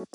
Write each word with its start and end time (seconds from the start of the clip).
Hey, 0.00 0.06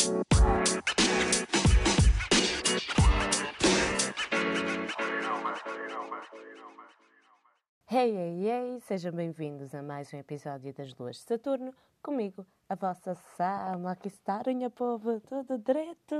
hey, 8.12 8.48
hey! 8.48 8.82
Sejam 8.82 9.12
bem-vindos 9.12 9.76
a 9.76 9.84
mais 9.84 10.12
um 10.12 10.18
episódio 10.18 10.74
das 10.74 10.92
Luas 10.96 11.18
de 11.18 11.22
Saturno, 11.22 11.72
comigo, 12.02 12.48
a 12.68 12.74
vossa 12.74 13.14
Sama, 13.14 13.92
aqui 13.92 14.08
está, 14.08 14.42
minha 14.48 14.72
povo, 14.72 15.20
tudo 15.20 15.60
direito! 15.60 16.16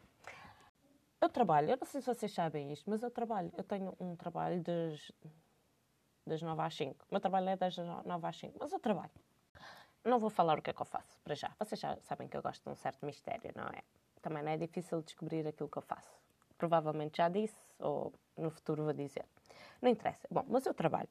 eu 1.20 1.28
trabalho, 1.28 1.70
eu 1.70 1.76
não 1.76 1.86
sei 1.86 2.00
se 2.00 2.06
vocês 2.06 2.32
sabem 2.32 2.72
isto, 2.72 2.88
mas 2.90 3.02
eu 3.02 3.10
trabalho. 3.10 3.52
Eu 3.56 3.62
tenho 3.62 3.94
um 4.00 4.16
trabalho 4.16 4.62
das, 4.62 5.12
das 6.26 6.42
9 6.42 6.62
às 6.62 6.74
5. 6.74 7.04
O 7.04 7.06
meu 7.10 7.20
trabalho 7.20 7.48
é 7.48 7.56
das 7.56 7.76
9 7.76 8.26
às 8.26 8.36
5, 8.36 8.56
mas 8.58 8.72
eu 8.72 8.78
trabalho. 8.78 9.10
Não 10.04 10.18
vou 10.18 10.30
falar 10.30 10.58
o 10.58 10.62
que 10.62 10.70
é 10.70 10.72
que 10.72 10.80
eu 10.80 10.86
faço, 10.86 11.18
para 11.22 11.34
já. 11.34 11.50
Vocês 11.58 11.78
já 11.78 11.96
sabem 12.02 12.26
que 12.28 12.36
eu 12.36 12.42
gosto 12.42 12.62
de 12.64 12.70
um 12.70 12.76
certo 12.76 13.04
mistério, 13.04 13.52
não 13.54 13.66
é? 13.66 13.82
Também 14.22 14.42
não 14.42 14.50
é 14.50 14.56
difícil 14.56 15.02
descobrir 15.02 15.46
aquilo 15.46 15.68
que 15.68 15.76
eu 15.76 15.82
faço. 15.82 16.10
Provavelmente 16.56 17.18
já 17.18 17.28
disse, 17.28 17.56
ou 17.78 18.12
no 18.36 18.50
futuro 18.50 18.84
vou 18.84 18.92
dizer. 18.92 19.24
Não 19.80 19.90
interessa. 19.90 20.26
Bom, 20.30 20.44
mas 20.48 20.64
eu 20.66 20.74
trabalho. 20.74 21.08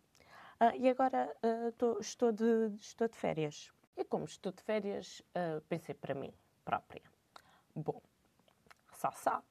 Uh, 0.59 0.75
e 0.75 0.89
agora 0.89 1.33
uh, 1.43 1.71
tô, 1.73 1.99
estou, 1.99 2.31
de, 2.31 2.75
estou 2.79 3.07
de 3.07 3.15
férias. 3.15 3.71
E 3.95 4.03
como 4.03 4.25
estou 4.25 4.51
de 4.51 4.61
férias, 4.61 5.21
uh, 5.35 5.61
pensei 5.69 5.95
para 5.95 6.13
mim 6.13 6.33
própria. 6.65 7.01
Bom, 7.75 8.01
só 8.93 9.11
sabe. 9.11 9.45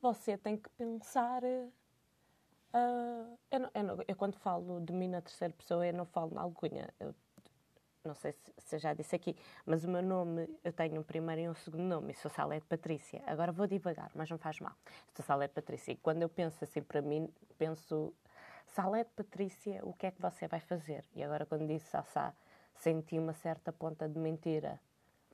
Você 0.00 0.36
tem 0.38 0.56
que 0.56 0.68
pensar. 0.70 1.42
Eu, 3.50 3.60
não, 3.60 3.70
eu, 3.72 3.84
não, 3.84 4.04
eu, 4.08 4.16
quando 4.16 4.36
falo 4.36 4.80
de 4.80 4.92
mim 4.92 5.06
na 5.06 5.20
terceira 5.20 5.54
pessoa, 5.54 5.86
eu 5.86 5.94
não 5.94 6.04
falo 6.04 6.34
na 6.34 6.42
alcunha. 6.42 6.92
Eu, 6.98 7.14
não 8.04 8.14
sei 8.14 8.32
se, 8.32 8.52
se 8.58 8.78
já 8.78 8.92
disse 8.92 9.14
aqui, 9.14 9.36
mas 9.64 9.84
o 9.84 9.88
meu 9.88 10.02
nome, 10.02 10.48
eu 10.62 10.72
tenho 10.72 11.00
um 11.00 11.02
primeiro 11.04 11.40
e 11.40 11.48
um 11.48 11.54
segundo 11.54 11.84
nome, 11.84 12.12
sou 12.14 12.30
Salete 12.30 12.66
Patrícia. 12.66 13.22
Agora 13.26 13.52
vou 13.52 13.66
devagar, 13.66 14.10
mas 14.14 14.28
não 14.28 14.38
faz 14.38 14.58
mal. 14.58 14.74
Sou 15.14 15.24
Salete 15.24 15.54
Patrícia. 15.54 15.92
E 15.92 15.96
quando 15.96 16.22
eu 16.22 16.28
penso 16.28 16.64
assim 16.64 16.82
para 16.82 17.00
mim, 17.00 17.32
penso 17.56 18.12
Salete 18.66 19.10
Patrícia, 19.14 19.80
o 19.84 19.92
que 19.92 20.06
é 20.06 20.10
que 20.10 20.20
você 20.20 20.48
vai 20.48 20.60
fazer? 20.60 21.04
E 21.14 21.22
agora, 21.22 21.46
quando 21.46 21.66
disse 21.68 21.86
Sassá, 21.86 22.34
senti 22.74 23.18
uma 23.18 23.32
certa 23.32 23.72
ponta 23.72 24.08
de 24.08 24.18
mentira, 24.18 24.80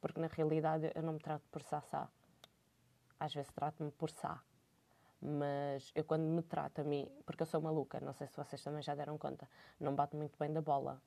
porque 0.00 0.20
na 0.20 0.26
realidade 0.26 0.92
eu 0.94 1.02
não 1.02 1.14
me 1.14 1.20
trato 1.20 1.44
por 1.50 1.62
Sassá. 1.62 2.06
Às 3.18 3.34
vezes 3.34 3.50
trato-me 3.50 3.90
por 3.90 4.10
Sá. 4.10 4.40
Mas 5.20 5.92
eu, 5.94 6.04
quando 6.04 6.22
me 6.22 6.42
trato 6.42 6.80
a 6.80 6.84
mim, 6.84 7.10
porque 7.26 7.42
eu 7.42 7.46
sou 7.46 7.60
maluca, 7.60 8.00
não 8.00 8.12
sei 8.12 8.26
se 8.26 8.36
vocês 8.36 8.62
também 8.62 8.82
já 8.82 8.94
deram 8.94 9.18
conta, 9.18 9.48
não 9.78 9.94
bato 9.94 10.16
muito 10.16 10.38
bem 10.38 10.52
da 10.52 10.62
bola. 10.62 11.00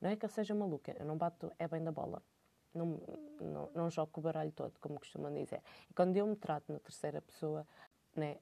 Não 0.00 0.10
é 0.10 0.16
que 0.16 0.24
eu 0.24 0.28
seja 0.28 0.54
maluca, 0.54 0.94
eu 0.98 1.04
não 1.04 1.16
bato 1.16 1.52
é 1.58 1.66
bem 1.66 1.82
da 1.82 1.90
bola. 1.90 2.22
Não, 2.72 3.00
não, 3.40 3.70
não 3.74 3.90
jogo 3.90 4.12
o 4.16 4.20
baralho 4.20 4.52
todo, 4.52 4.78
como 4.80 4.98
costumam 5.00 5.32
dizer. 5.32 5.62
E 5.90 5.94
quando 5.94 6.16
eu 6.16 6.26
me 6.26 6.36
trato 6.36 6.72
na 6.72 6.78
terceira 6.78 7.20
pessoa, 7.22 7.66
né, 8.14 8.38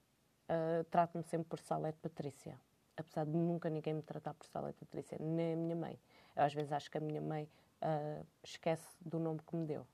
uh, 0.48 0.84
trato-me 0.90 1.22
sempre 1.22 1.48
por 1.48 1.60
Salete 1.60 1.98
Patrícia 2.00 2.58
apesar 2.96 3.24
de 3.24 3.32
nunca 3.32 3.68
ninguém 3.68 3.94
me 3.94 4.02
tratar 4.02 4.34
por 4.34 4.46
Salete 4.46 4.78
Patrícia, 4.78 5.18
nem 5.20 5.54
a 5.54 5.56
minha 5.56 5.76
mãe. 5.76 5.98
Eu 6.36 6.44
às 6.44 6.54
vezes 6.54 6.72
acho 6.72 6.90
que 6.90 6.98
a 6.98 7.00
minha 7.00 7.20
mãe 7.20 7.48
uh, 7.82 8.26
esquece 8.42 8.96
do 9.00 9.18
nome 9.18 9.40
que 9.46 9.56
me 9.56 9.66
deu. 9.66 9.86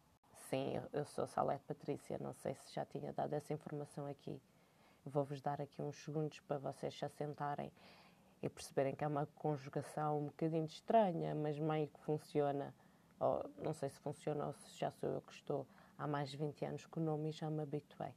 Sim, 0.49 0.77
eu, 0.77 0.83
eu 0.93 1.05
sou 1.05 1.27
Salete 1.27 1.65
Patrícia, 1.65 2.19
não 2.19 2.35
sei 2.35 2.55
se 2.55 2.75
já 2.75 2.85
tinha 2.85 3.13
dado 3.13 3.35
essa 3.35 3.53
informação 3.53 4.07
aqui. 4.07 4.41
Vou-vos 5.05 5.41
dar 5.41 5.61
aqui 5.61 5.81
uns 5.83 5.97
segundos 5.97 6.41
para 6.41 6.59
vocês 6.59 6.95
se 6.95 7.05
assentarem 7.05 7.73
e 8.43 8.49
perceberem 8.49 8.95
que 8.95 9.05
é 9.05 9.07
uma 9.07 9.27
conjugação 9.27 10.19
um 10.19 10.27
bocadinho 10.27 10.65
estranha, 10.65 11.35
mas 11.35 11.59
meio 11.59 11.89
que 11.89 12.01
funciona. 12.01 12.75
Não 13.59 13.73
sei 13.73 13.91
se 13.91 13.99
funciona 14.01 14.47
ou 14.47 14.53
se 14.53 14.79
já 14.79 14.91
sou 14.91 15.09
eu 15.09 15.21
que 15.23 15.33
estou 15.33 15.67
há 15.99 16.07
mais 16.07 16.31
de 16.31 16.37
20 16.37 16.65
anos 16.65 16.87
com 16.87 17.01
o 17.01 17.03
nome 17.03 17.31
e 17.31 17.33
já 17.33 17.51
me 17.51 17.63
habituei. 17.63 18.15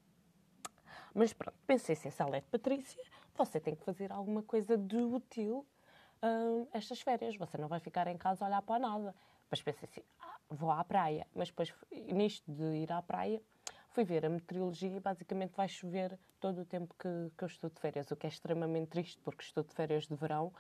Mas 1.13 1.33
pronto, 1.33 1.57
pensei 1.67 1.95
se 1.95 2.07
é 2.07 2.11
Salete 2.11 2.47
Patrícia, 2.47 3.03
você 3.35 3.59
tem 3.59 3.75
que 3.75 3.83
fazer 3.83 4.11
alguma 4.11 4.41
coisa 4.43 4.77
de 4.77 4.97
útil 4.97 5.65
hum, 6.21 6.67
estas 6.73 7.01
férias. 7.01 7.35
Você 7.37 7.57
não 7.57 7.67
vai 7.67 7.79
ficar 7.79 8.07
em 8.07 8.17
casa 8.17 8.45
a 8.45 8.47
olhar 8.47 8.61
para 8.61 8.79
nada. 8.79 9.15
Depois 9.43 9.61
pensei 9.61 9.89
assim, 9.89 10.01
ah, 10.19 10.39
vou 10.49 10.71
à 10.71 10.83
praia. 10.83 11.27
Mas 11.35 11.49
depois, 11.49 11.73
nisto 11.91 12.51
de 12.51 12.63
ir 12.77 12.91
à 12.91 13.01
praia, 13.01 13.41
fui 13.93 14.03
ver 14.03 14.25
a 14.25 14.29
meteorologia 14.29 14.97
e 14.97 14.99
basicamente 14.99 15.53
vai 15.55 15.69
chover 15.69 16.17
todo 16.39 16.61
o 16.61 16.65
tempo 16.65 16.93
que, 16.97 17.31
que 17.37 17.43
eu 17.43 17.47
estou 17.47 17.69
de 17.69 17.79
férias, 17.79 18.09
o 18.09 18.15
que 18.15 18.25
é 18.25 18.29
extremamente 18.29 18.89
triste, 18.89 19.21
porque 19.23 19.43
estou 19.43 19.63
de 19.63 19.73
férias 19.73 20.07
de 20.07 20.15
verão 20.15 20.51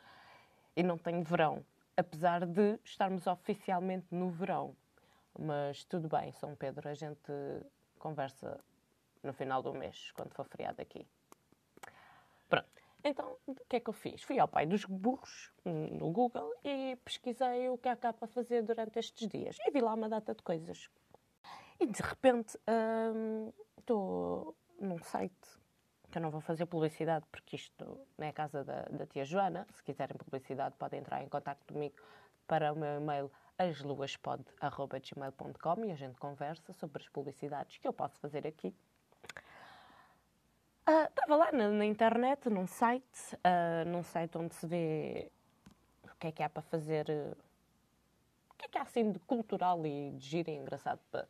e 0.75 0.83
não 0.83 0.97
tenho 0.97 1.23
verão, 1.23 1.65
apesar 1.97 2.45
de 2.45 2.79
estarmos 2.85 3.25
oficialmente 3.25 4.07
no 4.11 4.29
verão. 4.29 4.75
Mas 5.37 5.83
tudo 5.83 6.07
bem, 6.07 6.31
São 6.33 6.55
Pedro, 6.55 6.87
a 6.87 6.93
gente 6.93 7.31
conversa 7.97 8.59
no 9.23 9.33
final 9.33 9.63
do 9.63 9.73
mês, 9.73 10.11
quando 10.11 10.31
for 10.33 10.45
feriado 10.45 10.79
aqui. 10.79 11.07
Pronto. 12.47 12.69
Então, 13.03 13.35
o 13.47 13.55
que 13.67 13.77
é 13.77 13.79
que 13.79 13.89
eu 13.89 13.93
fiz? 13.93 14.21
Fui 14.21 14.37
ao 14.37 14.47
pai 14.47 14.67
dos 14.67 14.85
burros, 14.85 15.51
no 15.65 16.11
Google, 16.11 16.53
e 16.63 16.95
pesquisei 17.03 17.67
o 17.69 17.79
que 17.79 17.89
é 17.89 17.93
há 17.93 18.13
para 18.13 18.27
fazer 18.27 18.61
durante 18.61 18.99
estes 18.99 19.27
dias. 19.27 19.57
E 19.59 19.71
vi 19.71 19.81
lá 19.81 19.95
uma 19.95 20.07
data 20.07 20.35
de 20.35 20.43
coisas. 20.43 20.87
E 21.83 21.85
de 21.85 22.01
repente, 22.01 22.57
estou 23.77 24.55
hum, 24.79 24.87
num 24.87 24.97
site 24.99 25.61
que 26.09 26.17
eu 26.17 26.21
não 26.21 26.31
vou 26.31 26.39
fazer 26.39 26.65
publicidade 26.65 27.25
porque 27.29 27.57
isto 27.57 27.83
não 28.17 28.25
é 28.25 28.29
a 28.29 28.33
casa 28.33 28.63
da, 28.63 28.83
da 28.83 29.05
tia 29.05 29.25
Joana. 29.25 29.67
Se 29.73 29.83
quiserem 29.83 30.15
publicidade, 30.15 30.75
podem 30.77 31.01
entrar 31.01 31.21
em 31.21 31.27
contato 31.27 31.65
comigo 31.65 31.95
para 32.47 32.71
o 32.71 32.77
meu 32.77 33.01
e-mail 33.01 33.29
asluaspod.gmail.com 33.57 35.83
e 35.83 35.91
a 35.91 35.95
gente 35.95 36.17
conversa 36.17 36.71
sobre 36.71 37.03
as 37.03 37.09
publicidades 37.09 37.77
que 37.77 37.85
eu 37.85 37.91
posso 37.91 38.17
fazer 38.21 38.47
aqui 38.47 38.73
Estava 40.87 41.35
uh, 41.35 41.37
lá 41.37 41.51
na, 41.51 41.69
na, 41.69 41.85
internet, 41.85 42.49
num 42.49 42.65
site, 42.65 43.35
uh, 43.35 43.83
num 43.89 44.03
site 44.03 44.37
onde 44.37 44.55
se 44.55 44.65
vê 44.65 45.29
o 46.05 46.15
que 46.17 46.27
é 46.27 46.31
que 46.31 46.41
há 46.41 46.49
para 46.49 46.61
fazer, 46.61 47.09
uh, 47.09 47.35
o 48.51 48.53
que 48.55 48.65
é 48.65 48.69
que 48.69 48.77
há 48.77 48.83
assim 48.83 49.11
de 49.11 49.19
cultural 49.19 49.85
e 49.85 50.11
de 50.11 50.25
giro 50.25 50.49
e 50.49 50.53
engraçado 50.53 51.01
para, 51.11 51.27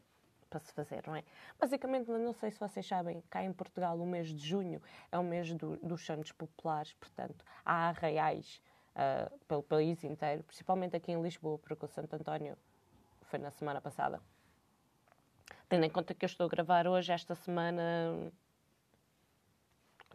para 0.53 0.59
se 0.59 0.71
fazer, 0.71 1.03
não 1.07 1.15
é? 1.15 1.23
Basicamente, 1.59 2.11
não 2.11 2.31
sei 2.31 2.51
se 2.51 2.59
vocês 2.59 2.85
sabem, 2.85 3.23
cá 3.27 3.43
em 3.43 3.51
Portugal 3.51 3.97
o 3.97 4.05
mês 4.05 4.27
de 4.27 4.47
junho 4.47 4.79
é 5.11 5.17
o 5.17 5.23
mês 5.23 5.51
do, 5.55 5.77
dos 5.77 6.05
santos 6.05 6.31
populares, 6.31 6.93
portanto 6.93 7.43
há 7.65 7.89
arraiais 7.89 8.61
uh, 8.91 9.39
pelo 9.47 9.63
país 9.63 10.03
inteiro, 10.03 10.43
principalmente 10.43 10.95
aqui 10.95 11.11
em 11.11 11.19
Lisboa, 11.19 11.57
porque 11.57 11.85
o 11.85 11.87
Santo 11.87 12.15
António 12.15 12.55
foi 13.23 13.39
na 13.39 13.49
semana 13.49 13.81
passada. 13.81 14.21
Tendo 15.67 15.85
em 15.85 15.89
conta 15.89 16.13
que 16.13 16.23
eu 16.23 16.27
estou 16.27 16.45
a 16.45 16.49
gravar 16.49 16.85
hoje, 16.85 17.11
esta 17.11 17.33
semana, 17.33 18.31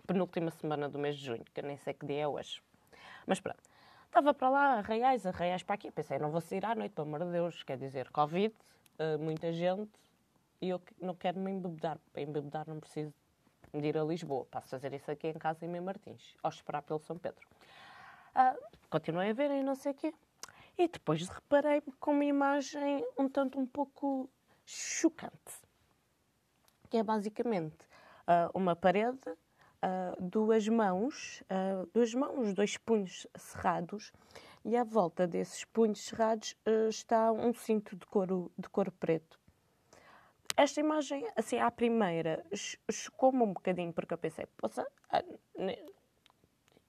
penúltima 0.06 0.52
semana 0.52 0.88
do 0.88 1.00
mês 1.00 1.16
de 1.16 1.26
junho, 1.26 1.44
que 1.52 1.58
eu 1.58 1.64
nem 1.64 1.76
sei 1.76 1.94
que 1.94 2.06
dia 2.06 2.22
é 2.22 2.28
hoje. 2.28 2.62
Mas 3.26 3.40
pronto. 3.40 3.58
Estava 4.06 4.32
para 4.32 4.48
lá, 4.48 4.78
arraiais, 4.78 5.26
arraiais 5.26 5.62
para 5.64 5.74
aqui. 5.74 5.90
Pensei, 5.90 6.18
não 6.18 6.30
vou 6.30 6.40
sair 6.40 6.64
à 6.64 6.74
noite, 6.76 6.92
pelo 6.92 7.08
amor 7.08 7.24
de 7.24 7.32
Deus. 7.32 7.62
Quer 7.64 7.76
dizer, 7.76 8.08
Covid, 8.10 8.54
uh, 8.98 9.18
muita 9.18 9.52
gente, 9.52 9.90
e 10.60 10.68
eu 10.68 10.80
não 11.00 11.14
quero 11.14 11.38
me 11.38 11.50
embebedar. 11.50 11.98
Para 12.12 12.22
embebedar 12.22 12.66
não 12.68 12.80
preciso 12.80 13.14
de 13.72 13.86
ir 13.86 13.96
a 13.96 14.04
Lisboa. 14.04 14.46
Posso 14.46 14.68
fazer 14.68 14.92
isso 14.92 15.10
aqui 15.10 15.28
em 15.28 15.34
casa 15.34 15.64
em 15.64 15.68
Mem 15.68 15.80
Martins, 15.80 16.36
ou 16.42 16.50
esperar 16.50 16.82
pelo 16.82 17.00
São 17.00 17.18
Pedro. 17.18 17.46
Uh, 18.34 18.58
continuei 18.88 19.30
a 19.30 19.32
ver 19.32 19.50
e 19.50 19.62
não 19.62 19.74
sei 19.74 19.92
o 19.92 19.94
quê. 19.94 20.14
E 20.76 20.88
depois 20.88 21.28
reparei-me 21.28 21.92
com 21.98 22.12
uma 22.12 22.24
imagem 22.24 23.04
um 23.18 23.28
tanto 23.28 23.58
um 23.58 23.66
pouco 23.66 24.30
chocante. 24.64 25.54
Que 26.88 26.98
é 26.98 27.02
basicamente 27.02 27.84
uh, 28.26 28.50
uma 28.54 28.76
parede 28.76 29.28
uh, 29.28 30.16
duas 30.20 30.68
mãos, 30.68 31.42
uh, 31.42 31.88
duas 31.92 32.14
mãos, 32.14 32.54
dois 32.54 32.76
punhos 32.76 33.26
cerrados, 33.36 34.12
e 34.64 34.76
à 34.76 34.84
volta 34.84 35.26
desses 35.26 35.64
punhos 35.64 36.04
cerrados 36.04 36.56
está 36.88 37.32
um 37.32 37.54
cinto 37.54 37.96
de 37.96 38.04
couro, 38.06 38.52
de 38.58 38.68
couro 38.68 38.92
preto. 38.92 39.37
Esta 40.58 40.80
imagem, 40.80 41.24
assim, 41.36 41.60
à 41.60 41.70
primeira, 41.70 42.44
chocou-me 42.90 43.44
um 43.44 43.52
bocadinho, 43.52 43.92
porque 43.92 44.12
eu 44.12 44.18
pensei, 44.18 44.44
poxa, 44.56 44.84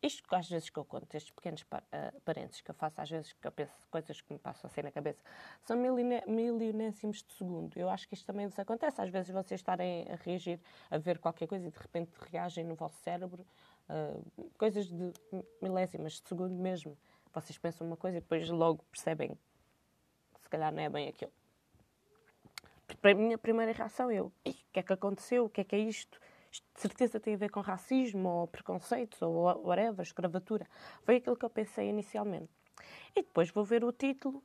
isto 0.02 0.28
que 0.28 0.34
às 0.34 0.50
vezes 0.50 0.72
que 0.72 0.80
eu 0.80 0.84
conto, 0.84 1.14
estes 1.16 1.30
pequenos 1.30 1.62
uh, 1.62 2.20
parentes 2.22 2.62
que 2.62 2.72
eu 2.72 2.74
faço, 2.74 3.00
às 3.00 3.12
vezes 3.12 3.32
que 3.32 3.48
eu 3.48 3.52
penso 3.52 3.72
coisas 3.92 4.22
que 4.22 4.34
me 4.34 4.40
passam 4.40 4.68
assim 4.68 4.82
na 4.82 4.92
cabeça, 4.92 5.24
são 5.62 5.78
milionésimos 5.78 7.22
de 7.22 7.32
segundo. 7.32 7.78
Eu 7.78 7.92
acho 7.92 8.08
que 8.08 8.16
isto 8.16 8.26
também 8.26 8.48
vos 8.48 8.58
acontece. 8.58 9.00
Às 9.04 9.12
vezes 9.12 9.30
vocês 9.30 9.60
estarem 9.60 10.08
a 10.10 10.16
reagir, 10.16 10.60
a 10.90 10.98
ver 10.98 11.20
qualquer 11.20 11.46
coisa 11.46 11.68
e 11.68 11.70
de 11.70 11.78
repente 11.78 12.12
reagem 12.32 12.66
no 12.66 12.74
vosso 12.74 12.98
cérebro, 13.04 13.46
uh, 13.88 14.50
coisas 14.58 14.88
de 14.88 15.14
milésimas 15.62 16.14
de 16.14 16.28
segundo 16.28 16.56
mesmo. 16.56 16.98
Vocês 17.32 17.60
pensam 17.60 17.86
uma 17.86 17.98
coisa 17.98 18.18
e 18.18 18.20
depois 18.20 18.50
logo 18.50 18.84
percebem 18.86 19.38
que 20.34 20.42
se 20.42 20.50
calhar 20.50 20.74
não 20.74 20.82
é 20.82 20.90
bem 20.90 21.08
aquilo. 21.08 21.32
Para 23.02 23.12
a 23.12 23.16
minha 23.16 23.38
primeira 23.38 23.72
reação, 23.72 24.12
eu, 24.12 24.26
o 24.46 24.54
que 24.74 24.80
é 24.80 24.84
que 24.84 24.94
aconteceu? 24.94 25.46
O 25.46 25.50
que 25.50 25.62
é 25.62 25.64
que 25.64 25.76
é 25.76 25.80
isto? 25.80 26.20
de 26.52 26.82
certeza 26.82 27.20
tem 27.20 27.36
a 27.36 27.38
ver 27.38 27.50
com 27.50 27.62
racismo 27.62 28.28
ou 28.28 28.48
preconceitos 28.48 29.22
ou 29.22 29.44
whatever, 29.66 30.02
escravatura. 30.02 30.68
Foi 31.04 31.18
aquilo 31.18 31.36
que 31.36 31.46
eu 31.46 31.50
pensei 31.50 31.90
inicialmente. 31.90 32.50
E 33.16 33.22
depois 33.22 33.50
vou 33.52 33.64
ver 33.64 33.84
o 33.84 33.92
título 33.92 34.44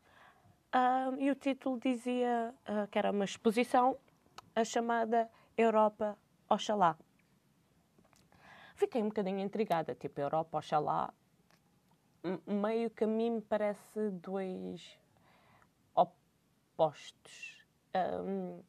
uh, 0.74 1.18
e 1.18 1.30
o 1.30 1.34
título 1.34 1.78
dizia 1.78 2.54
uh, 2.68 2.86
que 2.88 2.98
era 2.98 3.10
uma 3.10 3.24
exposição, 3.24 3.96
a 4.54 4.64
chamada 4.64 5.30
Europa 5.56 6.18
Oxalá. 6.48 6.96
Fiquei 8.76 9.02
um 9.02 9.08
bocadinho 9.08 9.40
intrigada, 9.40 9.94
tipo 9.94 10.20
Europa 10.20 10.58
Oxalá, 10.58 11.12
meio 12.46 12.90
que 12.90 13.04
a 13.04 13.06
mim 13.06 13.30
me 13.30 13.40
parece 13.40 14.10
dois 14.10 14.98
opostos. 15.94 17.53
Um, 17.94 18.62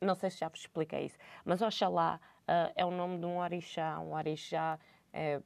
não 0.00 0.14
sei 0.14 0.30
se 0.30 0.38
já 0.38 0.48
vos 0.48 0.60
expliquei 0.60 1.06
isso, 1.06 1.18
mas 1.44 1.62
Oxalá 1.62 2.20
uh, 2.42 2.72
é 2.74 2.84
o 2.84 2.90
nome 2.90 3.18
de 3.18 3.26
um 3.26 3.38
orixá. 3.38 3.98
Um 4.00 4.14
orixá 4.14 4.78
é, 5.12 5.40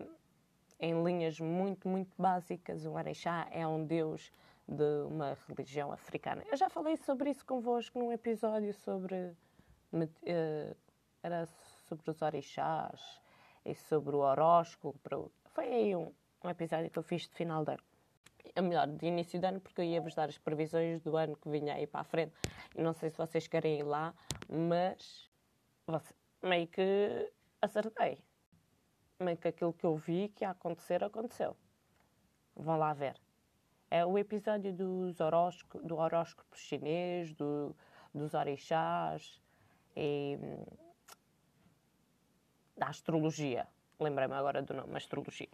em 0.80 1.02
linhas 1.02 1.40
muito, 1.40 1.88
muito 1.88 2.14
básicas, 2.20 2.84
um 2.86 2.94
orixá 2.94 3.46
é 3.50 3.66
um 3.66 3.84
deus 3.84 4.32
de 4.68 5.04
uma 5.06 5.36
religião 5.48 5.92
africana. 5.92 6.42
Eu 6.50 6.56
já 6.56 6.68
falei 6.68 6.96
sobre 6.96 7.30
isso 7.30 7.44
convosco 7.44 7.98
num 7.98 8.12
episódio 8.12 8.72
sobre, 8.74 9.16
uh, 9.92 10.76
era 11.22 11.46
sobre 11.88 12.10
os 12.10 12.22
orixás 12.22 13.20
e 13.64 13.74
sobre 13.74 14.16
o 14.16 14.20
horóscopo. 14.20 15.30
Foi 15.50 15.66
aí 15.66 15.96
um, 15.96 16.12
um 16.42 16.48
episódio 16.48 16.90
que 16.90 16.98
eu 16.98 17.02
fiz 17.02 17.22
de 17.22 17.34
final 17.34 17.64
de 17.64 17.72
ano. 17.72 17.82
É 18.56 18.62
melhor, 18.62 18.86
de 18.86 19.04
início 19.04 19.38
de 19.38 19.46
ano, 19.46 19.60
porque 19.60 19.82
eu 19.82 19.84
ia-vos 19.84 20.14
dar 20.14 20.30
as 20.30 20.38
previsões 20.38 21.02
do 21.02 21.14
ano 21.14 21.36
que 21.36 21.46
vinha 21.46 21.74
aí 21.74 21.86
para 21.86 22.00
a 22.00 22.04
frente. 22.04 22.32
E 22.74 22.80
não 22.80 22.94
sei 22.94 23.10
se 23.10 23.18
vocês 23.18 23.46
querem 23.46 23.80
ir 23.80 23.82
lá, 23.82 24.14
mas 24.48 25.30
meio 26.42 26.66
que 26.66 27.30
acertei. 27.60 28.18
Meio 29.20 29.36
que 29.36 29.48
aquilo 29.48 29.74
que 29.74 29.84
eu 29.84 29.94
vi 29.94 30.30
que 30.30 30.42
ia 30.42 30.50
acontecer, 30.50 31.04
aconteceu. 31.04 31.54
Vão 32.54 32.78
lá 32.78 32.94
ver. 32.94 33.20
É 33.90 34.06
o 34.06 34.16
episódio 34.16 34.72
dos 34.72 35.18
do 35.84 35.96
horóscopo 35.98 36.56
chinês, 36.56 37.34
do, 37.34 37.76
dos 38.14 38.32
orixás 38.32 39.38
e 39.94 40.38
da 42.74 42.86
astrologia. 42.86 43.68
Lembrei-me 44.00 44.32
agora 44.32 44.62
do 44.62 44.72
nome, 44.72 44.96
astrologia. 44.96 45.50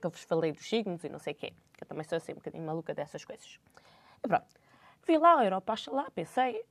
Que 0.00 0.06
eu 0.06 0.10
vos 0.10 0.22
falei 0.22 0.52
dos 0.52 0.68
signos 0.68 1.04
e 1.04 1.08
não 1.08 1.18
sei 1.18 1.32
o 1.32 1.36
quê. 1.36 1.52
Que 1.76 1.84
eu 1.84 1.88
também 1.88 2.04
sou 2.04 2.16
assim 2.16 2.32
um 2.32 2.36
bocadinho 2.36 2.64
maluca 2.64 2.94
dessas 2.94 3.24
coisas. 3.24 3.58
E 4.24 4.28
pronto. 4.28 4.46
Vi 5.04 5.18
lá 5.18 5.40
a 5.40 5.44
Europa 5.44 5.74
lá, 5.90 6.08
pensei, 6.12 6.64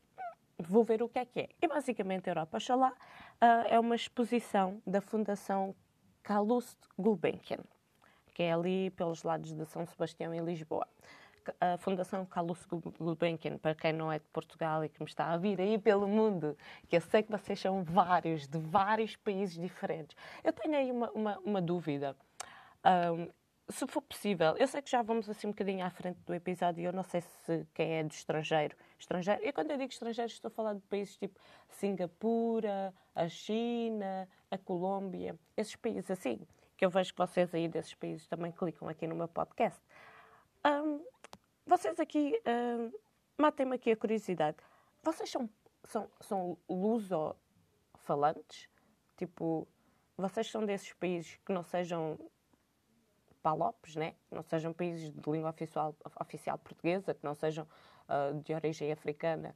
vou 0.57 0.83
ver 0.83 1.01
o 1.03 1.09
que 1.09 1.19
é 1.19 1.25
que 1.25 1.39
é. 1.41 1.49
E 1.61 1.67
basicamente 1.67 2.29
a 2.29 2.31
Europa 2.31 2.59
Xalá 2.59 2.91
uh, 2.91 3.67
é 3.67 3.79
uma 3.79 3.95
exposição 3.95 4.81
da 4.85 5.01
Fundação 5.01 5.75
Calouste 6.23 6.87
Gulbenkian, 6.97 7.59
que 8.33 8.43
é 8.43 8.53
ali 8.53 8.89
pelos 8.91 9.23
lados 9.23 9.53
de 9.53 9.65
São 9.65 9.85
Sebastião, 9.85 10.33
em 10.33 10.41
Lisboa. 10.41 10.87
A 11.59 11.75
Fundação 11.77 12.23
Calouste 12.25 12.67
Gulbenkian, 12.99 13.57
para 13.57 13.73
quem 13.73 13.91
não 13.91 14.11
é 14.11 14.19
de 14.19 14.25
Portugal 14.31 14.85
e 14.85 14.89
que 14.89 15.01
me 15.01 15.09
está 15.09 15.33
a 15.33 15.37
vir 15.37 15.59
aí 15.59 15.79
pelo 15.79 16.07
mundo, 16.07 16.55
que 16.87 16.95
eu 16.95 17.01
sei 17.01 17.23
que 17.23 17.31
vocês 17.31 17.59
são 17.59 17.83
vários, 17.83 18.47
de 18.47 18.59
vários 18.59 19.15
países 19.15 19.57
diferentes. 19.57 20.15
Eu 20.43 20.53
tenho 20.53 20.75
aí 20.75 20.91
uma, 20.91 21.09
uma, 21.11 21.39
uma 21.39 21.61
dúvida. 21.61 22.15
Um, 22.85 23.29
se 23.71 23.87
for 23.87 24.01
possível, 24.01 24.55
eu 24.57 24.67
sei 24.67 24.81
que 24.81 24.89
já 24.89 25.01
vamos 25.01 25.29
assim 25.29 25.47
um 25.47 25.51
bocadinho 25.51 25.85
à 25.85 25.89
frente 25.89 26.19
do 26.25 26.33
episódio, 26.33 26.83
eu 26.83 26.91
não 26.91 27.03
sei 27.03 27.21
se 27.21 27.65
quem 27.73 27.93
é 27.93 28.03
do 28.03 28.11
estrangeiro, 28.11 28.75
estrangeiro, 28.99 29.41
e 29.45 29.53
quando 29.53 29.71
eu 29.71 29.77
digo 29.77 29.91
estrangeiro 29.91 30.29
estou 30.29 30.49
a 30.49 30.51
falar 30.51 30.73
de 30.73 30.81
países 30.81 31.15
tipo 31.15 31.39
Singapura, 31.69 32.93
a 33.15 33.29
China, 33.29 34.27
a 34.49 34.57
Colômbia, 34.57 35.39
esses 35.55 35.75
países 35.75 36.11
assim, 36.11 36.45
que 36.75 36.83
eu 36.83 36.89
vejo 36.89 37.13
que 37.13 37.17
vocês 37.17 37.53
aí 37.55 37.69
desses 37.69 37.93
países 37.93 38.27
também 38.27 38.51
clicam 38.51 38.89
aqui 38.89 39.07
no 39.07 39.15
meu 39.15 39.27
podcast. 39.27 39.81
Um, 40.65 41.05
vocês 41.65 41.99
aqui, 41.99 42.41
um, 42.45 42.91
matem-me 43.37 43.75
aqui 43.75 43.91
a 43.91 43.95
curiosidade, 43.95 44.57
vocês 45.01 45.29
são, 45.29 45.49
são, 45.83 46.11
são 46.19 46.57
luso-falantes? 46.69 48.67
Tipo, 49.17 49.67
vocês 50.17 50.49
são 50.49 50.65
desses 50.65 50.91
países 50.93 51.39
que 51.45 51.53
não 51.53 51.63
sejam 51.63 52.19
PALOPs, 53.41 53.95
né? 53.95 54.15
não 54.29 54.43
sejam 54.43 54.73
países 54.73 55.11
de 55.11 55.29
língua 55.29 55.49
oficial, 55.49 55.95
oficial 56.19 56.57
portuguesa, 56.57 57.13
que 57.13 57.23
não 57.23 57.33
sejam 57.33 57.67
uh, 58.07 58.39
de 58.41 58.53
origem 58.53 58.91
africana. 58.91 59.55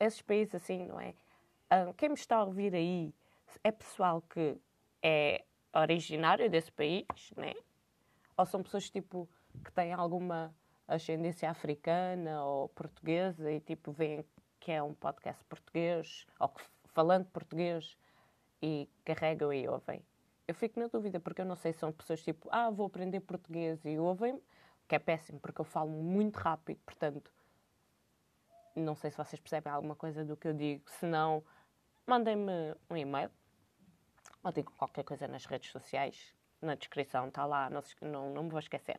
Esses 0.00 0.22
países 0.22 0.54
assim, 0.54 0.86
não 0.86 1.00
é? 1.00 1.14
Uh, 1.72 1.92
quem 1.94 2.08
me 2.08 2.14
está 2.14 2.36
a 2.36 2.44
ouvir 2.44 2.74
aí 2.74 3.14
é 3.62 3.70
pessoal 3.70 4.22
que 4.22 4.56
é 5.02 5.44
originário 5.74 6.48
desse 6.50 6.72
país, 6.72 7.06
né? 7.36 7.54
Ou 8.36 8.46
são 8.46 8.62
pessoas 8.62 8.88
tipo 8.88 9.28
que 9.64 9.72
têm 9.72 9.92
alguma 9.92 10.54
ascendência 10.86 11.50
africana 11.50 12.42
ou 12.44 12.68
portuguesa 12.70 13.50
e 13.50 13.60
tipo 13.60 13.92
veem 13.92 14.24
que 14.58 14.72
é 14.72 14.82
um 14.82 14.94
podcast 14.94 15.44
português 15.44 16.26
ou 16.38 16.48
que 16.48 16.62
falando 16.86 17.26
português 17.26 17.96
e 18.62 18.88
carregam 19.04 19.52
e 19.52 19.68
ouvem 19.68 20.02
eu 20.48 20.54
fico 20.54 20.80
na 20.80 20.86
dúvida, 20.86 21.20
porque 21.20 21.42
eu 21.42 21.44
não 21.44 21.54
sei 21.54 21.74
se 21.74 21.80
são 21.80 21.92
pessoas 21.92 22.22
tipo, 22.22 22.48
ah, 22.50 22.70
vou 22.70 22.86
aprender 22.86 23.20
português 23.20 23.84
e 23.84 23.98
ouvem-me, 23.98 24.42
que 24.88 24.94
é 24.94 24.98
péssimo, 24.98 25.38
porque 25.38 25.60
eu 25.60 25.64
falo 25.64 25.90
muito 25.90 26.36
rápido, 26.36 26.80
portanto, 26.86 27.30
não 28.74 28.94
sei 28.94 29.10
se 29.10 29.18
vocês 29.18 29.38
percebem 29.38 29.70
alguma 29.70 29.94
coisa 29.94 30.24
do 30.24 30.38
que 30.38 30.48
eu 30.48 30.54
digo, 30.54 30.88
se 30.90 31.04
não, 31.04 31.44
mandem-me 32.06 32.74
um 32.88 32.96
e-mail, 32.96 33.30
ou 34.42 34.50
digo 34.50 34.72
qualquer 34.72 35.04
coisa 35.04 35.28
nas 35.28 35.44
redes 35.44 35.70
sociais, 35.70 36.34
na 36.62 36.74
descrição, 36.74 37.28
está 37.28 37.44
lá, 37.44 37.68
não, 37.68 37.82
não, 38.00 38.30
não 38.32 38.42
me 38.44 38.48
vou 38.48 38.58
esquecer. 38.58 38.98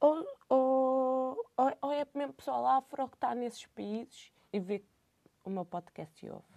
Ou, 0.00 0.26
ou, 0.48 1.50
ou, 1.80 1.92
é 1.92 2.04
mesmo 2.12 2.34
pessoal 2.34 2.66
afro 2.66 3.08
que 3.08 3.16
está 3.16 3.34
nesses 3.36 3.66
países 3.66 4.32
e 4.52 4.58
vê 4.58 4.84
o 5.44 5.48
meu 5.48 5.64
podcast 5.64 6.26
e 6.26 6.28
ouve 6.28 6.55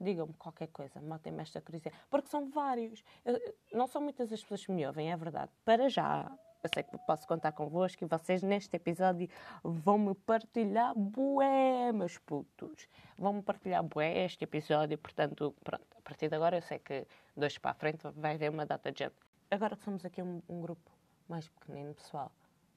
digam-me 0.00 0.34
qualquer 0.34 0.68
coisa, 0.68 1.00
matem-me 1.00 1.42
esta 1.42 1.60
curiosidade. 1.60 1.96
Porque 2.10 2.28
são 2.28 2.48
vários. 2.50 3.02
Eu, 3.24 3.40
não 3.72 3.86
são 3.86 4.02
muitas 4.02 4.32
as 4.32 4.40
pessoas 4.42 4.64
que 4.64 4.72
me 4.72 4.86
ouvem, 4.86 5.10
é 5.10 5.16
verdade. 5.16 5.50
Para 5.64 5.88
já, 5.88 6.30
eu 6.62 6.70
sei 6.74 6.82
que 6.82 6.98
posso 6.98 7.26
contar 7.26 7.52
convosco 7.52 8.04
e 8.04 8.06
vocês 8.06 8.42
neste 8.42 8.74
episódio 8.76 9.28
vão-me 9.62 10.14
partilhar 10.14 10.94
bué, 10.96 11.92
meus 11.92 12.18
putos. 12.18 12.88
Vão-me 13.16 13.42
partilhar 13.42 13.82
bué 13.82 14.24
este 14.24 14.44
episódio, 14.44 14.98
portanto, 14.98 15.54
pronto, 15.62 15.86
a 15.96 16.00
partir 16.02 16.28
de 16.28 16.34
agora 16.34 16.56
eu 16.56 16.62
sei 16.62 16.78
que 16.78 17.06
dois 17.36 17.56
para 17.58 17.70
a 17.70 17.74
frente 17.74 18.08
vai 18.16 18.34
haver 18.34 18.50
uma 18.50 18.66
data 18.66 18.90
de 18.90 19.04
gente. 19.04 19.14
Agora 19.50 19.76
que 19.76 19.84
somos 19.84 20.04
aqui 20.04 20.20
um, 20.20 20.42
um 20.48 20.60
grupo 20.60 20.90
mais 21.28 21.48
pequenino, 21.48 21.94
pessoal, 21.94 22.32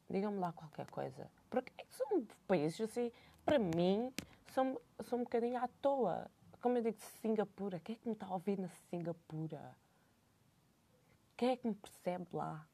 digam-me 0.09 0.39
lá 0.39 0.51
qualquer 0.51 0.85
coisa. 0.87 1.29
Porque 1.49 1.71
são 1.89 2.27
países 2.47 2.79
assim, 2.81 3.11
para 3.43 3.57
mim, 3.57 4.13
sou, 4.53 4.79
sou 5.01 5.19
um 5.19 5.23
bocadinho 5.23 5.57
à 5.63 5.67
toa. 5.81 6.29
Como 6.61 6.77
eu 6.77 6.83
digo, 6.83 6.97
Singapura, 7.21 7.79
quem 7.79 7.95
é 7.95 7.99
que 7.99 8.07
me 8.07 8.13
está 8.13 8.25
a 8.25 8.33
ouvir 8.33 8.59
na 8.59 8.67
Singapura? 8.89 9.75
Quem 11.37 11.51
é 11.51 11.57
que 11.57 11.67
me 11.67 11.75
percebe 11.75 12.27
lá? 12.33 12.67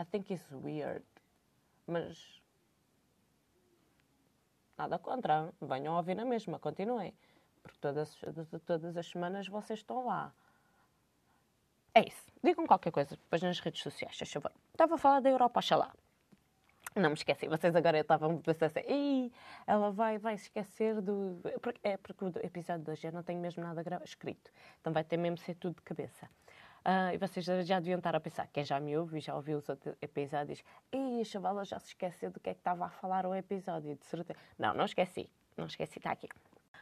I 0.00 0.04
think 0.04 0.32
it's 0.32 0.50
weird. 0.50 1.04
Mas 1.86 2.42
nada 4.76 4.98
contra, 4.98 5.52
venham 5.60 5.96
ouvir 5.96 6.16
na 6.16 6.24
mesma, 6.24 6.58
continuem. 6.58 7.14
Porque 7.62 7.78
todas, 7.80 8.20
todas 8.66 8.96
as 8.96 9.06
semanas 9.06 9.46
vocês 9.46 9.78
estão 9.78 10.04
lá. 10.04 10.34
É 11.94 12.00
isso. 12.06 12.24
Digam 12.42 12.66
qualquer 12.66 12.90
coisa 12.90 13.16
depois 13.16 13.40
nas 13.42 13.60
redes 13.60 13.80
sociais, 13.80 14.18
por 14.18 14.26
favor. 14.26 14.52
Estava 14.72 14.96
a 14.96 14.98
falar 14.98 15.20
da 15.20 15.30
Europa, 15.30 15.60
oxalá. 15.60 15.94
Não 16.96 17.10
me 17.10 17.14
esqueci, 17.14 17.48
vocês 17.48 17.74
agora 17.74 17.98
estavam 17.98 18.36
a 18.36 18.38
pensar 18.38 18.66
assim, 18.66 18.80
Ei, 18.86 19.32
ela 19.66 19.90
vai, 19.90 20.16
vai 20.16 20.34
esquecer 20.34 21.00
do. 21.00 21.40
É 21.82 21.96
porque 21.96 22.24
o 22.24 22.28
episódio 22.40 22.84
de 22.84 22.90
hoje 22.92 23.08
eu 23.08 23.12
não 23.12 23.24
tenho 23.24 23.40
mesmo 23.40 23.64
nada 23.64 23.82
escrito, 24.04 24.52
então 24.80 24.92
vai 24.92 25.02
ter 25.02 25.16
mesmo 25.16 25.36
ser 25.38 25.56
tudo 25.56 25.74
de 25.74 25.82
cabeça. 25.82 26.28
Uh, 26.86 27.12
e 27.12 27.18
vocês 27.18 27.44
já 27.44 27.80
deviam 27.80 27.98
estar 27.98 28.14
a 28.14 28.20
pensar, 28.20 28.46
quem 28.46 28.64
já 28.64 28.78
me 28.78 28.96
ouve 28.96 29.18
e 29.18 29.20
já 29.20 29.34
ouviu 29.34 29.58
os 29.58 29.68
outros 29.68 29.96
episódios, 30.00 30.62
e 30.92 31.20
a 31.20 31.24
chavala 31.24 31.64
já 31.64 31.80
se 31.80 31.88
esqueceu 31.88 32.30
do 32.30 32.38
que 32.38 32.50
é 32.50 32.54
que 32.54 32.60
estava 32.60 32.84
a 32.84 32.90
falar 32.90 33.26
o 33.26 33.34
episódio, 33.34 33.96
de 33.96 34.04
certeza. 34.04 34.38
Não, 34.56 34.72
não 34.72 34.84
esqueci, 34.84 35.28
não 35.56 35.66
esqueci, 35.66 35.98
está 35.98 36.12
aqui. 36.12 36.28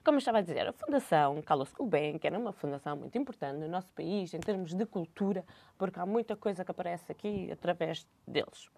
Como 0.04 0.16
eu 0.16 0.18
estava 0.18 0.38
a 0.38 0.42
dizer, 0.42 0.66
a 0.66 0.72
Fundação 0.72 1.40
Carlos 1.40 1.72
Gulbenkian 1.72 2.34
é 2.34 2.38
uma 2.38 2.52
fundação 2.52 2.96
muito 2.96 3.16
importante 3.16 3.60
no 3.60 3.68
nosso 3.68 3.90
país 3.92 4.34
em 4.34 4.40
termos 4.40 4.74
de 4.74 4.84
cultura, 4.84 5.42
porque 5.78 5.98
há 5.98 6.04
muita 6.04 6.36
coisa 6.36 6.64
que 6.64 6.70
aparece 6.70 7.10
aqui 7.10 7.50
através 7.50 8.06
deles. 8.26 8.68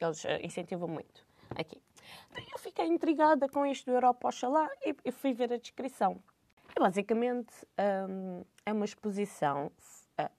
Eles 0.00 0.24
uh, 0.24 0.28
incentivam 0.42 0.88
muito 0.88 1.26
aqui. 1.56 1.80
Então, 2.30 2.44
eu 2.52 2.58
fiquei 2.58 2.86
intrigada 2.86 3.48
com 3.48 3.66
isto 3.66 3.86
do 3.86 3.92
Europa 3.92 4.28
Oxalá 4.28 4.68
e, 4.84 4.94
e 5.04 5.10
fui 5.10 5.32
ver 5.32 5.52
a 5.52 5.56
descrição. 5.56 6.22
E, 6.76 6.80
basicamente, 6.80 7.52
um, 8.08 8.44
é 8.64 8.72
uma 8.72 8.84
exposição 8.84 9.72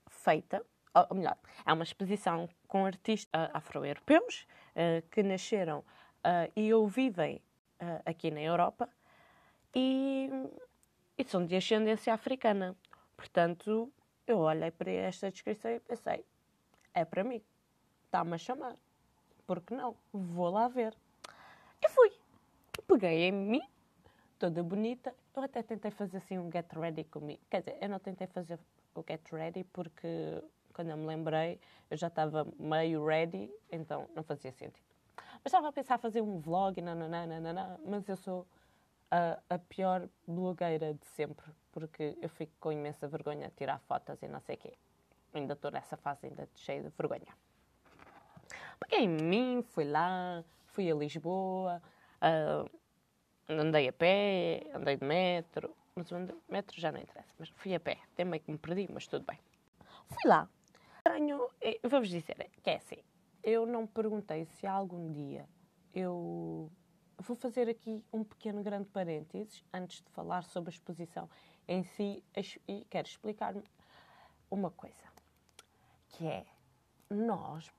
feita, 0.09 0.65
ou 1.09 1.15
melhor, 1.15 1.37
é 1.65 1.73
uma 1.73 1.83
exposição 1.83 2.49
com 2.67 2.85
artistas 2.85 3.25
uh, 3.33 3.49
afro-europeus 3.53 4.45
uh, 4.75 5.07
que 5.09 5.23
nasceram 5.23 5.79
uh, 5.79 6.51
e 6.55 6.73
ou 6.73 6.87
vivem 6.87 7.41
aqui 8.05 8.29
na 8.29 8.41
Europa 8.41 8.89
e, 9.73 10.29
e, 11.17 11.23
são 11.23 11.45
de 11.45 11.55
ascendência 11.55 12.13
africana. 12.13 12.75
Portanto, 13.15 13.89
eu 14.27 14.39
olhei 14.39 14.69
para 14.69 14.91
esta 14.91 15.31
descrição 15.31 15.71
e 15.71 15.79
pensei: 15.79 16.25
é 16.93 17.05
para 17.05 17.23
mim, 17.23 17.41
está-me 18.03 18.33
a 18.33 18.37
chamar. 18.37 18.75
Porque 19.50 19.74
não? 19.74 19.96
Vou 20.13 20.51
lá 20.51 20.68
ver. 20.68 20.96
E 21.82 21.89
fui. 21.89 22.12
Peguei 22.86 23.24
em 23.24 23.32
mim, 23.32 23.63
toda 24.38 24.62
bonita. 24.62 25.12
Eu 25.36 25.41
até 25.41 25.63
tentei 25.63 25.89
fazer 25.89 26.18
assim 26.18 26.38
um 26.38 26.51
get 26.51 26.72
ready 26.72 27.03
comigo. 27.06 27.41
Quer 27.50 27.62
dizer, 27.62 27.77
eu 27.82 27.89
não 27.89 27.98
tentei 27.98 28.27
fazer 28.27 28.60
o 28.94 29.03
Get 29.08 29.27
Ready 29.32 29.63
porque 29.63 30.44
quando 30.72 30.91
eu 30.91 30.98
me 30.98 31.08
lembrei 31.08 31.60
eu 31.89 31.98
já 31.98 32.10
estava 32.10 32.46
meio 32.60 33.03
ready, 33.03 33.51
então 33.72 34.08
não 34.15 34.22
fazia 34.22 34.51
sentido. 34.51 34.86
Mas 35.44 35.46
estava 35.46 35.70
a 35.70 35.72
pensar 35.72 35.98
fazer 35.98 36.22
um 36.22 36.39
vlog, 36.39 36.79
nananana, 36.79 37.79
mas 37.84 38.08
eu 38.08 38.18
sou 38.18 38.46
a, 39.10 39.39
a, 39.50 39.58
pior 39.58 40.08
blogueira 40.27 40.94
de 40.94 41.08
sempre, 41.08 41.51
porque 41.72 42.15
eu 42.22 42.29
fico 42.29 42.53
com 42.60 42.72
imensa 42.72 43.08
vergonha 43.08 43.48
de 43.48 43.56
tirar 43.56 43.79
fotos 43.79 44.22
e 44.22 44.27
não 44.27 44.41
sei 44.41 44.58
o 44.58 44.60
quê. 44.60 44.74
Ainda 45.34 45.53
estou 45.53 45.72
nessa 45.72 45.98
fase 45.98 46.27
ainda 46.27 46.48
cheia 46.53 46.84
de 46.84 46.89
vergonha. 46.89 47.49
Peguei 48.79 49.05
em 49.05 49.07
mim, 49.07 49.62
fui 49.62 49.86
lá, 49.86 50.43
fui 50.65 50.91
a 50.91 50.95
Lisboa, 50.95 51.81
uh, 52.21 52.69
andei 53.48 53.88
a 53.88 53.93
pé, 53.93 54.67
andei 54.74 54.98
de 54.98 55.05
metro, 55.05 55.75
mas 55.95 56.12
o 56.12 56.15
metro 56.50 56.79
já 56.79 56.91
não 56.91 57.00
interessa, 57.00 57.33
mas 57.38 57.50
fui 57.50 57.75
a 57.75 57.79
pé, 57.79 57.98
até 58.13 58.24
meio 58.24 58.41
que 58.41 58.51
me 58.51 58.57
perdi, 58.57 58.88
mas 58.91 59.07
tudo 59.07 59.25
bem. 59.25 59.39
Fui 60.07 60.29
lá. 60.29 60.50
Tenho, 61.03 61.50
vou-vos 61.83 62.09
dizer, 62.09 62.50
que 62.62 62.69
é 62.69 62.75
assim, 62.75 63.03
eu 63.43 63.65
não 63.65 63.88
perguntei 63.88 64.45
se 64.45 64.67
algum 64.67 65.12
dia 65.12 65.48
eu 65.93 66.71
vou 67.17 67.36
fazer 67.36 67.69
aqui 67.69 68.03
um 68.13 68.24
pequeno 68.24 68.62
grande 68.63 68.88
parênteses 68.89 69.63
antes 69.74 70.01
de 70.01 70.09
falar 70.12 70.43
sobre 70.43 70.69
a 70.69 70.74
exposição 70.74 71.29
em 71.67 71.83
si 71.83 72.24
e 72.67 72.86
quero 72.89 73.07
explicar 73.07 73.55
uma 74.50 74.71
coisa, 74.71 75.03
que 76.09 76.25
é 76.27 76.45
nós 77.09 77.71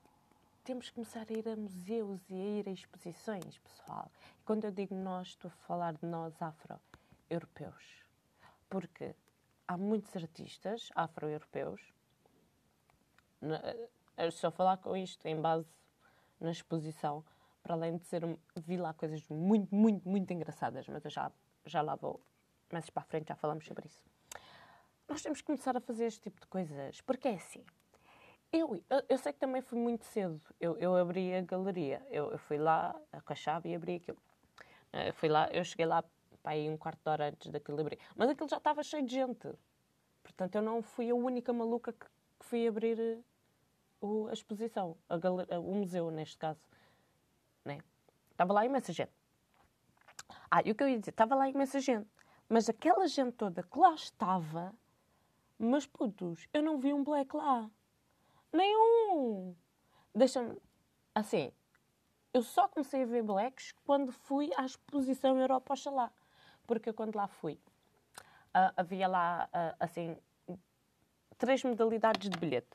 temos 0.64 0.88
que 0.88 0.94
começar 0.94 1.26
a 1.28 1.32
ir 1.32 1.48
a 1.48 1.56
museus 1.56 2.20
e 2.30 2.34
a 2.34 2.44
ir 2.58 2.68
a 2.68 2.72
exposições, 2.72 3.58
pessoal. 3.58 4.10
E 4.38 4.42
quando 4.44 4.64
eu 4.64 4.70
digo 4.70 4.94
nós, 4.94 5.28
estou 5.28 5.50
a 5.50 5.66
falar 5.66 5.94
de 5.94 6.06
nós 6.06 6.40
afro-europeus 6.40 8.00
porque 8.70 9.14
há 9.66 9.76
muitos 9.76 10.16
artistas 10.16 10.88
afro-europeus. 10.94 11.92
Estou 14.16 14.48
a 14.48 14.50
falar 14.52 14.76
com 14.78 14.96
isto 14.96 15.26
em 15.26 15.38
base 15.38 15.68
na 16.38 16.52
exposição, 16.52 17.24
para 17.62 17.74
além 17.74 17.98
de 17.98 18.04
ser. 18.06 18.22
Vi 18.56 18.76
lá 18.76 18.94
coisas 18.94 19.26
muito, 19.28 19.74
muito, 19.74 20.08
muito 20.08 20.32
engraçadas, 20.32 20.88
mas 20.88 21.04
eu 21.04 21.10
já, 21.10 21.30
já 21.66 21.82
lá 21.82 21.96
vou. 21.96 22.20
Mais 22.72 22.88
para 22.88 23.02
a 23.02 23.06
frente 23.06 23.28
já 23.28 23.34
falamos 23.34 23.66
sobre 23.66 23.86
isso. 23.86 24.02
Nós 25.08 25.20
temos 25.20 25.40
que 25.40 25.46
começar 25.46 25.76
a 25.76 25.80
fazer 25.80 26.04
este 26.04 26.20
tipo 26.20 26.40
de 26.40 26.46
coisas, 26.46 27.00
porque 27.00 27.26
é 27.26 27.34
assim. 27.34 27.64
Eu, 28.52 28.82
eu, 28.90 29.02
eu 29.08 29.18
sei 29.18 29.32
que 29.32 29.38
também 29.38 29.62
fui 29.62 29.78
muito 29.78 30.04
cedo. 30.04 30.40
Eu, 30.60 30.76
eu 30.78 30.96
abri 30.96 31.34
a 31.34 31.40
galeria. 31.40 32.04
Eu, 32.10 32.32
eu 32.32 32.38
fui 32.38 32.58
lá 32.58 32.94
com 33.24 33.32
a 33.32 33.36
chave 33.36 33.70
e 33.70 33.74
abri 33.74 33.96
aquilo. 33.96 34.18
Eu 34.92 35.00
eh, 35.00 35.12
fui 35.12 35.28
lá, 35.28 35.48
eu 35.52 35.64
cheguei 35.64 35.86
lá 35.86 36.02
para 36.42 36.52
aí 36.52 36.68
um 36.68 36.76
quarto 36.76 37.00
de 37.02 37.08
hora 37.08 37.28
antes 37.28 37.50
daquilo 37.50 37.80
abrir. 37.80 37.98
Mas 38.16 38.28
aquilo 38.28 38.48
já 38.48 38.56
estava 38.56 38.82
cheio 38.82 39.06
de 39.06 39.14
gente. 39.14 39.48
Portanto, 40.22 40.56
eu 40.56 40.62
não 40.62 40.82
fui 40.82 41.10
a 41.10 41.14
única 41.14 41.52
maluca 41.52 41.92
que, 41.92 42.06
que 42.06 42.46
fui 42.46 42.66
abrir 42.66 42.98
eh, 42.98 43.18
o, 44.00 44.26
a 44.28 44.32
exposição, 44.32 44.96
a 45.08 45.16
galeria, 45.16 45.60
o 45.60 45.74
museu, 45.74 46.10
neste 46.10 46.36
caso. 46.36 46.60
Né? 47.64 47.78
Estava 48.32 48.52
lá 48.52 48.64
imensa 48.64 48.92
gente. 48.92 49.12
Ah, 50.50 50.62
e 50.64 50.72
o 50.72 50.74
que 50.74 50.82
eu 50.82 50.88
ia 50.88 50.98
dizer? 50.98 51.10
Estava 51.10 51.36
lá 51.36 51.48
imensa 51.48 51.78
gente. 51.78 52.08
Mas 52.48 52.68
aquela 52.68 53.06
gente 53.06 53.32
toda 53.32 53.62
que 53.62 53.78
lá 53.78 53.94
estava, 53.94 54.74
mas 55.56 55.86
putos, 55.86 56.48
eu 56.52 56.62
não 56.62 56.78
vi 56.78 56.92
um 56.92 57.04
black 57.04 57.36
lá. 57.36 57.70
Nenhum! 58.52 59.54
Deixa-me. 60.14 60.56
Assim, 61.14 61.52
eu 62.32 62.42
só 62.42 62.68
comecei 62.68 63.02
a 63.02 63.06
ver 63.06 63.22
blacks 63.22 63.72
quando 63.84 64.12
fui 64.12 64.50
à 64.56 64.64
exposição 64.64 65.38
Europa 65.38 65.74
Oxalá 65.74 66.12
porque 66.70 66.92
quando 66.92 67.16
lá 67.16 67.26
fui, 67.26 67.54
uh, 67.54 68.72
havia 68.76 69.08
lá, 69.08 69.48
uh, 69.52 69.76
assim, 69.80 70.16
três 71.36 71.64
modalidades 71.64 72.30
de 72.30 72.38
bilhete. 72.38 72.68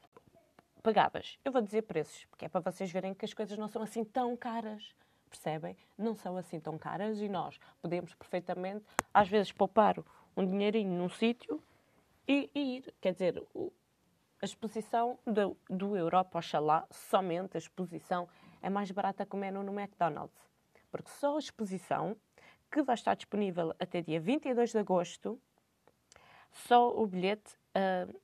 Pagavas. 0.83 1.39
Eu 1.45 1.51
vou 1.53 1.61
dizer 1.61 1.83
preços, 1.83 2.25
porque 2.25 2.43
é 2.43 2.49
para 2.49 2.59
vocês 2.59 2.91
verem 2.91 3.13
que 3.13 3.23
as 3.23 3.33
coisas 3.33 3.57
não 3.57 3.69
são 3.69 3.81
assim 3.81 4.03
tão 4.03 4.35
caras. 4.35 4.93
Percebem? 5.29 5.77
Não 5.97 6.13
são 6.13 6.35
assim 6.35 6.59
tão 6.59 6.77
caras 6.77 7.21
e 7.21 7.29
nós 7.29 7.57
podemos 7.81 8.13
perfeitamente, 8.15 8.83
às 9.13 9.29
vezes, 9.29 9.53
poupar 9.53 9.95
um 10.35 10.45
dinheirinho 10.45 10.91
num 10.91 11.07
sítio 11.07 11.63
e, 12.27 12.49
e, 12.53 12.75
ir. 12.75 12.93
Quer 12.99 13.13
dizer, 13.13 13.41
o, 13.53 13.71
a 14.45 14.47
exposição 14.47 15.17
do, 15.25 15.57
do 15.67 15.97
Europa 15.97 16.37
Oxalá, 16.37 16.85
somente 16.91 17.57
a 17.57 17.59
exposição, 17.59 18.29
é 18.61 18.69
mais 18.69 18.91
barata 18.91 19.25
que 19.25 19.35
o 19.35 19.39
menu 19.39 19.63
no 19.63 19.73
McDonald's. 19.73 20.39
Porque 20.91 21.09
só 21.09 21.35
a 21.35 21.39
exposição 21.39 22.15
que 22.71 22.83
vai 22.83 22.93
estar 22.93 23.15
disponível 23.15 23.73
até 23.79 24.03
dia 24.03 24.19
22 24.19 24.71
de 24.71 24.77
agosto. 24.77 25.41
Só 26.51 26.95
o 26.95 27.07
bilhete 27.07 27.57
uh, 27.75 28.21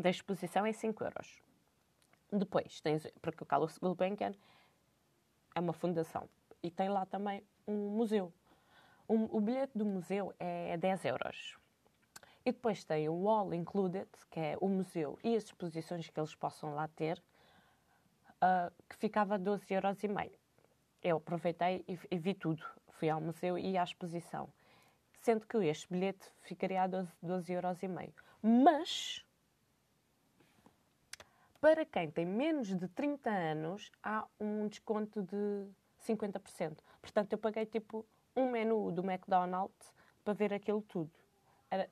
da 0.00 0.10
exposição 0.10 0.64
é 0.64 0.72
5 0.72 1.02
euros. 1.02 1.42
Depois, 2.30 2.80
tens, 2.80 3.10
porque 3.20 3.42
o 3.42 3.46
Carlos 3.46 3.76
Gulbenkian 3.76 4.32
é 5.56 5.60
uma 5.60 5.72
fundação 5.72 6.28
e 6.62 6.70
tem 6.70 6.88
lá 6.88 7.04
também 7.04 7.42
um 7.66 7.90
museu. 7.90 8.32
Um, 9.08 9.24
o 9.24 9.40
bilhete 9.40 9.76
do 9.76 9.84
museu 9.84 10.32
é 10.38 10.76
10 10.76 11.04
euros. 11.06 11.58
E 12.44 12.52
depois 12.52 12.84
tem 12.84 13.08
o 13.08 13.28
All 13.28 13.54
Included, 13.54 14.08
que 14.30 14.38
é 14.38 14.56
o 14.60 14.68
museu 14.68 15.18
e 15.24 15.34
as 15.34 15.44
exposições 15.44 16.08
que 16.08 16.20
eles 16.20 16.34
possam 16.34 16.74
lá 16.74 16.88
ter, 16.88 17.22
uh, 18.36 18.72
que 18.88 18.96
ficava 18.96 19.36
a 19.36 19.38
12 19.38 19.72
euros 19.72 20.02
e 20.02 20.08
meio. 20.08 20.38
Eu 21.02 21.16
aproveitei 21.16 21.84
e, 21.88 21.98
e 22.10 22.18
vi 22.18 22.34
tudo 22.34 22.64
fui 22.94 23.10
ao 23.10 23.20
museu 23.20 23.58
e 23.58 23.76
à 23.76 23.84
exposição. 23.84 24.48
Sendo 25.20 25.46
que 25.46 25.56
este 25.58 25.86
bilhete 25.90 26.30
ficaria 26.40 26.82
a 26.82 26.86
12, 26.86 27.10
12 27.22 27.52
euros 27.52 27.82
e 27.82 27.88
meio. 27.88 28.14
Mas, 28.42 29.24
para 31.60 31.84
quem 31.84 32.10
tem 32.10 32.26
menos 32.26 32.68
de 32.68 32.88
30 32.88 33.30
anos, 33.30 33.90
há 34.02 34.26
um 34.38 34.68
desconto 34.68 35.22
de 35.22 35.66
50%. 36.06 36.78
Portanto, 37.00 37.32
eu 37.32 37.38
paguei 37.38 37.66
tipo 37.66 38.06
um 38.36 38.50
menu 38.50 38.90
do 38.92 39.02
McDonald's 39.02 39.92
para 40.22 40.34
ver 40.34 40.52
aquilo 40.52 40.82
tudo. 40.82 41.10
Era, 41.70 41.88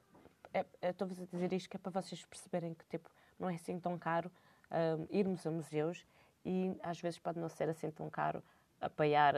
é, 0.53 0.67
Estou-vos 0.83 1.21
a 1.21 1.25
dizer 1.25 1.53
isto 1.53 1.69
que 1.69 1.77
é 1.77 1.81
para 1.81 1.91
vocês 1.91 2.25
perceberem 2.25 2.75
que 2.75 2.85
tipo, 2.87 3.11
não 3.39 3.49
é 3.49 3.55
assim 3.55 3.79
tão 3.79 3.99
caro 3.99 4.31
um, 4.71 5.07
irmos 5.11 5.47
a 5.47 5.51
museus 5.51 6.07
e 6.45 6.77
às 6.83 7.01
vezes 7.01 7.19
pode 7.19 7.39
não 7.39 7.49
ser 7.49 7.69
assim 7.69 7.91
tão 7.91 8.09
caro 8.11 8.43
apoiar 8.81 9.35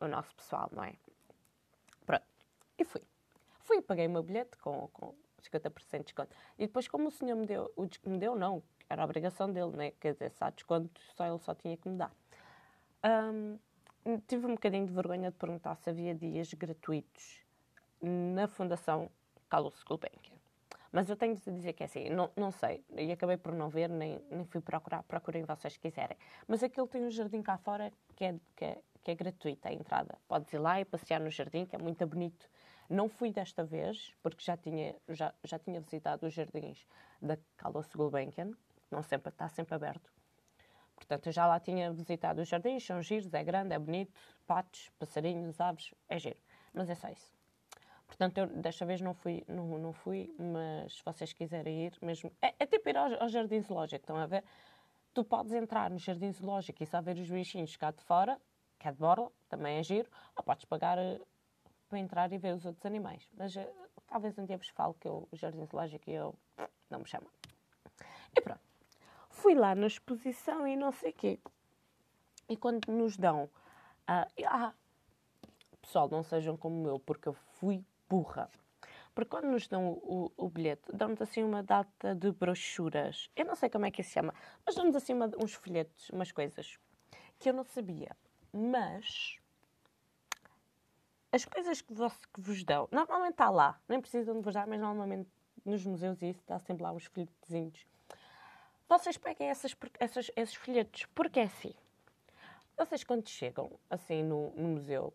o 0.00 0.06
nosso 0.06 0.34
pessoal, 0.34 0.70
não 0.72 0.84
é? 0.84 0.94
Pronto. 2.04 2.24
E 2.78 2.84
fui. 2.84 3.02
Fui 3.60 3.78
e 3.78 3.82
paguei 3.82 4.06
o 4.06 4.10
meu 4.10 4.22
bilhete 4.22 4.56
com, 4.58 4.88
com 4.92 5.14
50% 5.42 5.98
de 5.98 6.04
desconto. 6.04 6.36
E 6.58 6.66
depois, 6.66 6.86
como 6.86 7.08
o 7.08 7.10
senhor 7.10 7.36
me 7.36 7.46
deu, 7.46 7.72
o, 7.76 7.82
me 8.08 8.18
deu, 8.18 8.36
não, 8.36 8.62
era 8.88 9.02
a 9.02 9.04
obrigação 9.04 9.52
dele, 9.52 9.76
né? 9.76 9.90
Quer 10.00 10.12
dizer, 10.12 10.30
se 10.30 10.44
há 10.44 10.50
desconto, 10.50 11.00
só 11.14 11.26
ele 11.26 11.38
só 11.38 11.54
tinha 11.54 11.76
que 11.76 11.88
me 11.88 11.96
dar. 11.96 12.12
Um, 13.04 13.58
tive 14.26 14.46
um 14.46 14.54
bocadinho 14.54 14.86
de 14.86 14.92
vergonha 14.92 15.30
de 15.30 15.36
perguntar 15.36 15.74
se 15.76 15.90
havia 15.90 16.14
dias 16.14 16.52
gratuitos 16.54 17.40
na 18.00 18.46
Fundação 18.46 19.10
Carlos 19.48 19.82
Gulbenkian. 19.82 20.35
Mas 20.96 21.10
eu 21.10 21.16
tenho 21.16 21.34
de 21.34 21.52
dizer 21.52 21.74
que 21.74 21.82
é 21.82 21.86
assim, 21.86 22.08
não, 22.08 22.30
não 22.34 22.50
sei, 22.50 22.82
e 22.96 23.12
acabei 23.12 23.36
por 23.36 23.52
não 23.52 23.68
ver, 23.68 23.90
nem, 23.90 24.18
nem 24.30 24.46
fui 24.46 24.62
procurar, 24.62 25.02
procurem 25.02 25.44
vocês 25.44 25.76
quiserem. 25.76 26.16
Mas 26.48 26.62
aquilo 26.62 26.86
tem 26.86 27.04
um 27.04 27.10
jardim 27.10 27.42
cá 27.42 27.58
fora 27.58 27.92
que 28.14 28.24
é, 28.24 28.34
que 28.56 28.64
é, 28.64 28.78
que 29.02 29.10
é 29.10 29.68
a 29.68 29.72
entrada. 29.74 30.16
Podes 30.26 30.50
ir 30.54 30.58
lá 30.58 30.80
e 30.80 30.86
passear 30.86 31.20
no 31.20 31.28
jardim, 31.28 31.66
que 31.66 31.76
é 31.76 31.78
muito 31.78 32.06
bonito. 32.06 32.48
Não 32.88 33.10
fui 33.10 33.30
desta 33.30 33.62
vez, 33.62 34.14
porque 34.22 34.42
já 34.42 34.56
tinha, 34.56 34.96
já, 35.10 35.34
já 35.44 35.58
tinha 35.58 35.82
visitado 35.82 36.26
os 36.26 36.32
jardins 36.32 36.86
da 37.20 37.36
Carlos 37.58 37.88
Gulbenkian, 37.94 38.52
não 38.90 39.02
sempre, 39.02 39.28
está 39.28 39.50
sempre 39.50 39.74
aberto. 39.74 40.10
Portanto, 40.94 41.26
eu 41.26 41.32
já 41.32 41.46
lá 41.46 41.60
tinha 41.60 41.92
visitado 41.92 42.40
os 42.40 42.48
jardins, 42.48 42.86
são 42.86 43.02
giros, 43.02 43.34
é 43.34 43.44
grande, 43.44 43.74
é 43.74 43.78
bonito, 43.78 44.14
patos, 44.46 44.90
passarinhos, 44.98 45.60
aves, 45.60 45.92
é 46.08 46.18
giro. 46.18 46.40
Mas 46.72 46.88
é 46.88 46.94
só 46.94 47.10
isso. 47.10 47.35
Portanto, 48.06 48.38
eu 48.38 48.46
desta 48.46 48.86
vez 48.86 49.00
não 49.00 49.12
fui, 49.14 49.44
não, 49.48 49.78
não 49.78 49.92
fui, 49.92 50.32
mas 50.38 50.94
se 50.94 51.04
vocês 51.04 51.32
quiserem 51.32 51.86
ir, 51.86 51.98
mesmo. 52.00 52.32
É, 52.40 52.54
é 52.58 52.66
tipo 52.66 52.88
ir 52.88 52.96
ao, 52.96 53.22
ao 53.22 53.28
jardim 53.28 53.60
zoológico, 53.60 54.02
estão 54.02 54.16
a 54.16 54.26
ver? 54.26 54.44
Tu 55.12 55.24
podes 55.24 55.52
entrar 55.52 55.90
no 55.90 55.98
jardim 55.98 56.30
zoológico 56.30 56.82
e 56.82 56.86
só 56.86 57.00
ver 57.00 57.16
os 57.16 57.28
bichinhos 57.28 57.76
cá 57.76 57.90
de 57.90 58.02
fora, 58.04 58.40
que 58.78 58.86
é 58.88 58.92
de 58.92 58.98
borla, 58.98 59.30
também 59.48 59.78
é 59.78 59.82
giro, 59.82 60.08
ou 60.36 60.44
podes 60.44 60.64
pagar 60.64 60.98
uh, 60.98 61.26
para 61.88 61.98
entrar 61.98 62.32
e 62.32 62.38
ver 62.38 62.54
os 62.54 62.64
outros 62.64 62.86
animais. 62.86 63.28
Mas 63.36 63.56
uh, 63.56 63.66
talvez 64.06 64.38
um 64.38 64.44
dia 64.44 64.56
vos 64.56 64.68
falo 64.68 64.94
que 64.94 65.08
eu, 65.08 65.28
o 65.30 65.36
jardim 65.36 65.64
zoológico 65.66 66.08
eu 66.08 66.34
não 66.90 67.00
me 67.00 67.06
chama. 67.06 67.26
E 68.36 68.40
pronto. 68.40 68.60
Fui 69.30 69.54
lá 69.54 69.74
na 69.74 69.86
exposição 69.86 70.66
e 70.66 70.76
não 70.76 70.92
sei 70.92 71.10
o 71.10 71.14
quê. 71.14 71.40
E 72.48 72.56
quando 72.56 72.86
nos 72.88 73.16
dão. 73.16 73.44
Uh, 74.08 74.46
ah, 74.46 74.72
pessoal, 75.82 76.08
não 76.08 76.22
sejam 76.22 76.56
como 76.56 76.86
eu, 76.88 76.98
porque 77.00 77.28
eu 77.28 77.32
fui 77.32 77.84
burra. 78.08 78.50
Porque 79.14 79.30
quando 79.30 79.46
nos 79.46 79.66
dão 79.66 79.88
o, 79.88 80.32
o, 80.36 80.46
o 80.46 80.48
bilhete, 80.50 80.92
dão-nos 80.92 81.22
assim 81.22 81.42
uma 81.42 81.62
data 81.62 82.14
de 82.14 82.30
brochuras. 82.32 83.30
Eu 83.34 83.46
não 83.46 83.54
sei 83.54 83.70
como 83.70 83.86
é 83.86 83.90
que 83.90 84.02
se 84.02 84.10
chama, 84.10 84.34
mas 84.64 84.74
dão-nos 84.74 84.94
assim 84.94 85.14
uma, 85.14 85.30
uns 85.42 85.54
folhetos, 85.54 86.10
umas 86.10 86.30
coisas 86.32 86.78
que 87.38 87.48
eu 87.48 87.54
não 87.54 87.64
sabia. 87.64 88.14
Mas 88.52 89.38
as 91.32 91.44
coisas 91.44 91.80
que, 91.80 91.92
vos, 91.92 92.14
que 92.32 92.40
vos 92.40 92.64
dão, 92.64 92.88
normalmente 92.90 93.32
está 93.32 93.50
lá, 93.50 93.80
nem 93.88 94.00
precisam 94.00 94.36
de 94.36 94.42
vos 94.42 94.54
dar, 94.54 94.66
mas 94.66 94.80
normalmente 94.80 95.28
nos 95.64 95.84
museus 95.84 96.22
isso 96.22 96.40
está 96.40 96.58
sempre 96.58 96.82
lá 96.82 96.92
uns 96.92 97.06
folhetezinhos. 97.06 97.86
Vocês 98.88 99.16
peguem 99.16 99.48
essas, 99.48 99.76
essas, 99.98 100.30
esses 100.36 100.54
folhetos, 100.54 101.06
porque 101.14 101.40
é 101.40 101.44
assim. 101.44 101.74
Vocês 102.76 103.02
quando 103.02 103.28
chegam 103.28 103.72
assim 103.90 104.22
no, 104.22 104.50
no 104.52 104.68
museu, 104.68 105.12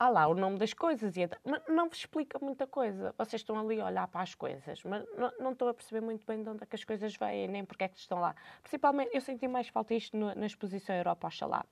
há 0.00 0.08
lá 0.08 0.26
o 0.26 0.34
nome 0.34 0.56
das 0.58 0.72
coisas, 0.72 1.14
e 1.18 1.28
mas 1.44 1.62
não 1.68 1.86
vos 1.90 1.98
explica 1.98 2.38
muita 2.38 2.66
coisa. 2.66 3.14
Vocês 3.18 3.42
estão 3.42 3.60
ali 3.60 3.78
a 3.82 3.84
olhar 3.84 4.08
para 4.08 4.22
as 4.22 4.34
coisas, 4.34 4.82
mas 4.82 5.04
não, 5.14 5.30
não 5.38 5.52
estou 5.52 5.68
a 5.68 5.74
perceber 5.74 6.00
muito 6.00 6.26
bem 6.26 6.42
de 6.42 6.48
onde 6.48 6.62
é 6.62 6.66
que 6.66 6.74
as 6.74 6.82
coisas 6.82 7.14
vêm, 7.14 7.46
nem 7.46 7.66
porque 7.66 7.84
é 7.84 7.88
que 7.88 7.98
estão 7.98 8.18
lá. 8.18 8.34
Principalmente, 8.62 9.14
eu 9.14 9.20
senti 9.20 9.46
mais 9.46 9.68
falta 9.68 9.92
isto 9.94 10.16
no, 10.16 10.34
na 10.34 10.46
exposição 10.46 10.96
Europa, 10.96 11.26
Oxalá. 11.26 11.66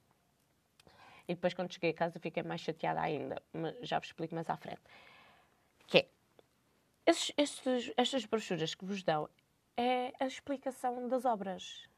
E 1.26 1.34
depois, 1.34 1.54
quando 1.54 1.72
cheguei 1.72 1.90
a 1.90 1.94
casa, 1.94 2.20
fiquei 2.20 2.42
mais 2.42 2.60
chateada 2.60 3.00
ainda, 3.00 3.42
mas 3.50 3.74
já 3.80 3.98
vos 3.98 4.08
explico 4.08 4.34
mais 4.34 4.48
à 4.50 4.56
frente. 4.58 4.82
Que 5.86 5.98
é, 5.98 6.08
estas 7.06 8.26
brochuras 8.26 8.74
que 8.74 8.84
vos 8.84 9.02
dão 9.02 9.26
é 9.74 10.12
a 10.20 10.26
explicação 10.26 11.08
das 11.08 11.24
obras, 11.24 11.88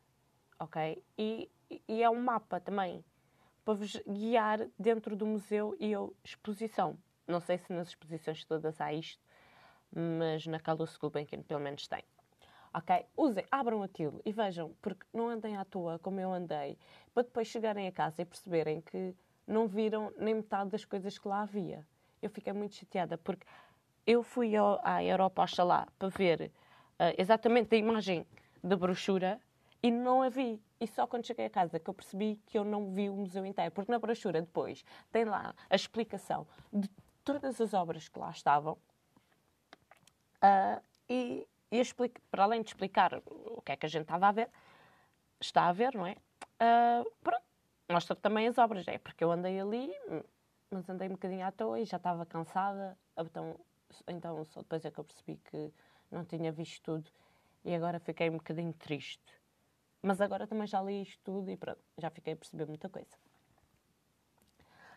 ok? 0.60 1.02
E, 1.18 1.50
e 1.88 2.02
é 2.02 2.08
um 2.08 2.22
mapa 2.22 2.60
também 2.60 3.04
para 3.64 3.74
vos 3.74 3.96
guiar 4.06 4.66
dentro 4.78 5.16
do 5.16 5.26
museu 5.26 5.76
e 5.78 5.94
a 5.94 6.06
exposição. 6.24 6.98
Não 7.26 7.40
sei 7.40 7.58
se 7.58 7.72
nas 7.72 7.88
exposições 7.88 8.44
todas 8.44 8.80
há 8.80 8.92
isto, 8.92 9.22
mas 9.94 10.46
na 10.46 10.58
Carlos 10.58 10.96
Gulbenkian 10.96 11.42
pelo 11.42 11.60
menos 11.60 11.86
tem. 11.86 12.02
Ok? 12.72 13.04
Usem, 13.16 13.44
abram 13.50 13.82
aquilo 13.82 14.20
e 14.24 14.32
vejam, 14.32 14.74
porque 14.80 15.04
não 15.12 15.28
andem 15.28 15.56
à 15.56 15.64
toa 15.64 15.98
como 15.98 16.20
eu 16.20 16.32
andei, 16.32 16.78
para 17.12 17.24
depois 17.24 17.48
chegarem 17.48 17.86
a 17.86 17.92
casa 17.92 18.22
e 18.22 18.24
perceberem 18.24 18.80
que 18.80 19.14
não 19.46 19.66
viram 19.66 20.12
nem 20.16 20.34
metade 20.34 20.70
das 20.70 20.84
coisas 20.84 21.18
que 21.18 21.26
lá 21.26 21.42
havia. 21.42 21.84
Eu 22.22 22.30
fiquei 22.30 22.52
muito 22.52 22.74
chateada, 22.76 23.18
porque 23.18 23.46
eu 24.06 24.22
fui 24.22 24.54
ao, 24.56 24.80
à 24.84 25.02
Europa 25.02 25.42
Oxalá 25.42 25.88
para 25.98 26.08
ver 26.08 26.52
uh, 26.98 27.14
exatamente 27.18 27.74
a 27.74 27.78
imagem 27.78 28.26
da 28.62 28.76
brochura 28.76 29.40
e 29.82 29.90
não 29.90 30.22
a 30.22 30.28
vi. 30.28 30.62
E 30.80 30.86
só 30.86 31.06
quando 31.06 31.26
cheguei 31.26 31.46
a 31.46 31.50
casa 31.50 31.78
que 31.78 31.88
eu 31.88 31.94
percebi 31.94 32.40
que 32.46 32.58
eu 32.58 32.64
não 32.64 32.92
vi 32.92 33.08
o 33.08 33.14
museu 33.14 33.44
inteiro. 33.44 33.70
Porque 33.70 33.90
na 33.90 33.98
brochura 33.98 34.40
depois 34.40 34.84
tem 35.10 35.24
lá 35.24 35.54
a 35.68 35.74
explicação 35.74 36.46
de 36.72 36.88
todas 37.24 37.60
as 37.60 37.74
obras 37.74 38.08
que 38.08 38.18
lá 38.18 38.30
estavam. 38.30 38.78
Uh, 40.42 40.82
e, 41.08 41.46
e 41.70 41.82
para 42.30 42.44
além 42.44 42.62
de 42.62 42.68
explicar 42.68 43.22
o 43.26 43.60
que 43.62 43.72
é 43.72 43.76
que 43.76 43.86
a 43.86 43.88
gente 43.88 44.02
estava 44.02 44.28
a 44.28 44.32
ver, 44.32 44.48
está 45.40 45.68
a 45.68 45.72
ver, 45.72 45.94
não 45.94 46.06
é? 46.06 46.16
Uh, 46.60 47.10
pronto, 47.22 47.44
mostra 47.90 48.16
também 48.16 48.48
as 48.48 48.58
obras. 48.58 48.86
É 48.88 48.98
porque 48.98 49.24
eu 49.24 49.30
andei 49.30 49.60
ali, 49.60 49.92
mas 50.70 50.88
andei 50.88 51.08
um 51.08 51.12
bocadinho 51.12 51.46
à 51.46 51.52
toa 51.52 51.80
e 51.80 51.84
já 51.84 51.96
estava 51.96 52.24
cansada. 52.26 52.96
Então, 53.18 53.56
então 54.08 54.44
só 54.46 54.60
depois 54.60 54.84
é 54.84 54.90
que 54.90 54.98
eu 54.98 55.04
percebi 55.04 55.36
que 55.36 55.72
não 56.10 56.24
tinha 56.24 56.52
visto 56.52 56.82
tudo. 56.82 57.10
E 57.62 57.74
agora 57.74 58.00
fiquei 58.00 58.30
um 58.30 58.38
bocadinho 58.38 58.72
triste 58.72 59.39
mas 60.02 60.20
agora 60.20 60.46
também 60.46 60.66
já 60.66 60.82
li 60.82 61.02
isto 61.02 61.20
tudo 61.22 61.50
e 61.50 61.56
pronto, 61.56 61.80
já 61.98 62.10
fiquei 62.10 62.32
a 62.32 62.36
perceber 62.36 62.66
muita 62.66 62.88
coisa. 62.88 63.16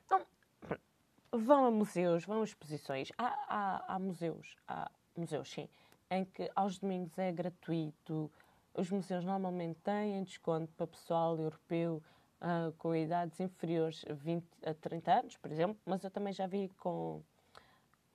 Então, 0.06 0.26
vão 1.32 1.66
a 1.66 1.72
museus, 1.72 2.26
vão 2.26 2.42
a 2.42 2.44
exposições. 2.44 3.12
Há, 3.18 3.28
há, 3.48 3.96
há 3.96 4.00
museus, 4.00 4.56
há 4.68 4.92
museus, 5.16 5.50
sim, 5.52 5.68
em 6.10 6.26
que 6.26 6.50
aos 6.56 6.78
domingos 6.78 7.18
é 7.18 7.32
gratuito. 7.32 8.32
Os 8.74 8.89
museus 8.89 9.24
normalmente 9.24 9.80
têm 9.82 10.24
desconto 10.24 10.72
para 10.74 10.88
pessoal 10.88 11.38
europeu 11.38 12.02
uh, 12.42 12.72
com 12.74 12.96
idades 12.96 13.39
inferiores 13.39 14.04
a 14.10 14.13
20 14.13 14.46
a 14.66 14.74
30 14.74 15.12
anos, 15.12 15.38
por 15.38 15.52
exemplo, 15.52 15.78
mas 15.86 16.04
eu 16.04 16.12
também 16.12 16.34
já 16.34 16.48
vi 16.48 16.70
com, 16.78 17.22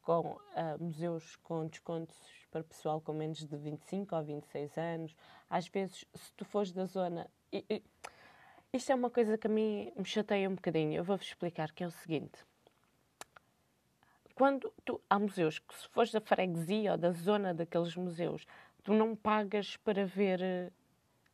com 0.08 0.30
uh, 0.30 0.38
museus 0.80 1.36
com 1.42 1.66
descontos 1.66 2.16
para 2.50 2.64
pessoal 2.64 2.98
com 2.98 3.12
menos 3.12 3.46
de 3.46 3.54
25 3.54 4.16
ou 4.16 4.24
26 4.24 4.78
anos. 4.78 5.14
Às 5.50 5.68
vezes, 5.68 6.06
se 6.14 6.32
tu 6.32 6.46
fores 6.46 6.72
da 6.72 6.86
zona. 6.86 7.30
E, 7.52 7.62
e, 7.68 7.82
isto 8.72 8.90
é 8.90 8.94
uma 8.94 9.10
coisa 9.10 9.36
que 9.36 9.46
a 9.46 9.50
mim 9.50 9.92
me 9.94 10.06
chateia 10.06 10.48
um 10.48 10.54
bocadinho. 10.54 10.94
Eu 10.94 11.04
vou-vos 11.04 11.26
explicar, 11.26 11.72
que 11.72 11.84
é 11.84 11.86
o 11.86 11.90
seguinte. 11.90 12.42
Quando 14.34 14.72
tu, 14.82 14.98
há 15.10 15.18
museus 15.18 15.58
que, 15.58 15.74
se 15.74 15.86
fores 15.90 16.10
da 16.10 16.22
freguesia 16.22 16.92
ou 16.92 16.96
da 16.96 17.12
zona 17.12 17.52
daqueles 17.52 17.94
museus, 17.94 18.46
tu 18.82 18.94
não 18.94 19.14
pagas 19.14 19.76
para 19.76 20.06
ver 20.06 20.40
uh, 20.40 20.72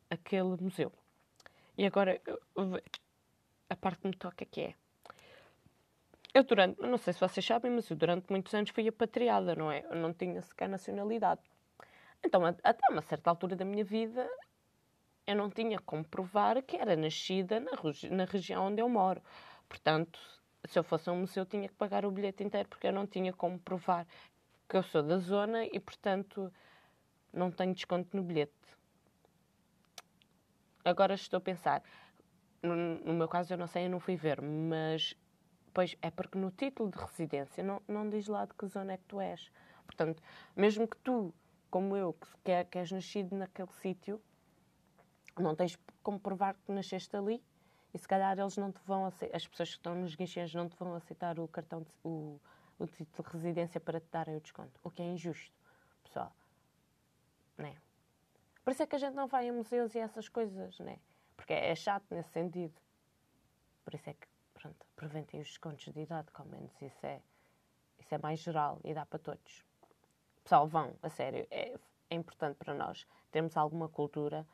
aquele 0.09 0.61
museu. 0.61 0.91
E 1.77 1.85
agora, 1.85 2.21
a 3.69 3.75
parte 3.77 4.01
que 4.01 4.07
me 4.09 4.17
toca 4.17 4.43
que 4.43 4.59
é 4.59 4.75
eu 6.35 6.43
durante, 6.43 6.81
não 6.81 6.97
sei 6.97 7.13
se 7.13 7.19
vocês 7.21 7.45
sabem, 7.45 7.71
mas 7.71 7.89
eu 7.89 7.95
durante 7.95 8.29
muitos 8.29 8.53
anos 8.53 8.69
fui 8.69 8.85
apatriada, 8.89 9.55
não 9.55 9.71
é? 9.71 9.85
Eu 9.89 9.95
não 9.95 10.13
tinha 10.13 10.41
sequer 10.41 10.67
nacionalidade. 10.67 11.39
Então, 12.21 12.45
até 12.45 12.91
uma 12.91 13.01
certa 13.01 13.29
altura 13.29 13.55
da 13.55 13.63
minha 13.63 13.85
vida, 13.85 14.29
eu 15.25 15.33
não 15.33 15.49
tinha 15.49 15.79
como 15.79 16.03
provar 16.03 16.61
que 16.61 16.75
era 16.75 16.93
nascida 16.97 17.61
na, 17.61 17.71
na 18.11 18.25
região 18.25 18.67
onde 18.67 18.81
eu 18.81 18.89
moro. 18.89 19.21
Portanto, 19.69 20.19
se 20.65 20.77
eu 20.77 20.83
fosse 20.83 21.09
a 21.09 21.13
um 21.13 21.21
museu, 21.21 21.43
eu 21.43 21.45
tinha 21.45 21.69
que 21.69 21.75
pagar 21.75 22.05
o 22.05 22.11
bilhete 22.11 22.43
inteiro, 22.43 22.67
porque 22.67 22.87
eu 22.87 22.91
não 22.91 23.07
tinha 23.07 23.31
como 23.31 23.57
provar 23.57 24.05
que 24.67 24.75
eu 24.75 24.83
sou 24.83 25.01
da 25.01 25.17
zona 25.19 25.63
e, 25.63 25.79
portanto, 25.79 26.51
não 27.31 27.49
tenho 27.49 27.73
desconto 27.73 28.13
no 28.17 28.21
bilhete. 28.21 28.51
Agora 30.83 31.13
estou 31.13 31.37
a 31.37 31.41
pensar, 31.41 31.81
no, 32.61 32.75
no 32.75 33.13
meu 33.13 33.29
caso 33.29 33.53
eu 33.53 33.57
não 33.57 33.67
sei, 33.67 33.85
eu 33.85 33.89
não 33.89 34.01
fui 34.01 34.17
ver, 34.17 34.41
mas 34.41 35.15
Pois 35.75 35.93
é 36.01 36.09
porque 36.09 36.37
no 36.37 36.51
título 36.51 36.89
de 36.89 36.97
residência 36.97 37.61
não, 37.61 37.81
não 37.85 38.09
diz 38.09 38.27
lá 38.27 38.45
de 38.45 38.53
que 38.53 38.65
zona 38.65 38.93
é 38.93 38.97
que 38.97 39.03
tu 39.03 39.19
és. 39.19 39.51
Portanto, 39.85 40.23
mesmo 40.55 40.87
que 40.87 40.95
tu, 40.99 41.35
como 41.69 41.97
eu, 41.97 42.15
que, 42.45 42.51
é, 42.51 42.63
que 42.63 42.77
és 42.77 42.93
nascido 42.93 43.35
naquele 43.35 43.73
sítio, 43.81 44.21
não 45.37 45.53
tens 45.53 45.77
como 46.01 46.17
provar 46.17 46.53
que 46.53 46.71
nasceste 46.71 47.13
ali 47.17 47.43
e 47.93 47.97
se 47.97 48.07
calhar 48.07 48.39
eles 48.39 48.55
não 48.55 48.71
te 48.71 48.79
vão 48.85 49.05
aceitar, 49.05 49.35
as 49.35 49.45
pessoas 49.45 49.71
que 49.71 49.75
estão 49.75 49.95
nos 49.95 50.15
guichês 50.15 50.55
não 50.55 50.69
te 50.69 50.77
vão 50.77 50.93
aceitar 50.95 51.37
o 51.41 51.47
cartão, 51.49 51.81
de, 51.81 51.91
o, 52.05 52.39
o 52.79 52.87
título 52.87 53.27
de 53.27 53.33
residência 53.33 53.81
para 53.81 53.99
te 53.99 54.07
darem 54.09 54.37
o 54.37 54.39
desconto, 54.39 54.79
o 54.81 54.89
que 54.89 55.01
é 55.01 55.05
injusto, 55.05 55.51
pessoal. 56.05 56.33
Né? 57.57 57.75
Por 58.63 58.71
isso 58.71 58.81
é 58.81 58.87
que 58.87 58.95
a 58.95 58.99
gente 58.99 59.13
não 59.13 59.27
vai 59.27 59.49
a 59.49 59.51
museus 59.51 59.93
e 59.93 59.99
essas 59.99 60.29
coisas, 60.29 60.79
né? 60.79 60.99
Porque 61.35 61.51
é 61.51 61.75
chato 61.75 62.05
nesse 62.11 62.29
sentido. 62.29 62.79
Por 63.83 63.93
isso 63.93 64.09
é 64.09 64.13
que 64.13 64.34
pronto, 64.65 64.85
aproventem 64.95 65.39
os 65.39 65.47
descontos 65.47 65.85
de 65.93 65.99
idade, 65.99 66.31
que 66.31 66.41
ao 66.41 66.47
menos 66.47 66.71
isso 66.81 67.05
é, 67.05 67.21
isso 67.99 68.13
é 68.13 68.17
mais 68.17 68.39
geral 68.39 68.79
e 68.83 68.93
dá 68.93 69.05
para 69.05 69.19
todos. 69.19 69.63
Pessoal, 70.43 70.67
vão, 70.67 70.95
a 71.01 71.09
sério, 71.09 71.47
é, 71.51 71.77
é 72.09 72.15
importante 72.15 72.57
para 72.57 72.73
nós 72.73 73.05
termos 73.31 73.55
alguma 73.57 73.87
cultura. 73.87 74.45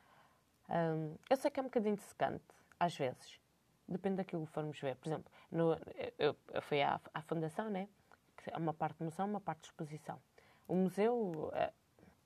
Um, 0.68 1.16
eu 1.28 1.36
sei 1.36 1.50
que 1.50 1.60
é 1.60 1.62
um 1.62 1.66
bocadinho 1.66 1.96
secante, 1.98 2.44
às 2.78 2.96
vezes, 2.96 3.40
depende 3.88 4.16
daquilo 4.16 4.46
que 4.46 4.52
formos 4.52 4.78
ver. 4.78 4.96
Por 4.96 5.08
exemplo, 5.08 5.32
no, 5.50 5.72
eu, 6.18 6.36
eu 6.52 6.62
fui 6.62 6.82
à, 6.82 7.00
à 7.12 7.22
fundação, 7.22 7.70
né? 7.70 7.88
Que 8.36 8.50
é 8.50 8.56
uma 8.56 8.74
parte 8.74 8.98
de 8.98 9.04
museu, 9.04 9.24
uma 9.24 9.40
parte 9.40 9.62
de 9.62 9.66
exposição. 9.68 10.20
O 10.66 10.74
museu 10.74 11.50
eh, 11.54 11.72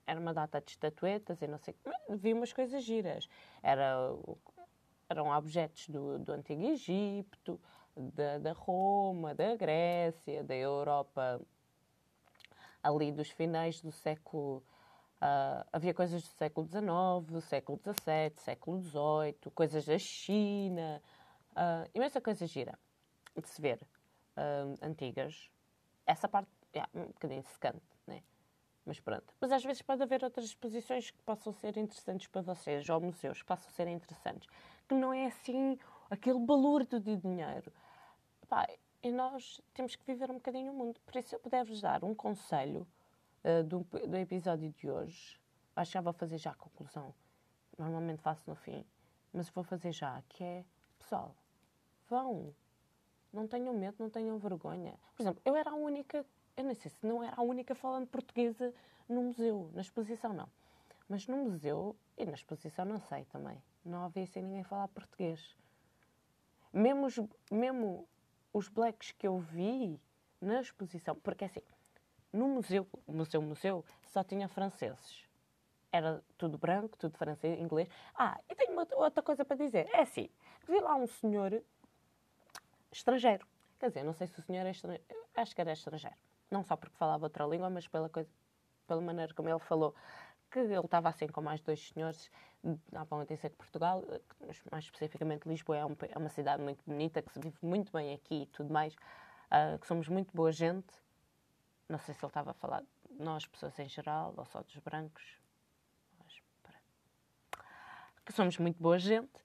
era 0.07 0.21
uma 0.21 0.33
data 0.33 0.61
de 0.61 0.71
estatuetas 0.71 1.43
e 1.43 1.47
não 1.47 1.59
sei 1.59 1.75
vi 2.11 2.33
umas 2.33 2.53
coisas 2.53 2.85
giras. 2.85 3.29
Era, 3.63 4.13
eram 5.09 5.29
objetos 5.29 5.89
do, 5.89 6.19
do 6.19 6.33
Antigo 6.33 6.63
Egito, 6.63 7.61
da, 7.97 8.39
da 8.39 8.53
Roma, 8.53 9.35
da 9.35 9.57
Grécia, 9.57 10.45
da 10.45 10.55
Europa, 10.55 11.41
ali 12.83 13.11
dos 13.13 13.31
finais 13.31 13.81
do 13.81 13.91
século. 13.91 14.63
Uh, 15.17 15.65
havia 15.73 15.95
coisas 15.95 16.23
do 16.23 16.29
século 16.29 16.69
XIX, 16.69 17.45
século 17.45 17.81
XVII, 17.83 18.37
século 18.37 18.83
XVIII, 18.83 19.53
coisas 19.55 19.87
da 19.87 19.99
China, 19.99 21.03
uh, 21.53 21.91
imensa 21.95 22.21
coisa 22.21 22.47
gira 22.47 22.79
de 23.35 23.49
se 23.49 23.61
ver, 23.61 23.81
uh, 24.37 24.75
antigas. 24.83 25.51
Essa 26.07 26.29
parte 26.29 26.49
é 26.75 26.85
um 26.95 27.07
bocadinho 27.07 27.43
secante, 27.45 27.83
né? 28.07 28.23
Mas 28.85 29.01
pronto. 29.01 29.35
Mas 29.41 29.51
às 29.51 29.65
vezes 29.65 29.83
pode 29.83 30.03
haver 30.03 30.23
outras 30.23 30.47
exposições 30.47 31.11
que 31.11 31.21
possam 31.23 31.53
ser 31.55 31.77
interessantes 31.77 32.29
para 32.29 32.43
vocês, 32.43 32.89
ou 32.89 33.01
museus 33.01 33.41
que 33.41 33.47
possam 33.47 33.71
ser 33.73 33.89
interessantes, 33.89 34.49
que 34.89 34.95
não 34.95 35.13
é 35.13 35.27
assim 35.27 35.79
aquele 36.11 36.39
balurdo 36.39 37.01
de 37.01 37.17
dinheiro. 37.17 37.73
Pá, 38.49 38.67
e 39.03 39.11
nós 39.11 39.61
temos 39.75 39.97
que 39.97 40.05
viver 40.07 40.31
um 40.31 40.35
bocadinho 40.35 40.73
o 40.73 40.75
mundo. 40.75 41.01
Por 41.05 41.17
isso, 41.17 41.35
eu 41.35 41.39
puder-vos 41.39 41.81
dar 41.81 42.05
um 42.05 42.15
conselho 42.15 42.87
uh, 43.45 43.63
do, 43.65 43.81
do 43.81 44.17
episódio 44.17 44.71
de 44.73 44.91
hoje, 44.91 45.39
acho 45.75 45.91
que 45.91 45.95
já 45.95 46.01
vou 46.01 46.13
fazer 46.13 46.39
já 46.39 46.51
a 46.51 46.55
conclusão. 46.55 47.15
Normalmente 47.79 48.23
faço 48.23 48.43
no 48.47 48.55
fim, 48.55 48.85
mas 49.33 49.49
vou 49.51 49.65
fazer 49.65 49.93
já, 49.93 50.23
que 50.29 50.43
é, 50.43 50.65
pessoal, 50.99 51.35
vão. 52.09 52.55
Não 53.33 53.47
tenham 53.47 53.75
medo, 53.75 53.97
não 53.99 54.09
tenham 54.09 54.39
vergonha. 54.39 54.95
Por 55.15 55.23
exemplo, 55.23 55.43
eu 55.45 55.55
era 55.55 55.71
a 55.71 55.75
única 55.75 56.25
eu 56.57 56.65
nem 56.65 56.75
sei 56.75 56.91
se 56.91 57.07
não 57.07 57.23
era 57.23 57.37
a 57.37 57.43
única 57.43 57.75
falando 57.75 58.07
portuguesa 58.07 58.73
no 59.09 59.25
museu, 59.25 59.71
na 59.75 59.83
exposição 59.83 60.33
não. 60.33 60.49
Mas 61.09 61.27
no 61.27 61.37
museu 61.37 61.95
e 62.17 62.25
na 62.25 62.33
exposição 62.33 62.85
não 62.85 62.99
sei 62.99 63.27
também. 63.27 63.63
Não 63.87 64.05
havia 64.05 64.25
assim 64.25 64.43
ninguém 64.43 64.65
falar 64.65 64.89
português. 64.89 65.57
Mesmo 66.73 67.07
os, 67.07 67.19
mesmo 67.51 68.09
os 68.53 68.69
blacks 68.69 69.13
que 69.13 69.27
eu 69.27 69.39
vi 69.39 70.01
na 70.41 70.61
exposição, 70.61 71.15
porque 71.17 71.45
assim, 71.45 71.63
no 72.33 72.49
museu, 72.49 72.87
museu, 73.07 73.41
museu, 73.41 73.85
só 74.05 74.23
tinha 74.23 74.49
franceses. 74.49 75.25
Era 75.93 76.23
tudo 76.37 76.59
branco, 76.59 76.99
tudo 76.99 77.17
francês, 77.17 77.59
inglês. 77.59 77.89
Ah, 78.15 78.39
e 78.49 78.55
tenho 78.55 78.73
uma, 78.73 78.87
outra 78.93 79.23
coisa 79.23 79.45
para 79.45 79.57
dizer. 79.57 79.89
É 79.95 80.03
assim, 80.03 80.29
vi 80.69 80.79
lá 80.81 80.95
um 80.97 81.07
senhor 81.07 81.63
estrangeiro. 82.93 83.47
Quer 83.79 83.89
dizer, 83.89 84.03
não 84.03 84.13
sei 84.13 84.27
se 84.27 84.39
o 84.39 84.43
senhor 84.43 84.67
é 84.67 84.71
estrangeiro. 84.71 85.05
Acho 85.35 85.55
que 85.55 85.61
era 85.61 85.73
estrangeiro 85.73 86.17
não 86.51 86.63
só 86.63 86.77
porque 86.77 86.97
falava 86.97 87.27
outra 87.27 87.45
língua, 87.47 87.69
mas 87.71 87.87
pela, 87.89 88.09
coisa, 88.09 88.29
pela 88.87 89.01
maneira 89.01 89.33
como 89.35 89.49
ele 89.49 89.59
falou, 89.59 89.95
que 90.65 90.73
ele 90.73 90.81
estava 90.81 91.09
assim 91.09 91.27
com 91.27 91.43
mais 91.43 91.61
dois 91.61 91.89
senhores, 91.89 92.31
davam 92.91 93.21
a 93.21 93.25
dizer 93.25 93.51
que 93.51 93.57
Portugal, 93.57 94.03
mais 94.71 94.85
especificamente 94.85 95.49
Lisboa, 95.49 95.77
é, 95.77 95.85
um, 95.85 95.97
é, 96.09 96.19
uma 96.19 96.29
cidade 96.29 96.63
muito 96.63 96.83
bonita, 96.87 97.21
que 97.21 97.33
se 97.33 97.39
vive 97.39 97.59
muito 97.63 97.93
bem 97.93 98.15
aqui 98.15 98.43
e 98.43 98.47
tudo 98.47 98.73
mais, 98.73 98.95
uh, 98.95 99.79
que 99.79 99.87
somos 99.87 100.09
muito 100.09 100.35
boa 100.35 100.51
gente. 100.51 100.93
Não 101.89 101.99
sei 101.99 102.15
se 102.15 102.25
ele 102.25 102.31
estava 102.31 102.51
a 102.51 102.55
falar 102.55 102.81
de 102.81 103.23
nós, 103.23 103.47
pessoas 103.47 103.79
em 103.79 103.89
geral, 103.89 104.35
ou 104.37 104.45
só 104.47 104.63
dos 104.63 104.77
brancos. 104.79 105.39
Mas, 106.19 106.43
que 108.25 108.33
somos 108.33 108.59
muito 108.59 108.83
boa 108.83 108.99
gente, 108.99 109.39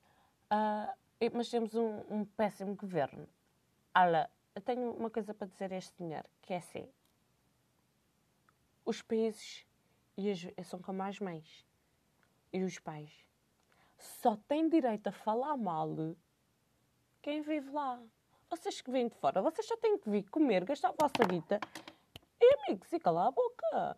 uh, 0.52 0.96
mas 1.34 1.50
temos 1.50 1.76
um, 1.76 2.04
um 2.10 2.26
péssimo 2.26 2.74
governo. 2.76 3.28
Olha, 3.94 4.30
eu 4.56 4.62
tenho 4.62 4.92
uma 4.92 5.10
coisa 5.10 5.34
para 5.34 5.48
dizer 5.48 5.72
a 5.72 5.78
este 5.78 5.96
senhor, 5.98 6.26
que 6.42 6.54
é 6.54 6.58
assim. 6.58 6.90
Os 8.84 9.02
países 9.02 9.66
as, 10.18 10.68
são 10.68 10.82
como 10.82 11.02
as 11.04 11.20
mães 11.20 11.66
e 12.52 12.64
os 12.64 12.80
pais. 12.80 13.12
Só 13.98 14.36
têm 14.48 14.68
direito 14.68 15.08
a 15.08 15.12
falar 15.12 15.56
mal 15.58 15.96
quem 17.22 17.42
vive 17.42 17.70
lá. 17.72 18.02
Vocês 18.50 18.82
que 18.82 18.92
vêm 18.92 19.08
de 19.08 19.16
fora, 19.16 19.42
vocês 19.42 19.66
só 19.66 19.78
têm 19.78 19.98
que 19.98 20.10
vir 20.10 20.24
comer, 20.30 20.66
gastar 20.66 20.90
a 20.90 20.92
vossa 20.92 21.26
vida 21.30 21.60
e, 22.40 22.56
amigos, 22.66 22.92
e 22.92 23.00
calar 23.00 23.28
a 23.28 23.32
boca. 23.32 23.98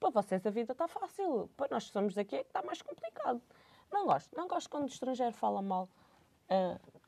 Para 0.00 0.10
vocês 0.10 0.46
a 0.46 0.50
vida 0.50 0.72
está 0.72 0.88
fácil. 0.88 1.50
Para 1.56 1.68
nós 1.70 1.86
que 1.86 1.92
somos 1.92 2.14
daqui 2.14 2.36
é 2.36 2.42
que 2.42 2.48
está 2.50 2.62
mais 2.62 2.80
complicado. 2.80 3.42
Não 3.92 4.06
gosto. 4.06 4.34
Não 4.36 4.48
gosto 4.48 4.70
quando 4.70 4.84
o 4.84 4.86
estrangeiro 4.86 5.34
fala 5.34 5.60
mal 5.60 5.88
uh, 6.48 7.02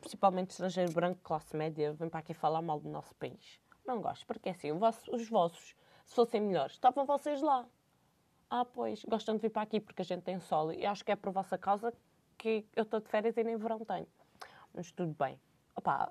principalmente 0.00 0.50
estrangeiro 0.50 0.92
branco, 0.92 1.20
classe 1.22 1.56
média, 1.56 1.92
vem 1.92 2.08
para 2.08 2.20
aqui 2.20 2.34
falar 2.34 2.62
mal 2.62 2.80
do 2.80 2.88
nosso 2.88 3.14
país. 3.14 3.60
Não 3.86 4.00
gosto, 4.00 4.26
porque 4.26 4.48
é 4.48 4.52
assim, 4.52 4.72
os 4.72 5.28
vossos, 5.28 5.76
se 6.10 6.16
fossem 6.16 6.40
melhores, 6.40 6.72
estavam 6.72 7.06
vocês 7.06 7.40
lá. 7.40 7.64
Ah, 8.50 8.64
pois, 8.64 9.04
gostam 9.04 9.36
de 9.36 9.42
vir 9.42 9.50
para 9.50 9.62
aqui 9.62 9.78
porque 9.78 10.02
a 10.02 10.04
gente 10.04 10.24
tem 10.24 10.40
sol 10.40 10.72
e 10.72 10.84
acho 10.84 11.04
que 11.04 11.12
é 11.12 11.16
por 11.16 11.32
vossa 11.32 11.56
causa 11.56 11.94
que 12.36 12.66
eu 12.74 12.82
estou 12.82 12.98
de 12.98 13.06
férias 13.08 13.36
e 13.36 13.44
nem 13.44 13.56
verão 13.56 13.78
tenho. 13.84 14.08
Mas 14.74 14.90
tudo 14.90 15.14
bem. 15.16 15.40
Opa, 15.76 16.10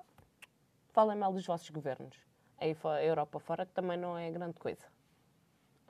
falem 0.88 1.18
mal 1.18 1.34
dos 1.34 1.44
vossos 1.44 1.68
governos. 1.68 2.16
Aí 2.56 2.74
a 2.82 3.04
Europa 3.04 3.38
fora 3.38 3.66
que 3.66 3.72
também 3.72 3.98
não 3.98 4.16
é 4.16 4.30
grande 4.30 4.58
coisa. 4.58 4.86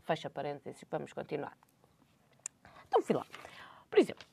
Fecha 0.02 0.28
parênteses 0.28 0.84
vamos 0.90 1.12
continuar. 1.12 1.56
Então, 2.88 3.00
fui 3.02 3.14
lá. 3.14 3.24
Por 3.88 4.00
exemplo, 4.00 4.26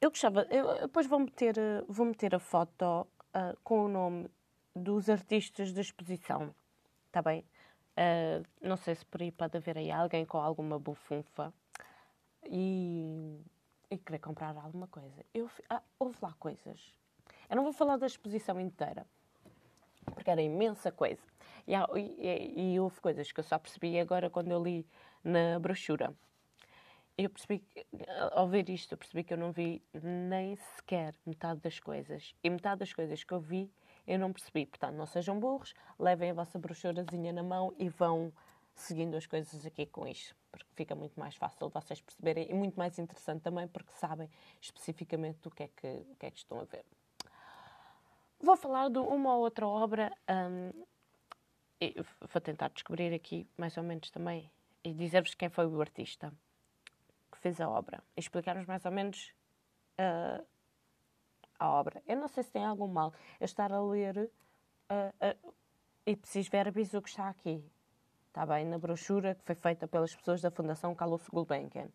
eu 0.00 0.10
gostava, 0.10 0.42
eu, 0.50 0.80
depois 0.80 1.06
vou 1.06 1.20
meter, 1.20 1.54
vou 1.86 2.06
meter 2.06 2.34
a 2.34 2.40
foto 2.40 3.02
uh, 3.02 3.56
com 3.62 3.84
o 3.84 3.88
nome 3.88 4.28
dos 4.74 5.08
artistas 5.08 5.72
da 5.72 5.80
exposição, 5.80 6.52
está 7.06 7.22
bem? 7.22 7.44
Uh, 7.96 8.44
não 8.60 8.76
sei 8.76 8.94
se 8.94 9.04
por 9.06 9.22
aí 9.22 9.32
pode 9.32 9.56
haver 9.56 9.78
aí 9.78 9.90
alguém 9.90 10.24
com 10.26 10.38
alguma 10.38 10.78
bufunfa 10.78 11.52
e, 12.44 13.40
e 13.90 13.96
querer 13.96 14.18
comprar 14.18 14.54
alguma 14.56 14.86
coisa. 14.86 15.24
Eu, 15.32 15.50
ah, 15.70 15.82
houve 15.98 16.18
lá 16.20 16.34
coisas. 16.38 16.92
Eu 17.48 17.56
não 17.56 17.62
vou 17.64 17.72
falar 17.72 17.96
da 17.96 18.06
exposição 18.06 18.60
inteira, 18.60 19.06
porque 20.04 20.30
era 20.30 20.42
imensa 20.42 20.92
coisa. 20.92 21.22
E, 21.66 21.72
e, 21.74 22.74
e 22.74 22.80
houve 22.80 23.00
coisas 23.00 23.32
que 23.32 23.40
eu 23.40 23.44
só 23.44 23.58
percebi 23.58 23.98
agora 23.98 24.28
quando 24.28 24.50
eu 24.50 24.62
li 24.62 24.86
na 25.24 25.58
brochura 25.58 26.14
eu 27.18 27.30
percebi 27.30 27.60
que, 27.60 27.86
ao 28.32 28.46
ver 28.46 28.68
isto, 28.68 28.92
eu 28.92 28.98
percebi 28.98 29.24
que 29.24 29.32
eu 29.32 29.38
não 29.38 29.50
vi 29.50 29.82
nem 29.94 30.56
sequer 30.56 31.14
metade 31.24 31.60
das 31.60 31.80
coisas. 31.80 32.34
E 32.42 32.50
metade 32.50 32.80
das 32.80 32.92
coisas 32.92 33.24
que 33.24 33.32
eu 33.32 33.40
vi, 33.40 33.70
eu 34.06 34.18
não 34.18 34.32
percebi. 34.32 34.66
Portanto, 34.66 34.94
não 34.94 35.06
sejam 35.06 35.38
burros, 35.38 35.74
levem 35.98 36.30
a 36.30 36.34
vossa 36.34 36.58
brochurazinha 36.58 37.32
na 37.32 37.42
mão 37.42 37.74
e 37.78 37.88
vão 37.88 38.32
seguindo 38.74 39.16
as 39.16 39.26
coisas 39.26 39.64
aqui 39.64 39.86
com 39.86 40.06
isto. 40.06 40.36
Porque 40.50 40.68
fica 40.74 40.94
muito 40.94 41.18
mais 41.18 41.34
fácil 41.36 41.68
vocês 41.68 42.00
perceberem 42.00 42.48
e 42.50 42.54
muito 42.54 42.76
mais 42.76 42.98
interessante 42.98 43.42
também 43.42 43.66
porque 43.68 43.92
sabem 43.92 44.28
especificamente 44.60 45.50
que 45.50 45.62
é 45.62 45.68
que, 45.68 45.86
o 45.86 46.16
que, 46.16 46.26
é 46.26 46.30
que 46.30 46.38
estão 46.38 46.60
a 46.60 46.64
ver. 46.64 46.84
Vou 48.40 48.56
falar 48.56 48.90
de 48.90 48.98
uma 48.98 49.34
ou 49.34 49.40
outra 49.40 49.66
obra. 49.66 50.12
Um, 50.30 50.84
vou 52.32 52.40
tentar 52.40 52.68
descobrir 52.68 53.12
aqui 53.14 53.46
mais 53.56 53.76
ou 53.76 53.82
menos 53.82 54.10
também 54.10 54.50
e 54.84 54.92
dizer-vos 54.92 55.34
quem 55.34 55.48
foi 55.48 55.66
o 55.66 55.80
artista 55.80 56.32
fez 57.46 57.60
a 57.60 57.68
obra. 57.68 58.02
Explicar-nos 58.16 58.66
mais 58.66 58.84
ou 58.84 58.90
menos 58.90 59.32
uh, 60.00 60.44
a 61.58 61.68
obra. 61.68 62.02
Eu 62.06 62.16
não 62.16 62.28
sei 62.28 62.42
se 62.42 62.50
tem 62.50 62.64
algum 62.64 62.86
mal 62.86 63.12
eu 63.40 63.44
estar 63.44 63.72
a 63.72 63.80
ler 63.80 64.30
uh, 64.90 65.26
uh, 65.26 65.54
ipsis 66.06 66.48
verbis 66.48 66.94
o 66.94 67.02
que 67.02 67.08
está 67.08 67.28
aqui. 67.28 67.64
Está 68.28 68.44
bem? 68.44 68.64
Na 68.66 68.78
brochura 68.78 69.34
que 69.34 69.44
foi 69.44 69.54
feita 69.54 69.88
pelas 69.88 70.14
pessoas 70.14 70.40
da 70.40 70.50
Fundação 70.50 70.94
Carlos 70.94 71.26
Gulbenkian. 71.28 71.88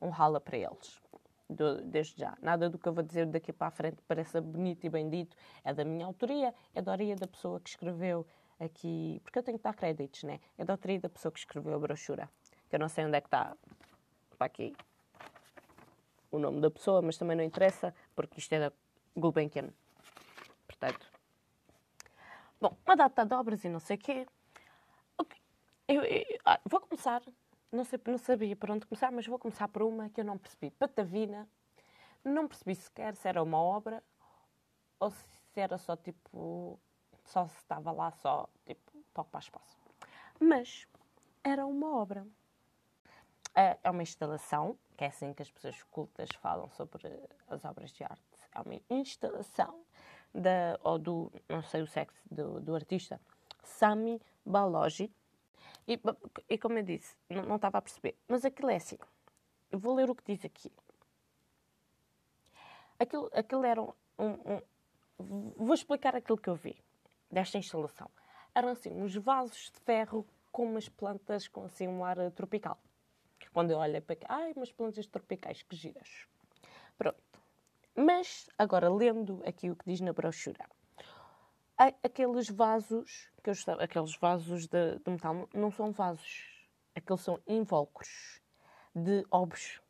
Um 0.00 0.08
rala 0.08 0.40
para 0.40 0.56
eles. 0.56 1.02
Do, 1.48 1.82
desde 1.82 2.18
já. 2.18 2.36
Nada 2.40 2.70
do 2.70 2.78
que 2.78 2.88
eu 2.88 2.92
vou 2.94 3.04
dizer 3.04 3.26
daqui 3.26 3.52
para 3.52 3.66
a 3.66 3.70
frente 3.70 4.00
pareça 4.08 4.40
bonito 4.40 4.84
e 4.84 4.88
bem 4.88 5.08
dito. 5.08 5.36
É 5.62 5.74
da 5.74 5.84
minha 5.84 6.06
autoria, 6.06 6.54
é 6.74 6.80
da 6.80 6.92
autoria 6.92 7.14
da 7.14 7.26
pessoa 7.26 7.60
que 7.60 7.68
escreveu 7.68 8.26
aqui. 8.58 9.20
Porque 9.22 9.38
eu 9.38 9.42
tenho 9.42 9.58
que 9.58 9.64
dar 9.64 9.74
créditos, 9.74 10.22
né? 10.22 10.40
É 10.56 10.64
da 10.64 10.72
autoria 10.72 10.98
da 10.98 11.08
pessoa 11.10 11.30
que 11.30 11.38
escreveu 11.38 11.74
a 11.74 11.78
brochura. 11.78 12.30
Que 12.70 12.76
eu 12.76 12.80
não 12.80 12.88
sei 12.88 13.04
onde 13.04 13.16
é 13.16 13.20
que 13.20 13.26
está 13.26 13.54
para 14.38 14.46
aqui 14.46 14.74
o 16.34 16.38
nome 16.38 16.60
da 16.60 16.70
pessoa, 16.70 17.00
mas 17.00 17.16
também 17.16 17.36
não 17.36 17.44
interessa, 17.44 17.94
porque 18.14 18.38
isto 18.38 18.52
é 18.52 18.60
da 18.60 18.72
Gulbenkian. 19.16 19.70
Portanto, 20.66 21.06
bom, 22.60 22.76
uma 22.84 22.96
data 22.96 23.24
de 23.24 23.34
obras 23.34 23.64
e 23.64 23.68
não 23.68 23.80
sei 23.80 23.96
o 23.96 23.98
quê. 23.98 24.26
Okay. 25.18 25.40
Eu, 25.88 26.02
eu, 26.02 26.24
ah, 26.44 26.60
vou 26.64 26.80
começar, 26.80 27.22
não, 27.70 27.84
sei, 27.84 28.00
não 28.06 28.18
sabia 28.18 28.56
por 28.56 28.70
onde 28.70 28.86
começar, 28.86 29.12
mas 29.12 29.26
vou 29.26 29.38
começar 29.38 29.68
por 29.68 29.82
uma 29.82 30.08
que 30.08 30.20
eu 30.20 30.24
não 30.24 30.38
percebi. 30.38 30.70
Patavina, 30.70 31.48
não 32.24 32.48
percebi 32.48 32.74
sequer 32.74 33.14
se 33.16 33.28
era 33.28 33.42
uma 33.42 33.58
obra 33.58 34.02
ou 34.98 35.10
se 35.10 35.60
era 35.60 35.78
só 35.78 35.96
tipo. 35.96 36.78
Só 37.26 37.46
se 37.48 37.56
estava 37.56 37.90
lá 37.90 38.10
só 38.10 38.48
tipo 38.66 38.92
para 39.12 39.22
ocupar 39.22 39.40
espaço. 39.40 39.78
Mas 40.38 40.86
era 41.42 41.64
uma 41.66 41.96
obra. 41.96 42.26
É, 43.54 43.78
é 43.84 43.90
uma 43.90 44.02
instalação, 44.02 44.76
que 44.96 45.04
é 45.04 45.08
assim 45.08 45.32
que 45.32 45.42
as 45.42 45.50
pessoas 45.50 45.82
cultas 45.84 46.28
falam 46.40 46.70
sobre 46.70 47.08
as 47.48 47.64
obras 47.64 47.90
de 47.92 48.04
arte. 48.04 48.22
É 48.54 48.60
uma 48.60 48.80
instalação 48.90 49.84
da, 50.32 50.78
ou 50.82 50.98
do, 50.98 51.32
não 51.48 51.62
sei 51.62 51.82
o 51.82 51.86
sexo 51.86 52.20
do, 52.30 52.60
do 52.60 52.74
artista, 52.74 53.20
Sami 53.62 54.20
Balogi. 54.44 55.10
E, 55.86 56.00
e 56.48 56.58
como 56.58 56.78
eu 56.78 56.82
disse, 56.82 57.16
não, 57.28 57.42
não 57.44 57.56
estava 57.56 57.78
a 57.78 57.82
perceber. 57.82 58.16
Mas 58.28 58.44
aquilo 58.44 58.70
é 58.70 58.76
assim. 58.76 58.98
Eu 59.70 59.78
vou 59.78 59.94
ler 59.94 60.08
o 60.08 60.14
que 60.14 60.32
diz 60.32 60.44
aqui. 60.44 60.70
Aquilo, 62.98 63.28
aquilo 63.34 63.64
era 63.64 63.82
um, 63.82 63.92
um, 64.18 64.60
um, 65.18 65.52
Vou 65.56 65.74
explicar 65.74 66.14
aquilo 66.14 66.38
que 66.38 66.48
eu 66.48 66.54
vi 66.54 66.76
desta 67.30 67.58
instalação. 67.58 68.08
Eram 68.54 68.68
assim 68.68 68.90
uns 68.90 69.14
vasos 69.16 69.70
de 69.72 69.80
ferro 69.80 70.24
com 70.52 70.64
umas 70.64 70.88
plantas 70.88 71.48
com 71.48 71.64
assim 71.64 71.88
um 71.88 72.04
ar 72.04 72.16
tropical. 72.30 72.78
Quando 73.54 73.70
eu 73.70 73.78
para 74.02 74.14
aqui, 74.14 74.26
ai, 74.28 74.52
umas 74.56 74.72
plantas 74.72 75.06
tropicais, 75.06 75.62
que 75.62 75.76
giras. 75.76 76.26
Pronto. 76.98 77.22
Mas, 77.94 78.50
agora, 78.58 78.92
lendo 78.92 79.40
aqui 79.46 79.70
o 79.70 79.76
que 79.76 79.84
diz 79.86 80.00
na 80.00 80.12
brochura, 80.12 80.68
aqueles 82.02 82.50
vasos, 82.50 83.30
que 83.44 83.50
eu 83.50 83.54
aqueles 83.78 84.16
vasos 84.16 84.66
de, 84.66 84.98
de 84.98 85.08
metal, 85.08 85.48
não 85.54 85.70
são 85.70 85.92
vasos. 85.92 86.68
Aqueles 86.96 87.20
são 87.20 87.40
invólucros 87.46 88.42
de 88.92 89.24
obos. 89.30 89.80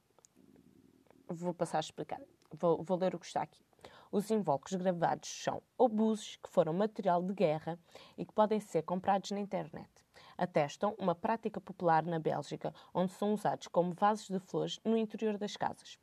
Vou 1.26 1.54
passar 1.54 1.78
a 1.78 1.80
explicar. 1.80 2.20
Vou, 2.52 2.82
vou 2.82 2.98
ler 2.98 3.14
o 3.14 3.18
que 3.18 3.24
está 3.24 3.40
aqui. 3.40 3.64
Os 4.12 4.30
invólucros 4.30 4.74
gravados 4.74 5.42
são 5.42 5.62
obuses 5.78 6.36
que 6.36 6.50
foram 6.50 6.74
material 6.74 7.22
de 7.22 7.32
guerra 7.32 7.78
e 8.18 8.26
que 8.26 8.32
podem 8.34 8.60
ser 8.60 8.82
comprados 8.82 9.30
na 9.30 9.40
internet. 9.40 10.03
Atestam 10.36 10.94
uma 10.98 11.14
prática 11.14 11.60
popular 11.60 12.04
na 12.04 12.18
Bélgica, 12.18 12.74
onde 12.92 13.12
são 13.12 13.34
usados 13.34 13.68
como 13.68 13.92
vasos 13.92 14.28
de 14.28 14.38
flores 14.38 14.80
no 14.84 14.96
interior 14.96 15.38
das 15.38 15.56
casas. 15.56 15.98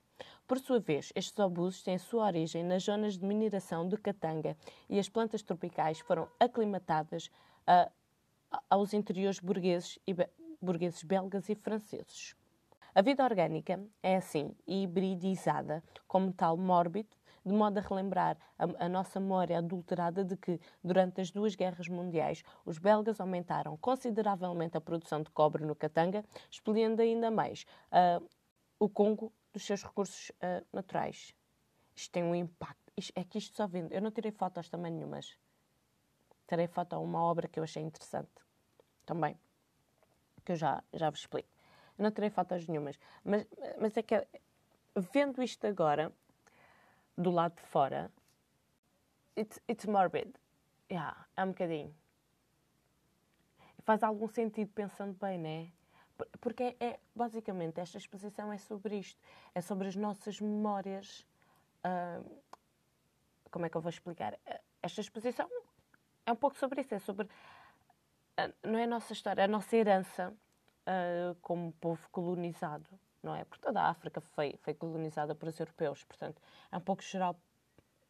Por 0.48 0.60
sua 0.60 0.80
vez, 0.80 1.12
estes 1.15 1.38
obusos 1.39 1.82
têm 1.82 1.98
sua 1.98 2.26
origem 2.26 2.63
nas 2.63 2.84
zonas 2.84 3.17
de 3.17 3.26
mineração 3.26 3.88
de 3.88 3.98
Katanga 3.98 4.56
e 4.89 5.00
as 5.00 5.10
plantas 5.10 5.41
tropicais 5.41 6.00
foram 6.00 6.28
aclimatadas 6.39 7.32
uh, 7.67 7.91
aos 8.70 8.94
interiores 8.94 9.39
burgueses, 9.39 9.98
e 10.06 10.13
burgueses 10.62 11.04
belgas 11.04 11.50
e 11.50 11.56
franceses. 11.56 12.36
A 12.94 13.02
vida 13.02 13.24
orgânica 13.24 13.82
é 14.04 14.17
assim, 14.17 14.54
hibridizada, 14.67 15.82
com 16.08 16.20
metal 16.20 16.58
mórbido, 16.58 17.10
de 17.45 17.54
modo 17.54 17.77
a 17.77 17.82
relembrar 17.82 18.38
a, 18.58 18.86
a, 18.86 18.89
nossa 18.89 19.19
memória 19.19 19.58
adulterada 19.58 20.23
de 20.23 20.38
que, 20.38 20.60
durante 20.84 21.21
as 21.21 21.32
duas 21.32 21.56
guerras 21.56 21.88
mundiais, 21.88 22.43
os 22.65 22.77
belgas 22.77 23.19
aumentaram 23.19 23.75
consideravelmente 23.77 24.77
a 24.77 24.82
produção 24.82 25.21
de 25.21 25.30
cobre 25.32 25.65
no 25.65 25.75
Katanga, 25.75 26.23
expelindo 26.49 27.01
ainda 27.01 27.32
mais 27.32 27.65
uh, 27.91 28.27
o 28.80 28.88
Congo 28.88 29.34
dos 29.51 29.63
seus 29.63 29.84
recursos 29.84 30.30
uh, 30.30 30.65
naturais. 30.71 31.34
Isto 31.95 32.12
tem 32.12 32.23
um 32.23 32.36
impacto. 32.36 32.91
Isto, 32.95 33.13
é 33.15 33.23
que 33.23 33.38
isto 33.38 33.56
só 33.56 33.67
vendo. 33.67 33.91
Eu 33.91 34.01
não 34.01 34.12
tirei 34.12 34.32
fotos 34.32 34.69
também 34.69 34.91
nenhumas. 34.91 35.38
Tirei 36.47 36.67
foto 36.67 36.93
a 36.93 36.99
uma 36.99 37.23
obra 37.23 37.47
que 37.47 37.60
eu 37.60 37.63
achei 37.63 37.82
interessante. 37.82 38.30
Também. 39.06 39.38
Que 40.45 40.54
eu 40.54 40.56
já, 40.56 40.84
já 40.93 41.10
vos 41.10 41.21
explico. 41.21 41.49
Não 41.97 42.12
tirei 42.12 42.30
fotos 42.30 42.67
nenhumas. 42.67 42.97
Mas, 43.23 43.45
mas 43.80 43.95
é 43.97 44.01
que, 44.01 44.27
vendo 44.95 45.41
isto 45.41 45.65
agora, 45.65 46.12
do 47.17 47.32
lado 47.32 47.56
de 47.56 47.62
fora, 47.62 48.12
it's, 49.38 49.60
it's 49.69 49.86
morbid. 49.86 50.34
Yeah, 50.91 51.26
é 51.38 51.43
um 51.43 51.50
bocadinho. 51.50 51.95
Faz 53.84 54.04
algum 54.04 54.28
sentido 54.28 54.71
pensando 54.74 55.17
bem, 55.19 55.38
não 55.38 55.50
é? 55.50 55.67
Porque 56.39 56.63
é, 56.63 56.76
é, 56.80 57.00
basicamente 57.15 57.80
esta 57.80 57.97
exposição 57.97 58.52
é 58.52 58.58
sobre 58.58 59.00
isto, 59.00 59.19
é 59.56 59.62
sobre 59.62 59.88
as 59.88 59.95
nossas 59.95 60.39
memórias. 60.39 61.26
Uh, 61.84 62.41
como 63.50 63.65
é 63.65 63.69
que 63.69 63.76
eu 63.76 63.82
vou 63.82 63.89
explicar? 63.89 64.38
Esta 64.82 65.02
exposição 65.02 65.50
é 66.26 66.32
um 66.32 66.36
pouco 66.36 66.56
sobre 66.58 66.82
isso, 66.82 66.93
é 66.93 67.00
sobre 67.00 67.26
uh, 67.26 68.54
não 68.63 68.78
é 68.78 68.84
a 68.84 68.88
nossa 68.88 69.13
história, 69.13 69.41
é 69.41 69.45
a 69.45 69.47
nossa 69.47 69.76
herança 69.76 70.30
uh, 70.30 71.36
como 71.41 71.71
povo 71.74 72.08
colonizado, 72.12 72.88
não 73.24 73.36
é? 73.36 73.44
Porque 73.46 73.66
toda 73.66 73.82
a 73.82 73.90
África 73.90 74.22
foi, 74.22 74.58
foi 74.62 74.74
colonizada 74.74 75.36
por 75.36 75.50
os 75.50 75.60
europeus, 75.60 76.04
portanto 76.04 76.42
é 76.72 76.78
um 76.78 76.82
pouco 76.82 77.04
geral, 77.04 77.40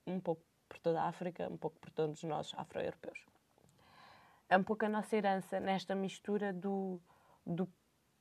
um 0.08 0.20
pouco 0.20 0.44
por 0.68 0.80
toda 0.80 1.02
a 1.02 1.08
África, 1.08 1.48
um 1.50 1.58
pouco 1.58 1.80
por 1.80 1.92
todos 1.92 2.24
nós 2.24 2.54
afro-europeus. 2.56 3.26
É 4.50 4.58
um 4.58 4.64
pouco 4.64 4.86
a 4.86 4.90
nossa 4.90 5.16
herança 5.16 5.60
nesta 5.60 5.96
mistura 5.96 6.52
do, 6.52 7.02
do 7.46 7.72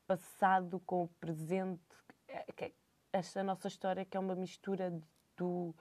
passado 0.07 0.81
com 0.81 1.05
o 1.05 1.09
presente. 1.09 1.81
É, 2.29 2.73
esta 3.13 3.43
nossa 3.43 3.69
história 3.69 4.05
que 4.05 4.17
é 4.17 4.21
uma 4.21 4.35
mistura 4.35 4.93
do, 5.37 5.75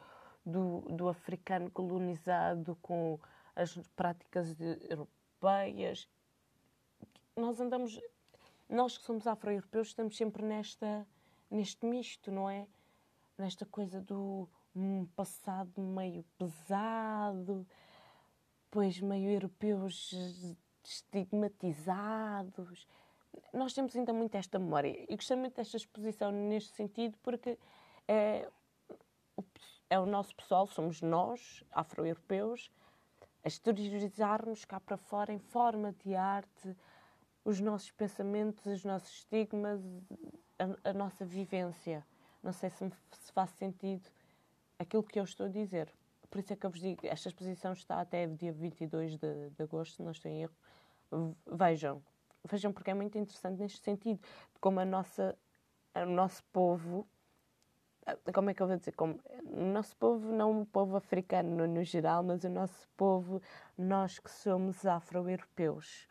do, 0.45 0.81
do 0.89 1.07
africano 1.07 1.69
colonizado 1.69 2.75
com 2.81 3.19
as 3.55 3.75
práticas 3.95 4.55
europeias. 4.59 6.09
Nós 7.35 7.59
andamos, 7.59 7.99
nós 8.69 8.97
que 8.97 9.03
somos 9.03 9.27
afro-europeus, 9.27 9.89
estamos 9.89 10.15
sempre 10.15 10.43
nesta, 10.43 11.05
neste 11.49 11.85
misto, 11.85 12.31
não 12.31 12.49
é? 12.49 12.65
Nesta 13.37 13.65
coisa 13.65 14.01
do 14.01 14.47
um 14.75 15.05
passado 15.15 15.81
meio 15.81 16.23
pesado, 16.37 17.67
pois 18.69 19.01
meio 19.01 19.31
europeus 19.31 20.13
estigmatizados 20.83 22.87
nós 23.53 23.73
temos 23.73 23.95
ainda 23.95 24.13
muito 24.13 24.35
esta 24.35 24.59
memória 24.59 25.05
e 25.07 25.15
gostei 25.15 25.37
muito 25.37 25.55
desta 25.55 25.77
exposição 25.77 26.31
neste 26.31 26.75
sentido 26.75 27.17
porque 27.21 27.57
é, 28.07 28.47
é 29.89 29.99
o 29.99 30.05
nosso 30.05 30.35
pessoal, 30.35 30.67
somos 30.67 31.01
nós, 31.01 31.63
afro-europeus, 31.71 32.71
a 33.43 33.47
exteriorizar-nos 33.47 34.65
cá 34.65 34.79
para 34.79 34.97
fora 34.97 35.33
em 35.33 35.39
forma 35.39 35.93
de 36.03 36.15
arte 36.15 36.75
os 37.43 37.59
nossos 37.59 37.91
pensamentos, 37.91 38.65
os 38.65 38.83
nossos 38.83 39.09
estigmas, 39.19 39.81
a, 40.57 40.89
a 40.89 40.93
nossa 40.93 41.25
vivência. 41.25 42.05
Não 42.43 42.51
sei 42.51 42.69
se, 42.69 42.83
me, 42.83 42.91
se 43.11 43.31
faz 43.31 43.49
sentido 43.51 44.09
aquilo 44.77 45.03
que 45.03 45.19
eu 45.19 45.23
estou 45.23 45.45
a 45.45 45.49
dizer. 45.49 45.91
Por 46.29 46.39
isso 46.39 46.53
é 46.53 46.55
que 46.55 46.65
eu 46.65 46.69
vos 46.69 46.79
digo, 46.79 47.07
esta 47.07 47.27
exposição 47.27 47.73
está 47.73 47.99
até 47.99 48.27
dia 48.27 48.51
22 48.53 49.17
de, 49.17 49.49
de 49.49 49.63
agosto, 49.63 50.03
não 50.03 50.11
estou 50.11 50.31
em 50.31 50.43
erro. 50.43 50.55
Vejam, 51.47 52.03
Vejam, 52.43 52.71
porque 52.71 52.91
é 52.91 52.93
muito 52.93 53.17
interessante 53.17 53.59
neste 53.59 53.83
sentido, 53.83 54.19
como 54.61 54.79
a 54.79 54.85
nossa, 54.85 55.37
o 55.93 56.05
nosso 56.05 56.43
povo, 56.53 57.07
como 58.33 58.49
é 58.49 58.53
que 58.53 58.61
eu 58.63 58.67
vou 58.67 58.77
dizer, 58.77 58.93
como, 58.93 59.19
o 59.43 59.65
nosso 59.65 59.95
povo, 59.97 60.31
não 60.31 60.61
o 60.61 60.65
povo 60.65 60.95
africano 60.95 61.49
no, 61.49 61.67
no 61.67 61.83
geral, 61.83 62.23
mas 62.23 62.43
o 62.43 62.49
nosso 62.49 62.87
povo, 62.95 63.41
nós 63.77 64.19
que 64.19 64.31
somos 64.31 64.85
afro-europeus, 64.85 66.07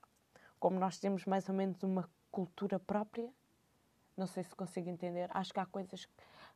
como 0.59 0.79
nós 0.79 0.99
temos 0.99 1.25
mais 1.25 1.49
ou 1.49 1.55
menos 1.55 1.83
uma 1.83 2.09
cultura 2.31 2.79
própria, 2.79 3.29
não 4.17 4.27
sei 4.27 4.43
se 4.43 4.55
consigo 4.55 4.89
entender, 4.89 5.31
acho 5.33 5.53
que 5.53 5.61
há 5.61 5.67
coisas 5.67 6.05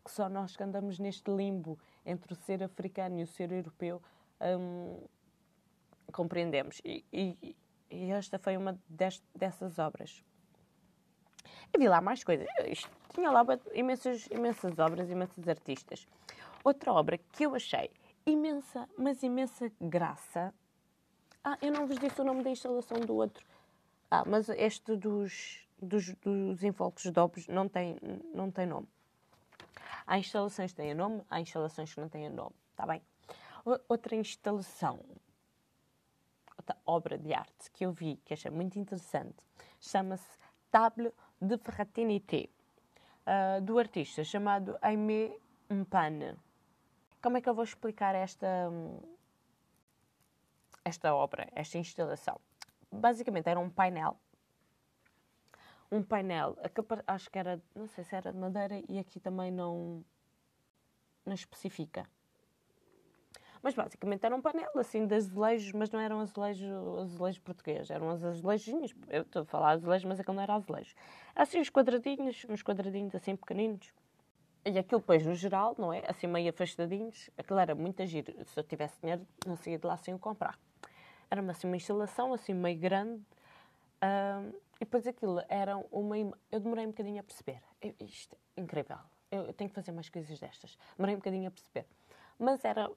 que 0.05 0.11
só 0.11 0.29
nós 0.29 0.57
que 0.57 0.62
andamos 0.62 0.99
neste 0.99 1.31
limbo 1.31 1.79
entre 2.05 2.33
o 2.33 2.37
ser 2.37 2.62
africano 2.62 3.21
e 3.21 3.23
o 3.23 3.27
ser 3.27 3.53
europeu 3.53 4.03
hum, 4.41 5.01
compreendemos. 6.12 6.81
E, 6.85 7.05
e, 7.12 7.57
e 7.91 8.11
esta 8.11 8.38
foi 8.38 8.57
uma 8.57 8.79
dessas 9.35 9.79
obras. 9.79 10.25
E 11.73 11.79
vi 11.79 11.88
lá 11.88 12.01
mais 12.01 12.25
coisas. 12.25 12.47
Isto, 12.67 12.91
tinha 13.15 13.31
lá 13.31 13.45
imensas, 13.75 14.27
imensas 14.27 14.79
obras, 14.79 15.09
imensos 15.09 15.47
artistas. 15.49 16.07
Outra 16.65 16.93
obra 16.93 17.19
que 17.19 17.45
eu 17.47 17.55
achei 17.55 17.91
imensa, 18.27 18.88
mas 18.99 19.23
imensa 19.23 19.71
graça. 19.81 20.55
Ah, 21.45 21.59
eu 21.61 21.73
não 21.73 21.87
vos 21.87 21.99
disse 21.99 22.21
o 22.21 22.25
nome 22.25 22.43
da 22.43 22.51
instalação 22.51 23.01
do 23.01 23.15
outro. 23.15 23.45
Ah, 24.14 24.25
mas 24.27 24.46
este 24.51 24.94
dos, 24.94 25.66
dos, 25.81 26.14
dos 26.16 26.61
de 26.61 27.18
obras 27.18 27.46
não 27.48 27.66
tem, 27.66 27.96
não 28.35 28.51
tem 28.51 28.66
nome. 28.66 28.87
Há 30.07 30.18
instalações 30.18 30.72
que 30.72 30.77
têm 30.77 30.92
nome, 30.92 31.22
há 31.31 31.40
instalações 31.40 31.94
que 31.94 31.98
não 31.98 32.11
têm 32.11 32.29
nome. 32.29 32.55
Está 32.72 32.85
bem? 32.85 33.01
Outra 33.88 34.14
instalação 34.14 35.01
outra 36.59 36.77
obra 36.85 37.16
de 37.16 37.33
arte 37.33 37.70
que 37.72 37.87
eu 37.87 37.90
vi, 37.90 38.16
que 38.22 38.35
achei 38.35 38.51
muito 38.51 38.79
interessante, 38.79 39.42
chama-se 39.81 40.38
Table 40.70 41.11
de 41.40 41.57
Fraternité, 41.57 42.51
uh, 43.27 43.62
do 43.62 43.79
artista 43.79 44.22
chamado 44.22 44.77
Aimé 44.83 45.35
Mpane. 45.70 46.37
Como 47.22 47.38
é 47.38 47.40
que 47.40 47.48
eu 47.48 47.55
vou 47.55 47.64
explicar 47.64 48.14
esta, 48.14 48.70
esta 50.85 51.14
obra, 51.14 51.48
esta 51.55 51.79
instalação? 51.79 52.38
Basicamente 52.93 53.49
era 53.49 53.59
um 53.59 53.71
painel 53.71 54.19
um 55.93 56.03
painel, 56.03 56.57
acho 57.07 57.31
que 57.31 57.39
era, 57.39 57.63
não 57.75 57.87
sei 57.87 58.03
se 58.03 58.17
era 58.17 58.33
de 58.33 58.39
madeira 58.39 58.83
e 58.89 58.99
aqui 58.99 59.21
também 59.21 59.51
não, 59.51 60.03
não 61.25 61.35
especifica. 61.35 62.07
Mas 63.63 63.75
basicamente 63.75 64.25
eram 64.25 64.41
panelas 64.41 64.75
assim 64.75 65.07
de 65.07 65.15
azulejos, 65.15 65.71
mas 65.73 65.91
não 65.91 66.01
eram 66.01 66.19
azulejos, 66.19 66.69
azulejos 66.99 67.39
portugueses, 67.39 67.91
eram 67.91 68.09
os 68.09 68.25
azulejinhos. 68.25 68.93
Eu 69.09 69.23
estou 69.23 69.43
a 69.43 69.45
falar 69.45 69.73
azulejos, 69.73 70.05
mas 70.05 70.19
aquilo 70.19 70.35
não 70.35 70.43
era 70.43 70.55
azulejo. 70.55 70.95
Assim 71.37 71.61
uns 71.61 71.71
quadradinhos, 71.71 72.45
uns 72.49 72.63
quadradinhos 72.63 73.15
assim 73.15 73.37
pequeninos. 73.37 73.93
E 74.65 74.79
aquilo 74.79 75.01
depois, 75.01 75.25
no 75.25 75.35
geral, 75.35 75.77
não 75.79 75.93
é? 75.93 76.03
Assim 76.09 76.27
meio 76.27 76.51
afastadinhos, 76.51 77.31
aquilo 77.37 77.59
era 77.59 77.75
muito 77.75 78.05
giro. 78.07 78.33
Se 78.47 78.59
eu 78.59 78.65
tivesse 78.65 79.01
dinheiro, 79.01 79.25
não 79.47 79.57
saía 79.57 79.79
de 79.79 79.87
lá 79.87 79.97
sem 79.97 80.15
o 80.15 80.19
comprar. 80.19 80.59
Era 81.33 81.40
assim, 81.51 81.66
uma 81.66 81.77
instalação 81.77 82.35
assim 82.35 82.53
meio 82.53 82.79
grande. 82.79 83.23
E 84.77 84.85
depois 84.85 85.07
aquilo 85.07 85.42
era 85.49 85.79
uma... 85.90 86.18
Eu 86.18 86.61
demorei 86.61 86.85
um 86.85 86.90
bocadinho 86.90 87.21
a 87.21 87.23
perceber. 87.23 87.62
Eu, 87.81 87.95
isto 88.01 88.37
é 88.55 88.61
incrível. 88.61 88.99
Eu, 89.31 89.47
eu, 89.47 89.53
tenho 89.55 89.71
que 89.71 89.75
fazer 89.75 89.92
mais 89.92 90.11
coisas 90.11 90.38
destas. 90.38 90.77
Demorei 90.95 91.14
um 91.14 91.18
bocadinho 91.21 91.49
a 91.49 91.51
perceber. 91.51 91.87
Mas 92.38 92.62
era... 92.66 92.90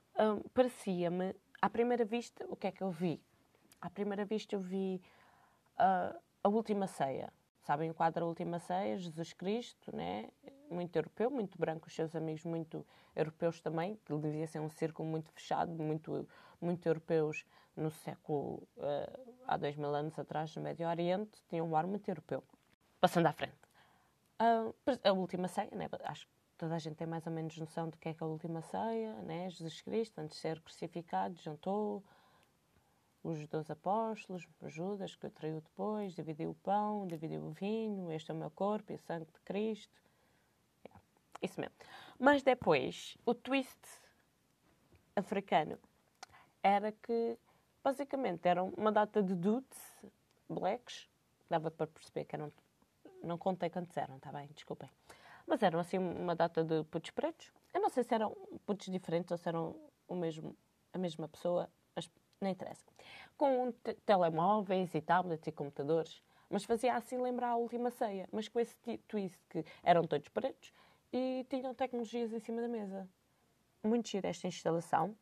Parecia-me... 0.54 1.34
À 1.62 1.70
primeira 1.70 2.04
vista, 2.04 2.46
o 2.50 2.58
que 2.58 2.68
é 2.68 2.72
que 2.74 2.82
eu 2.82 2.92
vi? 2.92 3.24
À 3.80 3.90
primeira 3.90 4.26
vista 4.26 4.54
eu 4.54 4.60
vi 4.60 5.02
uh, 5.80 6.20
a 6.44 6.50
Última 6.50 6.88
Ceia. 6.88 7.32
Sabem 7.66 7.90
o 7.90 7.96
quadro 7.96 8.26
A 8.26 8.28
Última 8.28 8.60
Ceia? 8.60 8.96
Jesus 8.96 9.34
Cristo, 9.34 9.96
né? 9.96 10.30
muito 10.70 10.96
europeu, 10.96 11.32
muito 11.32 11.58
branco, 11.58 11.88
os 11.88 11.96
seus 11.96 12.16
amigos 12.16 12.44
muito 12.44 12.86
europeus 13.16 13.60
também, 13.60 14.00
que 14.06 14.16
devia 14.16 14.46
ser 14.46 14.60
um 14.60 14.70
círculo 14.70 15.10
muito 15.10 15.32
fechado, 15.32 15.72
muito, 15.72 16.28
muito 16.62 16.86
europeus 16.86 17.44
no 17.76 17.90
século, 17.90 18.68
uh, 18.78 19.34
há 19.48 19.58
dois 19.58 19.76
mil 19.76 19.96
anos 19.96 20.18
atrás, 20.20 20.56
no 20.56 20.62
Médio 20.62 20.88
Oriente, 20.88 21.42
tinham 21.50 21.68
um 21.68 21.76
ar 21.76 21.88
muito 21.88 22.08
europeu. 22.08 22.44
Passando 23.02 23.26
à 23.26 23.34
frente. 23.34 23.58
Uh, 24.40 24.76
a 25.04 25.12
última 25.12 25.48
ceia, 25.48 25.72
né? 25.74 25.90
acho 26.04 26.28
que 26.28 26.34
toda 26.60 26.76
a 26.76 26.80
gente 26.80 26.98
tem 26.98 27.08
mais 27.08 27.26
ou 27.26 27.34
menos 27.34 27.58
noção 27.58 27.90
do 27.90 27.98
que 27.98 28.10
é 28.10 28.14
que 28.14 28.24
é 28.24 28.28
a 28.28 28.30
última 28.30 28.62
ceia, 28.62 29.14
né? 29.24 29.50
Jesus 29.50 29.82
Cristo, 29.82 30.20
antes 30.20 30.36
de 30.36 30.42
ser 30.42 30.62
crucificado, 30.62 31.36
jantou 31.42 32.04
os 33.26 33.48
dois 33.48 33.70
apóstolos, 33.72 34.48
Judas, 34.68 35.16
que 35.16 35.28
traiu 35.32 35.60
depois, 35.60 36.14
dividiu 36.14 36.52
o 36.52 36.56
pão, 36.56 37.08
dividiu 37.08 37.42
o 37.44 37.50
vinho, 37.50 38.12
este 38.12 38.30
é 38.30 38.34
o 38.34 38.38
meu 38.38 38.52
corpo 38.52 38.92
e 38.92 38.96
o 38.96 39.00
sangue 39.00 39.26
de 39.26 39.40
Cristo. 39.42 40.00
Isso 41.42 41.60
mesmo. 41.60 41.76
Mas 42.20 42.44
depois, 42.44 43.18
o 43.26 43.34
twist 43.34 43.80
africano 45.16 45.80
era 46.62 46.92
que, 46.92 47.38
basicamente, 47.84 48.48
era 48.48 48.64
uma 48.64 48.92
data 48.92 49.24
de 49.24 49.34
dudes, 49.34 49.80
blacks, 50.48 51.10
dava 51.50 51.72
para 51.72 51.88
perceber 51.88 52.26
que 52.26 52.36
eram. 52.36 52.52
Não 53.24 53.40
contei 53.40 53.72
quantos 53.72 53.98
eram, 53.98 54.18
está 54.18 54.32
bem, 54.32 54.48
desculpem. 54.54 54.90
Mas 55.48 55.64
eram 55.64 55.80
assim 55.80 55.98
uma 55.98 56.36
data 56.36 56.64
de 56.64 56.84
putos 56.86 57.10
pretos. 57.10 57.52
Eu 57.74 57.82
não 57.82 57.90
sei 57.90 58.04
se 58.04 58.14
eram 58.14 58.36
putos 58.68 58.86
diferentes 58.88 59.32
ou 59.32 59.38
se 59.38 59.50
eram 59.50 59.76
o 60.08 60.16
mesmo, 60.16 60.56
a 60.94 60.98
mesma 61.00 61.28
pessoa, 61.28 61.68
mas 61.96 62.10
não 62.40 62.50
interessa. 62.50 62.95
Com 63.38 63.74
telemóveis 64.06 64.94
e 64.96 65.02
tablets 65.02 65.48
e 65.48 65.52
computadores. 65.52 66.24
Mas 66.50 66.64
fazia 66.64 66.96
assim 66.96 67.18
lembrar 67.18 67.50
a 67.50 67.56
última 67.56 67.90
ceia. 67.90 68.30
Mas 68.32 68.48
com 68.48 68.60
esse 68.60 68.76
twist 69.08 69.40
que 69.50 69.66
eram 69.84 70.06
todos 70.06 70.28
pretos 70.30 70.72
e 71.12 71.46
tinham 71.50 71.74
tecnologias 71.74 72.34
em 72.34 72.40
cima 72.40 72.62
da 72.62 72.68
mesa. 72.68 73.08
Muito 73.84 74.10
gira 74.10 74.30
esta 74.30 74.48
instalação. 74.48 75.16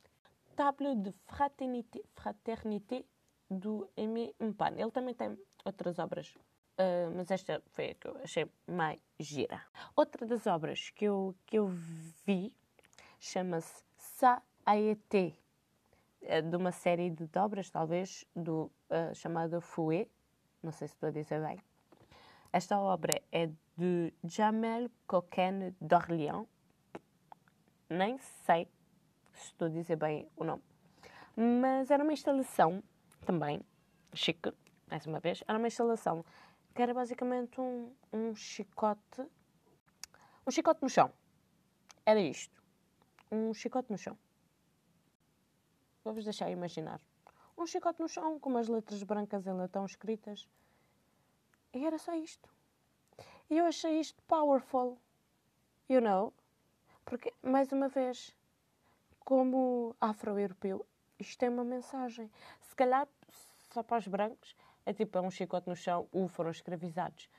Table 0.56 0.96
de 0.96 1.12
Fraternité, 1.26 2.02
Fraternité 2.14 3.04
do 3.50 3.90
Aimé 3.98 4.34
Mpan. 4.40 4.74
Ele 4.78 4.92
também 4.92 5.14
tem 5.14 5.38
outras 5.66 6.00
obras, 6.00 6.30
uh, 6.78 7.12
mas 7.16 7.30
esta 7.32 7.62
foi 7.72 7.92
a 7.92 7.96
que 7.96 8.08
eu 8.08 8.18
achei 8.24 8.48
mais 8.68 9.00
gira. 9.20 9.62
Outra 9.96 10.26
das 10.26 10.46
obras 10.48 10.90
que 10.92 11.06
eu, 11.06 11.36
que 11.46 11.58
eu 11.58 11.68
vi 12.26 12.56
chama-se 13.20 13.84
Sa 13.98 14.42
Aete, 14.66 15.28
uh, 15.28 15.43
de 16.50 16.56
uma 16.56 16.72
série 16.72 17.10
de 17.10 17.28
obras, 17.38 17.70
talvez, 17.70 18.26
do 18.36 18.72
uh, 18.90 19.14
chamado 19.14 19.60
Fouet. 19.62 20.10
Não 20.62 20.72
sei 20.72 20.88
se 20.88 20.94
estou 20.94 21.10
a 21.10 21.12
dizer 21.12 21.42
bem. 21.42 21.60
Esta 22.52 22.80
obra 22.80 23.22
é 23.32 23.50
de 23.76 24.14
Jamel 24.24 24.90
Coquin 25.08 25.76
d'Orléans. 25.82 26.48
Nem 27.90 28.18
sei 28.18 28.68
se 29.34 29.48
estou 29.48 29.68
a 29.68 29.72
dizer 29.72 29.98
bem 29.98 30.30
o 30.38 30.44
nome. 30.44 30.64
Mas 31.36 31.90
era 31.90 32.04
uma 32.04 32.14
instalação 32.14 32.84
também 33.26 33.62
chique, 34.14 34.54
mais 34.88 35.06
uma 35.06 35.20
vez. 35.20 35.44
Era 35.48 35.58
uma 35.58 35.68
instalação 35.68 36.24
que 36.74 36.82
era 36.82 36.94
basicamente 36.94 37.60
um, 37.60 37.92
um 38.12 38.36
chicote. 38.36 39.28
Um 40.46 40.52
chicote 40.52 40.82
no 40.82 40.90
chão. 40.90 41.12
Era 42.06 42.20
isto. 42.20 42.62
Um 43.32 43.54
chicote 43.54 43.92
no 43.92 43.98
chão. 43.98 44.18
Vou-vos 46.04 46.24
deixar 46.24 46.50
imaginar. 46.50 47.00
Um 47.58 47.66
chicote 47.66 48.02
no 48.02 48.08
chão 48.08 48.40
com 48.40 48.50
umas 48.50 48.68
letras 48.68 49.02
brancas 49.04 49.48
em 49.48 49.54
latão 49.54 49.86
escritas. 49.86 50.48
E 51.74 51.86
era 51.86 51.98
só 51.98 52.14
isto. 52.14 52.50
E 53.50 53.58
eu 53.58 53.66
achei 53.66 54.00
isto 54.00 54.22
powerful, 54.24 54.98
you 55.90 56.02
know? 56.02 56.34
Porque, 57.06 57.34
mais 57.42 57.72
uma 57.72 57.88
vez, 57.88 58.36
como 59.20 59.96
afro-europeu, 60.00 60.86
isto 61.20 61.38
tem 61.38 61.50
uma 61.50 61.64
mensagem. 61.64 62.30
Se 62.62 62.76
calhar, 62.76 63.08
só 63.72 63.84
para 63.84 64.00
os 64.00 64.08
brancos, 64.08 64.56
é 64.86 64.94
tipo 64.94 65.18
é 65.18 65.22
um 65.22 65.32
chicote 65.32 65.70
no 65.70 65.76
chão, 65.76 66.08
ou 66.12 66.28
foram 66.28 66.52
escravizados. 66.52 67.30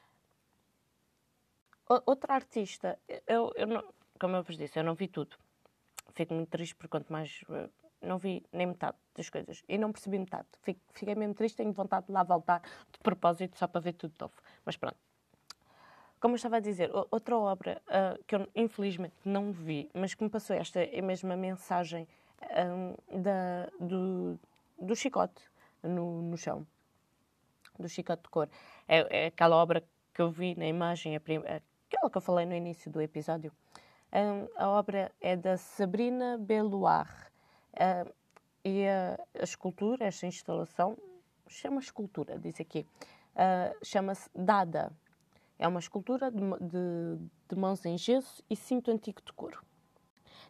Outra 2.07 2.35
artista, 2.35 2.98
eu, 3.27 3.53
eu 3.57 3.66
não, 3.66 3.94
como 4.18 4.37
eu 4.37 4.42
vos 4.42 4.57
disse, 4.57 4.79
eu 4.79 4.85
não 4.85 4.94
vi 4.94 5.07
tudo. 5.07 5.37
Fico 6.14 6.33
muito 6.33 6.48
triste 6.48 6.74
porque 6.74 6.88
quanto 6.88 7.12
mais. 7.12 7.44
Não 8.04 8.18
vi 8.18 8.44
nem 8.52 8.66
metade 8.66 8.96
das 9.14 9.28
coisas. 9.30 9.62
E 9.68 9.78
não 9.78 9.92
percebi 9.92 10.18
metade. 10.18 10.46
Fiquei 10.92 11.14
mesmo 11.14 11.34
triste, 11.34 11.56
tenho 11.56 11.72
vontade 11.72 12.06
de 12.06 12.12
lá 12.12 12.22
voltar 12.22 12.60
de 12.92 12.98
propósito 13.00 13.58
só 13.58 13.66
para 13.66 13.80
ver 13.80 13.94
tudo 13.94 14.12
de 14.12 14.20
novo. 14.20 14.34
Mas 14.64 14.76
pronto. 14.76 14.96
Como 16.20 16.34
eu 16.34 16.36
estava 16.36 16.56
a 16.56 16.60
dizer, 16.60 16.90
outra 17.10 17.36
obra 17.36 17.82
uh, 17.88 18.22
que 18.24 18.34
eu 18.34 18.48
infelizmente 18.54 19.14
não 19.24 19.52
vi, 19.52 19.90
mas 19.92 20.14
que 20.14 20.24
me 20.24 20.30
passou 20.30 20.56
esta 20.56 20.80
mesma 21.02 21.36
mensagem 21.36 22.08
um, 22.42 23.20
da, 23.20 23.68
do, 23.78 24.38
do 24.80 24.96
chicote 24.96 25.42
no, 25.82 26.22
no 26.22 26.36
chão, 26.38 26.66
do 27.78 27.88
chicote 27.88 28.22
de 28.22 28.28
cor. 28.30 28.48
É, 28.88 29.24
é, 29.24 29.26
aquela 29.26 29.56
obra 29.56 29.84
que 30.14 30.22
eu 30.22 30.30
vi 30.30 30.54
na 30.56 30.66
imagem, 30.66 31.14
aquela 31.14 32.10
que 32.10 32.16
eu 32.16 32.22
falei 32.22 32.46
no 32.46 32.54
início 32.54 32.90
do 32.90 33.02
episódio. 33.02 33.52
Um, 34.12 34.48
a 34.56 34.68
obra 34.68 35.10
é 35.20 35.36
da 35.36 35.56
Sabrina 35.56 36.38
Beloir. 36.38 37.34
Uh, 37.74 38.12
e 38.64 38.87
a, 38.88 39.18
a, 39.38 39.44
escultura, 39.44 40.06
esta 40.06 40.26
instalação, 40.26 40.96
chama 41.46 41.80
escultura, 41.80 42.38
diz 42.38 42.58
aqui, 42.60 42.87
uh, 43.34 43.84
chama-se 43.84 44.30
Dada. 44.34 44.90
É 45.58 45.68
uma 45.68 45.80
escultura 45.80 46.30
de, 46.30 46.40
de, 46.40 47.28
de 47.48 47.56
mãos 47.56 47.84
em 47.84 47.98
gesso 47.98 48.42
e 48.48 48.56
cinto 48.56 48.90
antigo 48.90 49.20
de 49.24 49.32
couro. 49.32 49.62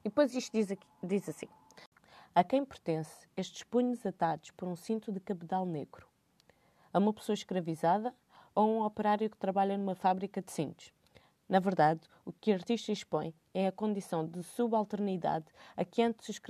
E 0.00 0.04
depois 0.04 0.34
isto 0.34 0.52
diz, 0.52 0.70
aqui, 0.70 0.86
diz 1.02 1.28
assim: 1.28 1.48
A 2.34 2.44
quem 2.44 2.64
pertence 2.64 3.26
estes 3.36 3.64
punhos 3.64 4.06
atados 4.06 4.50
por 4.52 4.68
um 4.68 4.76
cinto 4.76 5.10
de 5.10 5.18
cabedal 5.18 5.66
negro? 5.66 6.06
A 6.92 6.98
uma 6.98 7.12
pessoa 7.12 7.34
escravizada 7.34 8.14
ou 8.54 8.62
a 8.62 8.66
um 8.66 8.82
operário 8.84 9.28
que 9.28 9.36
trabalha 9.36 9.76
numa 9.76 9.96
fábrica 9.96 10.40
de 10.40 10.52
cintos? 10.52 10.93
Na 11.48 11.58
verdade, 11.60 12.00
o 12.24 12.32
que 12.32 12.50
o 12.50 12.54
artista 12.54 12.90
expõe 12.90 13.34
é 13.52 13.66
a 13.66 13.72
condição 13.72 14.26
de 14.26 14.42
subalternidade 14.42 15.46
a 15.76 15.84
que 15.84 16.02
antes 16.02 16.40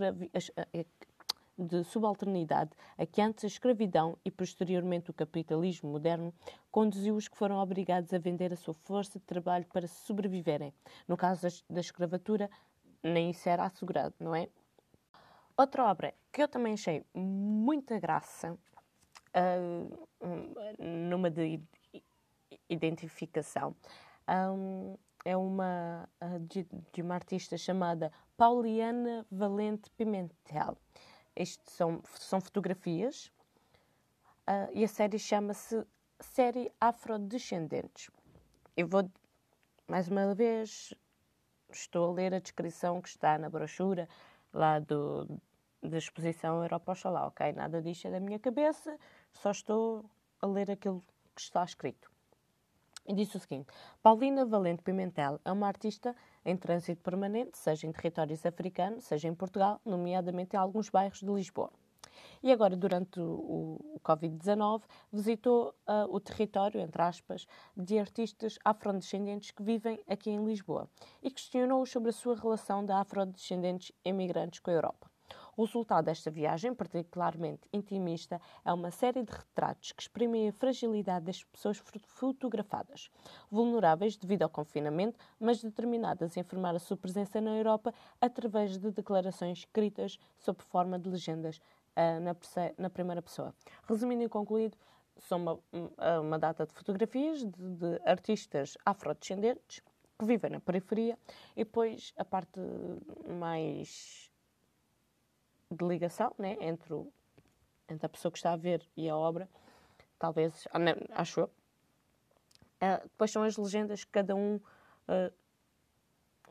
de 1.57 1.85
subalternidade 1.85 2.70
a 2.98 3.07
que 3.07 3.20
antes 3.20 3.44
a 3.44 3.46
escravidão 3.46 4.18
e 4.24 4.30
posteriormente 4.30 5.11
o 5.11 5.14
capitalismo 5.14 5.90
moderno 5.90 6.33
conduziu 6.70 7.16
os 7.16 7.28
que 7.28 7.37
foram 7.37 7.57
obrigados 7.57 8.12
a 8.12 8.18
vender 8.18 8.52
a 8.52 8.57
sua 8.57 8.74
força 8.74 9.18
de 9.18 9.24
trabalho 9.24 9.66
para 9.66 9.87
sobreviverem. 9.87 10.72
No 11.07 11.16
caso 11.16 11.47
da 11.68 11.80
escravatura, 11.80 12.51
nem 13.03 13.30
isso 13.30 13.49
era 13.49 13.64
assegurado, 13.64 14.14
não 14.18 14.34
é? 14.34 14.49
Outra 15.57 15.84
obra 15.84 16.14
que 16.32 16.42
eu 16.42 16.49
também 16.49 16.72
achei 16.72 17.05
muita 17.14 18.01
graça, 18.01 18.53
uh, 18.53 20.07
numa 20.78 21.30
de 21.30 21.61
identificação, 22.68 23.76
um, 24.29 24.97
é 25.25 25.37
uma 25.37 26.09
de, 26.49 26.66
de 26.93 27.03
uma 27.03 27.14
artista 27.14 27.57
chamada 27.57 28.12
Pauliana 28.37 29.27
Valente 29.31 29.91
Pimentel. 29.91 30.77
Isto 31.37 31.70
são, 31.70 32.03
são 32.18 32.41
fotografias 32.41 33.27
uh, 34.49 34.70
e 34.72 34.85
a 34.85 34.89
série 34.89 35.18
chama-se 35.18 35.85
Série 36.20 36.70
Afrodescendentes. 36.81 38.11
Eu 38.77 38.87
vou, 38.87 39.11
mais 39.89 40.09
uma 40.09 40.35
vez, 40.35 40.95
estou 41.70 42.11
a 42.11 42.14
ler 42.14 42.35
a 42.35 42.39
descrição 42.39 43.01
que 43.01 43.09
está 43.09 43.37
na 43.39 43.51
brochura 43.51 44.09
lá 44.53 44.79
do, 44.79 45.41
da 45.83 45.99
exposição 45.99 46.62
Europa 46.62 46.93
Oxalá, 46.93 47.27
ok? 47.27 47.53
Nada 47.53 47.83
disto 47.83 48.07
é 48.07 48.11
da 48.12 48.20
minha 48.20 48.39
cabeça, 48.39 48.97
só 49.33 49.51
estou 49.51 50.05
a 50.41 50.47
ler 50.47 50.70
aquilo 50.70 51.03
que 51.35 51.41
está 51.41 51.64
escrito. 51.64 52.13
E 53.07 53.12
disse 53.12 53.36
o 53.36 53.40
seguinte: 53.40 53.66
Paulina 54.02 54.44
Valente 54.46 54.82
Pimentel 54.82 55.40
é 55.44 55.52
uma 55.52 55.66
artista 55.66 56.14
em 56.44 56.57
trânsito 56.57 57.02
permanente, 57.02 57.59
seja 57.59 57.86
em 57.86 57.92
territórios 57.92 58.44
africanos, 58.44 59.05
seja 59.05 59.28
em 59.28 59.34
Portugal, 59.34 59.80
nomeadamente 59.84 60.57
em 60.57 60.59
alguns 60.59 60.88
bairros 60.88 61.20
de 61.20 61.30
Lisboa. 61.30 61.70
E 62.42 62.52
agora, 62.52 62.76
durante 62.76 63.20
o, 63.20 63.80
o 63.94 64.00
Covid-19, 64.05 64.82
visitou 65.12 65.74
uh, 65.88 66.14
o 66.14 66.20
território, 66.20 66.80
entre 66.80 67.00
aspas, 67.00 67.46
de 67.76 67.98
artistas 67.98 68.59
afrodescendentes 68.64 69.50
que 69.50 69.62
vivem 69.62 69.98
aqui 70.07 70.30
em 70.30 70.44
Lisboa 70.44 70.88
e 71.22 71.30
questionou 71.30 71.84
sobre 71.86 72.11
a 72.11 72.12
sua 72.12 72.36
relação 72.36 72.84
de 72.84 72.92
afrodescendentes 72.92 73.92
imigrantes 74.05 74.61
com 74.61 74.70
a 74.70 74.74
Europa. 74.74 75.13
O 75.57 75.64
resultado 75.64 76.07
desta 76.07 76.30
viagem, 76.30 76.74
particularmente 76.74 77.68
intimista, 77.72 78.40
é 78.64 78.72
uma 78.72 78.90
série 78.90 79.22
de 79.22 79.30
retratos 79.30 79.92
que 79.92 80.02
exprimem 80.02 80.48
a 80.48 80.52
fragilidade 80.52 81.26
das 81.26 81.44
pessoas 81.44 81.80
fotografadas, 82.07 83.11
vulneráveis 83.50 84.16
devido 84.16 84.42
ao 84.42 84.48
confinamento, 84.48 85.18
mas 85.38 85.62
determinadas 85.62 86.36
a 86.36 86.40
informar 86.40 86.74
a 86.74 86.80
sua 86.80 86.96
presença 86.96 87.40
na 87.40 87.57
Europa 87.57 87.94
através 88.20 88.78
de 88.78 88.90
declarações 88.90 89.59
escritas 89.59 90.18
sob 90.38 90.61
forma 90.62 90.98
de 90.98 91.09
legendas 91.09 91.59
uh, 91.59 92.20
na, 92.20 92.36
na, 92.76 92.90
primeira 92.90 93.22
pessoa. 93.22 93.55
Resumindo 93.88 94.24
e 94.24 94.28
concluído, 94.28 94.76
são 95.18 95.38
uma, 95.38 95.61
uma 96.20 96.38
data 96.38 96.66
de 96.66 96.72
fotografias 96.72 97.44
de, 97.44 97.50
de 97.50 98.00
artistas 98.05 98.76
afrodescendentes 98.84 99.80
que 100.18 100.24
vivem 100.24 100.50
na 100.50 100.61
periferia 100.61 101.18
e 101.57 101.64
depois 101.64 102.12
a 102.16 102.24
parte 102.24 102.61
mais 103.38 104.34
de 105.75 105.85
ligação 105.85 106.33
né, 106.39 106.57
entre, 106.61 106.93
o, 106.95 107.12
entre 107.89 108.07
a 108.07 108.09
pessoa 108.09 108.33
que 108.33 108.39
está 108.39 108.53
a 108.53 108.57
ver 108.57 108.87
e 108.97 109.09
a 109.09 109.16
obra, 109.16 109.49
talvez, 110.18 110.66
ah, 110.72 110.79
acho 111.20 111.41
eu. 111.41 111.47
Uh, 112.77 113.03
depois 113.05 113.31
são 113.31 113.43
as 113.43 113.57
legendas 113.57 114.05
que 114.05 114.11
cada 114.11 114.35
um 114.35 114.57
uh, 114.57 115.33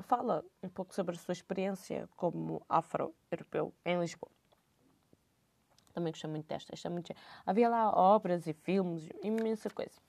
fala 0.02 0.44
um 0.62 0.70
pouco 0.70 0.94
sobre 0.94 1.16
a 1.16 1.20
sua 1.20 1.34
experiência 1.34 2.10
como 2.16 2.62
afro-europeu 2.68 3.74
em 3.86 4.00
Lisboa. 4.00 4.32
Também 5.94 6.12
gostei 6.12 6.30
muito 6.30 6.48
desta. 6.48 6.74
Esta 6.74 6.88
é 6.88 6.92
muito... 6.92 7.14
Havia 7.46 7.70
lá 7.70 7.92
obras 7.92 8.48
e 8.48 8.54
filmes, 8.54 9.08
imensa 9.22 9.70
coisa. 9.70 10.02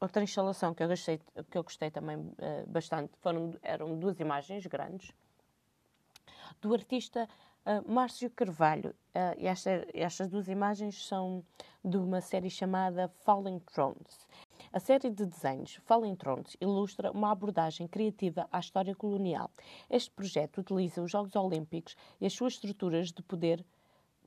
Outra 0.00 0.22
instalação 0.22 0.72
que 0.74 0.82
eu 0.82 0.88
gostei, 0.88 1.20
que 1.50 1.58
eu 1.58 1.62
gostei 1.62 1.90
também 1.90 2.16
uh, 2.16 2.66
bastante 2.66 3.12
foram, 3.18 3.52
eram 3.62 3.98
duas 3.98 4.18
imagens 4.18 4.66
grandes 4.66 5.12
do 6.60 6.72
artista 6.72 7.28
uh, 7.66 7.90
Márcio 7.90 8.30
Carvalho. 8.30 8.90
Uh, 9.14 9.36
esta, 9.38 9.86
estas 9.92 10.28
duas 10.28 10.48
imagens 10.48 11.06
são 11.06 11.44
de 11.84 11.96
uma 11.96 12.20
série 12.20 12.50
chamada 12.50 13.08
Falling 13.24 13.60
Thrones. 13.60 14.28
A 14.72 14.78
série 14.78 15.10
de 15.10 15.26
desenhos 15.26 15.80
Falling 15.84 16.14
Thrones 16.14 16.56
ilustra 16.60 17.10
uma 17.10 17.30
abordagem 17.30 17.88
criativa 17.88 18.48
à 18.52 18.60
história 18.60 18.94
colonial. 18.94 19.50
Este 19.88 20.10
projeto 20.10 20.58
utiliza 20.58 21.02
os 21.02 21.10
Jogos 21.10 21.34
Olímpicos 21.34 21.96
e 22.20 22.26
as 22.26 22.32
suas 22.32 22.54
estruturas 22.54 23.10
de 23.12 23.22
poder 23.22 23.64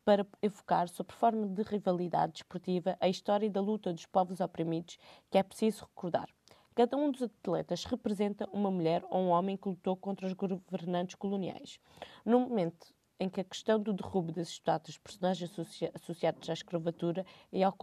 para 0.03 0.27
evocar, 0.41 0.89
sob 0.89 1.13
forma 1.13 1.47
de 1.47 1.63
rivalidade 1.63 2.33
desportiva, 2.33 2.97
a 2.99 3.07
história 3.07 3.49
da 3.49 3.61
luta 3.61 3.93
dos 3.93 4.05
povos 4.05 4.41
oprimidos 4.41 4.97
que 5.31 5.37
é 5.37 5.43
preciso 5.43 5.85
recordar. 5.85 6.27
Cada 6.75 6.97
um 6.97 7.11
dos 7.11 7.21
atletas 7.21 7.85
representa 7.85 8.49
uma 8.51 8.71
mulher 8.71 9.05
ou 9.11 9.21
um 9.21 9.29
homem 9.29 9.55
que 9.55 9.69
lutou 9.69 9.95
contra 9.95 10.25
os 10.25 10.33
governantes 10.33 11.15
coloniais. 11.15 11.79
No 12.25 12.39
momento 12.39 12.93
em 13.19 13.29
que 13.29 13.41
a 13.41 13.43
questão 13.43 13.79
do 13.79 13.93
derrubo 13.93 14.31
das 14.31 14.49
estátuas 14.49 14.97
personagens 14.97 15.51
associa 15.51 15.91
associados 15.93 16.49
à 16.49 16.53
escravatura 16.53 17.25
e 17.51 17.63
ao 17.63 17.75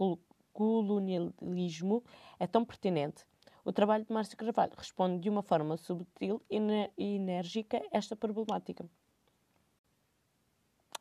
colonialismo 0.51 2.03
é 2.37 2.45
tão 2.45 2.65
pertinente, 2.65 3.25
o 3.63 3.71
trabalho 3.71 4.03
de 4.03 4.11
Márcio 4.11 4.35
Carvalho 4.37 4.73
responde 4.75 5.19
de 5.19 5.29
uma 5.29 5.41
forma 5.41 5.77
subtil 5.77 6.41
e 6.49 6.59
enérgica 6.97 7.81
esta 7.91 8.15
problemática. 8.15 8.85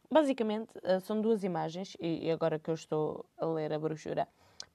Basicamente, 0.09 0.73
eh, 0.83 1.01
são 1.01 1.21
duas 1.21 1.45
imagens, 1.45 1.97
e 2.01 2.31
agora 2.31 2.59
que 2.59 2.69
eu 2.69 2.75
estou 2.75 3.25
a 3.39 3.47
ler 3.47 3.73
a 3.73 3.79
brochura, 3.79 4.29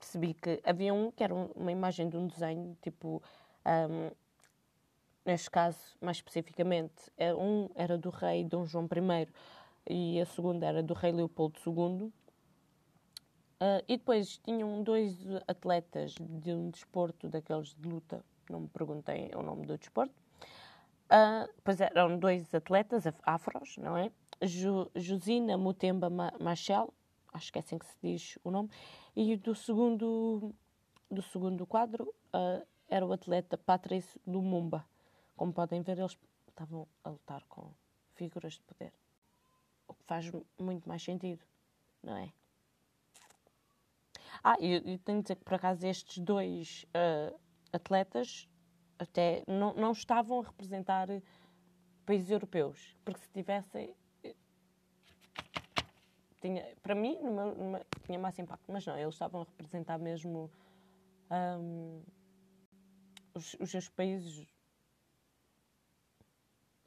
percebi 0.06 0.36
que 0.36 0.62
havia 0.64 0.94
um 0.94 1.12
que 1.12 1.24
era 1.24 1.34
uma 1.34 1.72
imagem 1.72 2.08
de 2.08 2.16
um 2.16 2.28
desenho, 2.28 2.78
tipo, 2.82 3.22
um, 3.66 4.12
neste 5.26 5.50
caso, 5.50 5.80
mais 6.00 6.18
especificamente, 6.18 7.12
é 7.18 7.34
um 7.34 7.70
era 7.74 7.98
do 7.98 8.12
rei 8.12 8.44
Dom 8.44 8.66
João 8.66 8.86
I 8.86 9.28
e 9.90 10.22
a 10.22 10.26
segunda 10.26 10.68
era 10.68 10.84
do 10.84 10.94
rei 10.94 11.12
Leopoldo 11.12 11.60
II. 11.66 12.14
Uh, 13.58 13.82
e 13.88 13.98
depois 13.98 14.38
tinham 14.38 14.84
dois 14.84 15.18
atletas 15.48 16.14
de 16.20 16.54
um 16.54 16.70
desporto 16.70 17.28
daqueles 17.28 17.74
de 17.74 17.88
luta, 17.88 18.24
não 18.50 18.62
me 18.62 18.68
perguntei 18.68 19.32
o 19.34 19.42
nome 19.42 19.66
do 19.66 19.78
desporto. 19.78 20.14
Uh, 21.06 21.52
pois 21.64 21.80
eram 21.82 22.18
dois 22.20 22.54
atletas 22.54 23.06
afros, 23.24 23.78
não 23.78 23.98
é? 23.98 24.12
Jo, 24.42 24.92
Josina 24.96 25.58
Mutemba 25.58 26.10
Machel, 26.40 26.94
acho 27.36 27.52
que 27.52 27.60
é 27.60 27.62
assim 27.62 27.78
que 27.78 27.86
se 27.86 27.98
diz 28.02 28.40
o 28.44 28.50
nome, 28.50 28.70
e 29.16 29.36
do 29.36 29.54
segundo, 29.54 30.56
do 31.12 31.22
segundo 31.22 31.66
quadro 31.66 32.14
uh, 32.34 32.66
era 32.88 33.06
o 33.06 33.12
atleta 33.12 33.58
Patrice 33.58 34.20
Lumumba. 34.26 34.86
Como 35.36 35.52
podem 35.52 35.82
ver, 35.82 36.00
eles 36.00 36.18
estavam 36.48 36.88
a 37.04 37.10
lutar 37.10 37.44
com 37.50 37.74
figuras 38.16 38.54
de 38.54 38.62
poder. 38.62 38.94
O 39.88 39.94
que 39.94 40.04
faz 40.06 40.32
muito 40.60 40.88
mais 40.88 41.04
sentido, 41.04 41.44
não 42.02 42.16
é? 42.16 42.32
Ah, 44.44 44.56
e 44.60 44.98
tenho 45.00 45.20
de 45.20 45.24
dizer 45.24 45.36
que 45.36 45.44
por 45.44 45.56
acaso 45.56 45.86
estes 45.86 46.20
dois 46.20 46.86
uh, 46.90 47.38
atletas 47.74 48.48
até 48.98 49.44
não, 49.48 49.74
não 49.74 49.92
estavam 49.92 50.40
a 50.40 50.44
representar 50.44 51.08
países 52.06 52.30
europeus, 52.30 52.96
porque 53.04 53.20
se 53.20 53.30
tivessem 53.32 53.94
tinha, 56.46 56.76
para 56.84 56.94
mim, 56.94 57.18
numa, 57.24 57.46
numa, 57.46 57.82
tinha 58.06 58.20
mais 58.20 58.38
impacto. 58.38 58.72
Mas 58.72 58.86
não, 58.86 58.98
eles 58.98 59.16
estavam 59.16 59.42
a 59.42 59.46
representar 59.46 59.98
mesmo 59.98 60.52
um, 61.32 62.04
os, 63.34 63.56
os 63.56 63.72
seus 63.72 63.90
países. 63.90 64.48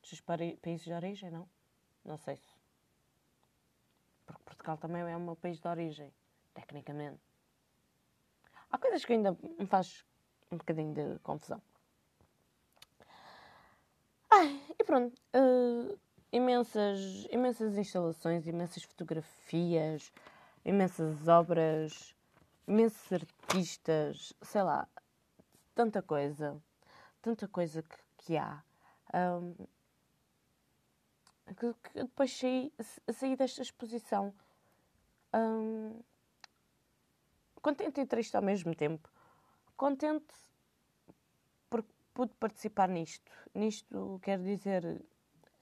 Os 0.02 0.10
seus 0.10 0.20
países 0.20 0.84
de 0.84 0.92
origem, 0.92 1.30
não? 1.30 1.48
Não 2.04 2.16
sei 2.16 2.36
se. 2.36 2.56
Porque 4.26 4.42
Portugal 4.44 4.78
também 4.78 5.02
é 5.02 5.16
o 5.16 5.20
meu 5.20 5.34
país 5.34 5.58
de 5.58 5.66
origem, 5.66 6.12
tecnicamente. 6.54 7.20
Há 8.70 8.78
coisas 8.78 9.04
que 9.04 9.12
ainda 9.12 9.36
me 9.58 9.66
faz 9.66 10.04
um 10.52 10.56
bocadinho 10.56 10.94
de 10.94 11.18
confusão. 11.20 11.60
Ai, 14.30 14.62
e 14.78 14.84
pronto. 14.84 15.20
Uh, 15.34 15.98
imensas, 16.32 17.26
imensas 17.30 17.76
instalações, 17.76 18.46
imensas 18.46 18.82
fotografias, 18.82 20.12
imensas 20.64 21.28
obras, 21.28 22.14
imensos 22.66 23.12
artistas, 23.12 24.32
sei 24.42 24.62
lá, 24.62 24.88
tanta 25.74 26.02
coisa, 26.02 26.60
tanta 27.22 27.48
coisa 27.48 27.82
que, 27.82 27.96
que 28.18 28.36
há. 28.36 28.62
Um, 29.14 29.54
que, 31.54 31.72
que, 31.74 32.02
depois 32.02 32.36
saí, 32.36 32.72
saí 33.10 33.34
desta 33.34 33.62
exposição 33.62 34.34
um, 35.34 36.00
contente 37.62 38.00
e 38.00 38.06
triste 38.06 38.36
ao 38.36 38.42
mesmo 38.42 38.74
tempo. 38.74 39.08
Contente 39.76 40.34
porque 41.70 41.92
pude 42.12 42.34
participar 42.34 42.88
nisto. 42.88 43.30
Nisto 43.54 44.20
quer 44.22 44.38
dizer 44.38 45.02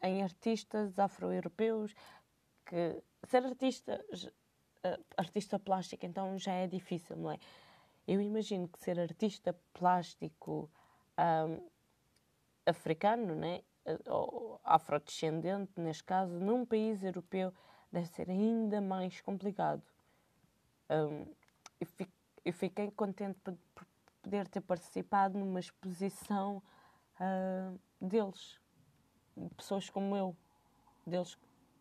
em 0.02 0.22
artistas 0.22 0.98
afro-europeus, 0.98 1.94
que 2.64 3.02
ser 3.24 3.44
artista, 3.44 4.04
uh, 4.12 5.04
artista 5.16 5.58
plástico 5.58 6.04
então 6.04 6.38
já 6.38 6.52
é 6.52 6.66
difícil, 6.66 7.16
não 7.16 7.30
é? 7.30 7.38
Eu 8.06 8.20
imagino 8.20 8.68
que 8.68 8.78
ser 8.78 9.00
artista 9.00 9.52
plástico 9.72 10.70
um, 11.18 11.68
africano, 12.64 13.34
né? 13.34 13.62
ou 14.06 14.60
afrodescendente, 14.64 15.72
neste 15.80 16.04
caso, 16.04 16.32
num 16.40 16.64
país 16.64 17.02
europeu, 17.02 17.52
deve 17.90 18.06
ser 18.08 18.28
ainda 18.30 18.80
mais 18.80 19.20
complicado. 19.20 19.82
Um, 20.90 21.26
eu, 21.80 21.86
fico, 21.86 22.12
fiquei 22.52 22.90
contente 22.90 23.38
por, 23.40 23.56
poder 24.22 24.48
ter 24.48 24.60
participado 24.60 25.38
numa 25.38 25.60
exposição 25.60 26.62
uh, 27.20 27.78
deles 28.00 28.58
de 28.58 28.65
pessoas 29.56 29.90
como 29.90 30.16
eu, 30.16 30.36
deles 31.06 31.34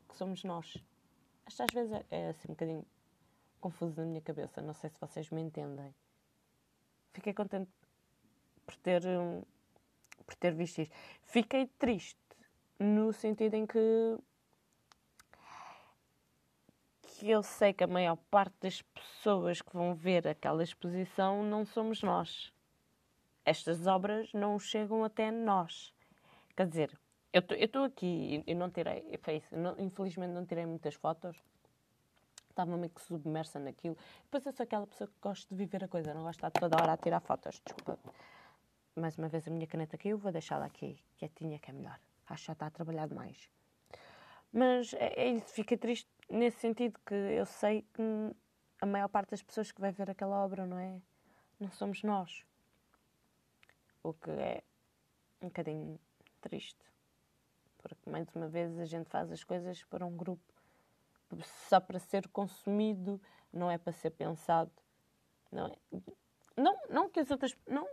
que 0.09 0.15
somos 0.15 0.43
nós. 0.43 0.77
Isto 1.47 1.63
às 1.63 1.73
vezes 1.73 1.91
é, 1.93 2.05
é 2.09 2.29
assim 2.29 2.47
um 2.49 2.53
bocadinho 2.53 2.85
confuso 3.59 3.99
na 3.99 4.07
minha 4.07 4.21
cabeça, 4.21 4.61
não 4.61 4.73
sei 4.73 4.89
se 4.89 4.99
vocês 4.99 5.29
me 5.29 5.41
entendem. 5.41 5.93
Fiquei 7.13 7.33
contente 7.33 7.69
por 8.65 8.75
ter, 8.77 9.01
por 10.25 10.35
ter 10.35 10.53
visto 10.53 10.81
isto. 10.81 10.95
Fiquei 11.23 11.67
triste 11.79 12.19
no 12.79 13.13
sentido 13.13 13.53
em 13.55 13.65
que, 13.65 14.17
que 17.01 17.25
que 17.25 17.31
eu 17.31 17.41
sei 17.41 17.73
que 17.73 17.83
a 17.83 17.87
maior 17.87 18.17
parte 18.29 18.53
das 18.61 18.83
pessoas 18.83 19.59
que 19.59 19.73
vão 19.73 19.95
ver 19.95 20.27
aquela 20.27 20.63
exposição 20.63 21.43
não 21.43 21.65
somos 21.65 22.03
nós. 22.03 22.53
Estas 23.43 23.87
obras 23.87 24.31
não 24.31 24.59
chegam 24.59 25.03
até 25.03 25.31
nós. 25.31 25.91
Quer 26.55 26.67
dizer, 26.67 26.99
eu 27.35 27.65
estou 27.65 27.83
aqui 27.83 28.41
e 28.47 28.55
não 28.55 28.69
tirei, 28.69 29.03
isso, 29.35 29.55
não, 29.57 29.77
infelizmente 29.77 30.31
não 30.31 30.45
tirei 30.45 30.65
muitas 30.65 30.95
fotos. 30.95 31.37
Estava 32.49 32.77
meio 32.77 32.89
que 32.89 33.01
submersa 33.01 33.59
naquilo. 33.59 33.97
Depois 34.23 34.45
eu 34.45 34.53
sou 34.53 34.63
aquela 34.63 34.87
pessoa 34.87 35.09
que 35.09 35.15
gosta 35.21 35.53
de 35.53 35.55
viver 35.55 35.83
a 35.83 35.87
coisa, 35.89 36.13
não 36.13 36.21
gosto 36.23 36.39
de 36.39 36.47
estar 36.47 36.51
toda 36.57 36.81
hora 36.81 36.93
a 36.93 36.97
tirar 36.97 37.19
fotos. 37.19 37.61
Desculpa. 37.65 37.99
Mais 38.95 39.17
uma 39.17 39.27
vez 39.27 39.45
a 39.45 39.51
minha 39.51 39.67
caneta 39.67 39.97
caiu, 39.97 40.17
vou 40.17 40.31
deixá-la 40.31 40.65
aqui, 40.65 40.97
quietinha, 41.17 41.59
que 41.59 41.69
é 41.69 41.73
melhor. 41.73 41.99
Acho 42.27 42.43
que 42.43 42.47
já 42.47 42.53
está 42.53 42.67
a 42.67 42.71
trabalhar 42.71 43.09
demais. 43.09 43.49
Mas 44.53 44.93
é, 44.93 45.13
é 45.17 45.29
isso, 45.31 45.53
fica 45.53 45.77
triste 45.77 46.09
nesse 46.29 46.59
sentido 46.59 46.97
que 47.05 47.13
eu 47.13 47.45
sei 47.45 47.81
que 47.93 48.01
a 48.81 48.85
maior 48.85 49.09
parte 49.09 49.31
das 49.31 49.43
pessoas 49.43 49.73
que 49.73 49.81
vai 49.81 49.91
ver 49.91 50.09
aquela 50.09 50.41
obra, 50.41 50.65
não 50.65 50.79
é? 50.79 51.01
Não 51.59 51.69
somos 51.71 52.01
nós. 52.03 52.45
O 54.01 54.13
que 54.13 54.31
é 54.31 54.63
um 55.41 55.47
bocadinho 55.47 55.99
triste. 56.39 56.94
Porque, 57.87 58.09
mais 58.09 58.27
uma 58.35 58.47
vez, 58.47 58.79
a 58.79 58.85
gente 58.85 59.07
faz 59.11 59.31
as 59.31 59.43
coisas 59.43 59.83
para 59.83 60.03
um 60.03 60.17
grupo 60.17 60.41
só 61.69 61.79
para 61.79 61.99
ser 61.99 62.27
consumido, 62.29 63.21
não 63.53 63.69
é 63.69 63.77
para 63.77 63.93
ser 63.93 64.09
pensado. 64.09 64.71
Não, 65.51 65.67
é? 65.67 65.77
não, 66.57 66.75
não 66.89 67.09
que 67.09 67.19
as 67.19 67.29
outras. 67.29 67.55
Não 67.67 67.87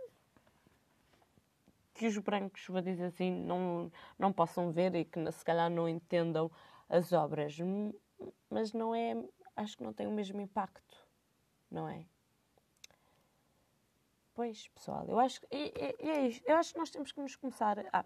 que 1.93 2.07
os 2.07 2.17
brancos, 2.17 2.65
vou 2.67 2.81
dizer 2.81 3.03
assim, 3.03 3.29
não, 3.29 3.91
não 4.17 4.33
possam 4.33 4.71
ver 4.71 4.95
e 4.95 5.05
que 5.05 5.31
se 5.31 5.45
calhar 5.45 5.69
não 5.69 5.87
entendam 5.87 6.49
as 6.89 7.13
obras, 7.13 7.55
mas 8.49 8.73
não 8.73 8.95
é. 8.95 9.13
Acho 9.55 9.77
que 9.77 9.83
não 9.83 9.93
tem 9.93 10.07
o 10.07 10.11
mesmo 10.11 10.41
impacto, 10.41 11.07
não 11.69 11.87
é? 11.87 12.03
Pois, 14.35 14.67
pessoal, 14.69 15.05
eu 15.07 15.19
acho, 15.19 15.39
e, 15.51 15.71
e, 15.99 16.09
é 16.09 16.27
isto. 16.27 16.43
eu 16.47 16.57
acho 16.57 16.73
que 16.73 16.79
nós 16.79 16.89
temos 16.89 17.11
que 17.11 17.21
nos 17.21 17.35
começar. 17.35 17.77
Ah, 17.93 18.03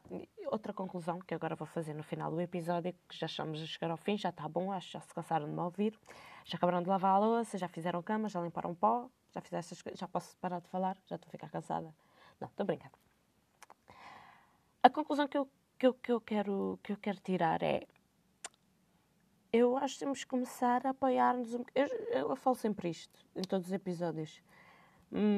outra 0.48 0.74
conclusão 0.74 1.20
que 1.20 1.34
agora 1.34 1.56
vou 1.56 1.66
fazer 1.66 1.94
no 1.94 2.04
final 2.04 2.30
do 2.30 2.42
episódio, 2.42 2.94
que 3.08 3.18
já 3.18 3.28
estamos 3.28 3.62
a 3.62 3.66
chegar 3.66 3.90
ao 3.90 3.96
fim, 3.96 4.18
já 4.18 4.28
está 4.28 4.46
bom, 4.50 4.70
acho 4.74 4.88
que 4.88 4.94
já 4.94 5.00
se 5.00 5.14
cansaram 5.14 5.46
de 5.46 5.54
me 5.54 5.62
ouvir, 5.62 5.98
já 6.44 6.58
acabaram 6.58 6.84
de 6.84 6.90
lavar 6.90 7.16
a 7.16 7.20
louça, 7.20 7.58
já 7.58 7.70
fizeram 7.70 8.04
cama, 8.04 8.28
já 8.28 8.42
limparam 8.42 8.76
pó, 8.76 9.10
já 9.32 9.42
essas 9.58 9.82
coisas, 9.82 9.98
já 9.98 10.06
posso 10.06 10.36
parar 10.38 10.60
de 10.60 10.68
falar, 10.68 10.98
já 11.06 11.16
estou 11.16 11.30
a 11.30 11.32
ficar 11.32 11.50
cansada. 11.50 11.96
Não, 12.42 12.50
estou 12.50 12.66
brincando. 12.66 12.98
A 14.84 14.90
conclusão 14.90 15.30
que 15.30 15.38
eu, 15.38 15.50
que 15.80 15.88
eu, 15.88 15.94
que 15.94 16.12
eu, 16.12 16.20
quero, 16.20 16.78
que 16.84 16.92
eu 16.92 16.98
quero 16.98 17.22
tirar 17.22 17.64
é. 17.64 17.88
Eu 19.54 19.78
acho 19.78 19.94
que 19.94 20.00
temos 20.02 20.26
que 20.26 20.30
começar 20.30 20.86
a 20.86 20.90
apoiar-nos. 20.90 21.54
Um... 21.54 21.64
Eu, 21.74 21.88
eu 22.12 22.36
falo 22.36 22.58
sempre 22.58 22.90
isto, 22.90 23.18
em 23.34 23.44
todos 23.44 23.68
os 23.68 23.74
episódios 23.74 24.42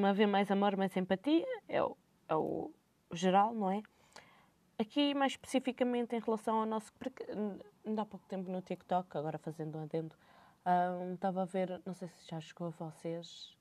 haver 0.08 0.26
mais 0.26 0.50
amor, 0.50 0.76
mais 0.76 0.96
empatia, 0.96 1.46
é 1.68 1.82
o, 1.82 1.96
é 2.28 2.34
o 2.34 2.70
geral, 3.12 3.54
não 3.54 3.70
é? 3.70 3.82
Aqui, 4.78 5.14
mais 5.14 5.32
especificamente 5.32 6.16
em 6.16 6.20
relação 6.20 6.60
ao 6.60 6.66
nosso. 6.66 6.92
Porque 6.94 7.24
ainda 7.84 8.02
há 8.02 8.06
pouco 8.06 8.26
tempo 8.26 8.50
no 8.50 8.62
TikTok, 8.62 9.16
agora 9.16 9.38
fazendo 9.38 9.78
um 9.78 9.82
adendo, 9.82 10.14
um, 10.66 11.14
estava 11.14 11.42
a 11.42 11.44
ver, 11.44 11.80
não 11.84 11.94
sei 11.94 12.08
se 12.08 12.28
já 12.28 12.40
chegou 12.40 12.68
a 12.68 12.70
vocês, 12.70 13.56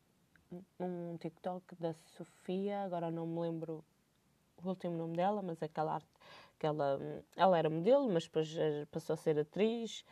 um 0.79 1.17
TikTok 1.17 1.75
da 1.75 1.93
Sofia, 1.93 2.83
agora 2.83 3.11
não 3.11 3.27
me 3.27 3.41
lembro 3.41 3.83
o 4.63 4.67
último 4.67 4.97
nome 4.97 5.15
dela, 5.15 5.41
mas 5.41 5.61
aquela 5.61 5.95
arte 5.95 6.09
que 6.57 6.65
ela, 6.65 6.99
ela 7.35 7.57
era 7.57 7.69
modelo, 7.69 8.09
mas 8.11 8.25
depois 8.25 8.55
eh, 8.57 8.85
passou 8.91 9.13
a 9.13 9.17
ser 9.17 9.39
atriz. 9.39 10.03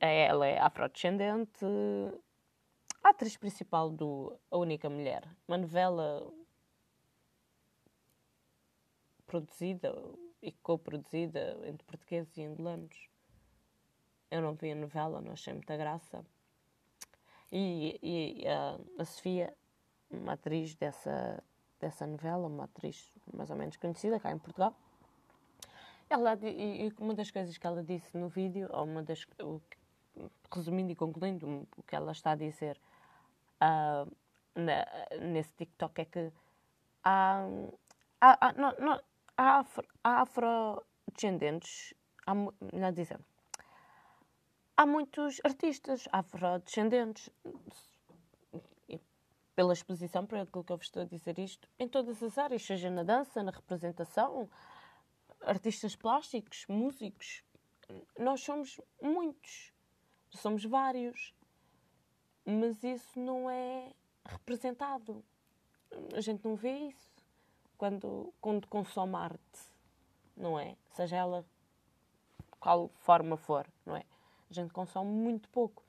Ela 0.00 0.46
é 0.46 0.58
afrodescendente, 0.60 1.64
a 3.04 3.10
atriz 3.10 3.36
principal 3.36 3.90
do 3.90 4.34
A 4.50 4.56
Única 4.56 4.88
Mulher, 4.88 5.28
uma 5.46 5.58
novela 5.58 6.26
produzida 9.26 9.94
e 10.40 10.50
co-produzida 10.50 11.58
entre 11.66 11.84
portugueses 11.86 12.34
e 12.38 12.44
angolanos. 12.44 13.10
Eu 14.30 14.40
não 14.40 14.54
vi 14.54 14.72
a 14.72 14.74
novela, 14.74 15.20
não 15.20 15.32
achei 15.32 15.52
muita 15.52 15.76
graça. 15.76 16.24
E, 17.52 17.98
e 18.02 18.48
a, 18.48 18.80
a, 18.98 19.04
Sofia, 19.04 19.54
uma 20.10 20.32
atriz 20.32 20.74
dessa, 20.74 21.44
dessa 21.78 22.06
novela, 22.06 22.46
uma 22.46 22.64
atriz 22.64 23.12
mais 23.34 23.50
ou 23.50 23.56
menos 23.56 23.76
conhecida 23.76 24.18
cá 24.18 24.32
em 24.32 24.38
Portugal, 24.38 24.74
ela, 26.08 26.38
e, 26.42 26.86
e 26.86 26.94
uma 26.98 27.14
das 27.14 27.30
coisas 27.30 27.58
que 27.58 27.66
ela 27.66 27.82
disse 27.82 28.16
no 28.16 28.30
vídeo, 28.30 28.66
ou 28.72 28.84
uma 28.84 29.02
das, 29.02 29.26
o, 29.42 29.60
resumindo 30.50 30.90
e 30.90 30.96
concluindo 30.96 31.68
o 31.76 31.82
que 31.82 31.94
ela 31.94 32.12
está 32.12 32.32
a 32.32 32.36
dizer, 32.36 32.80
uh, 33.62 34.10
na, 34.54 34.86
nesse 35.20 35.52
TikTok 35.54 36.00
é 36.00 36.04
que 36.04 36.32
há, 37.02 37.46
há, 38.20 38.48
há, 38.48 38.52
não, 38.52 38.74
não, 38.78 39.00
há, 39.36 39.58
afro, 39.58 39.86
há 40.02 40.22
afrodescendentes, 40.22 41.94
há, 42.26 42.34
melhor 42.34 42.92
há 44.76 44.86
muitos 44.86 45.40
artistas 45.44 46.08
afrodescendentes, 46.12 47.30
pela 49.54 49.72
exposição, 49.72 50.26
por 50.26 50.38
aquilo 50.38 50.64
que 50.64 50.72
eu 50.72 50.76
vos 50.76 50.86
estou 50.86 51.02
a 51.02 51.06
dizer 51.06 51.38
isto, 51.38 51.68
em 51.78 51.88
todas 51.88 52.22
as 52.22 52.36
áreas, 52.38 52.62
seja 52.62 52.90
na 52.90 53.04
dança, 53.04 53.42
na 53.42 53.52
representação, 53.52 54.50
artistas 55.40 55.94
plásticos, 55.94 56.66
músicos. 56.68 57.44
Nós 58.18 58.40
somos 58.40 58.80
muitos, 59.00 59.72
somos 60.30 60.64
vários 60.64 61.32
mas 62.44 62.82
isso 62.84 63.18
não 63.18 63.48
é 63.48 63.92
representado. 64.24 65.24
A 66.14 66.20
gente 66.20 66.44
não 66.44 66.56
vê 66.56 66.72
isso 66.72 67.10
quando, 67.76 68.32
quando 68.40 68.66
consome 68.66 69.16
arte, 69.16 69.60
não 70.36 70.58
é? 70.58 70.76
Seja 70.90 71.16
ela 71.16 71.44
qual 72.60 72.88
forma 72.96 73.36
for, 73.36 73.66
não 73.84 73.96
é? 73.96 74.04
A 74.50 74.52
gente 74.52 74.72
consome 74.72 75.10
muito 75.10 75.48
pouco. 75.48 75.82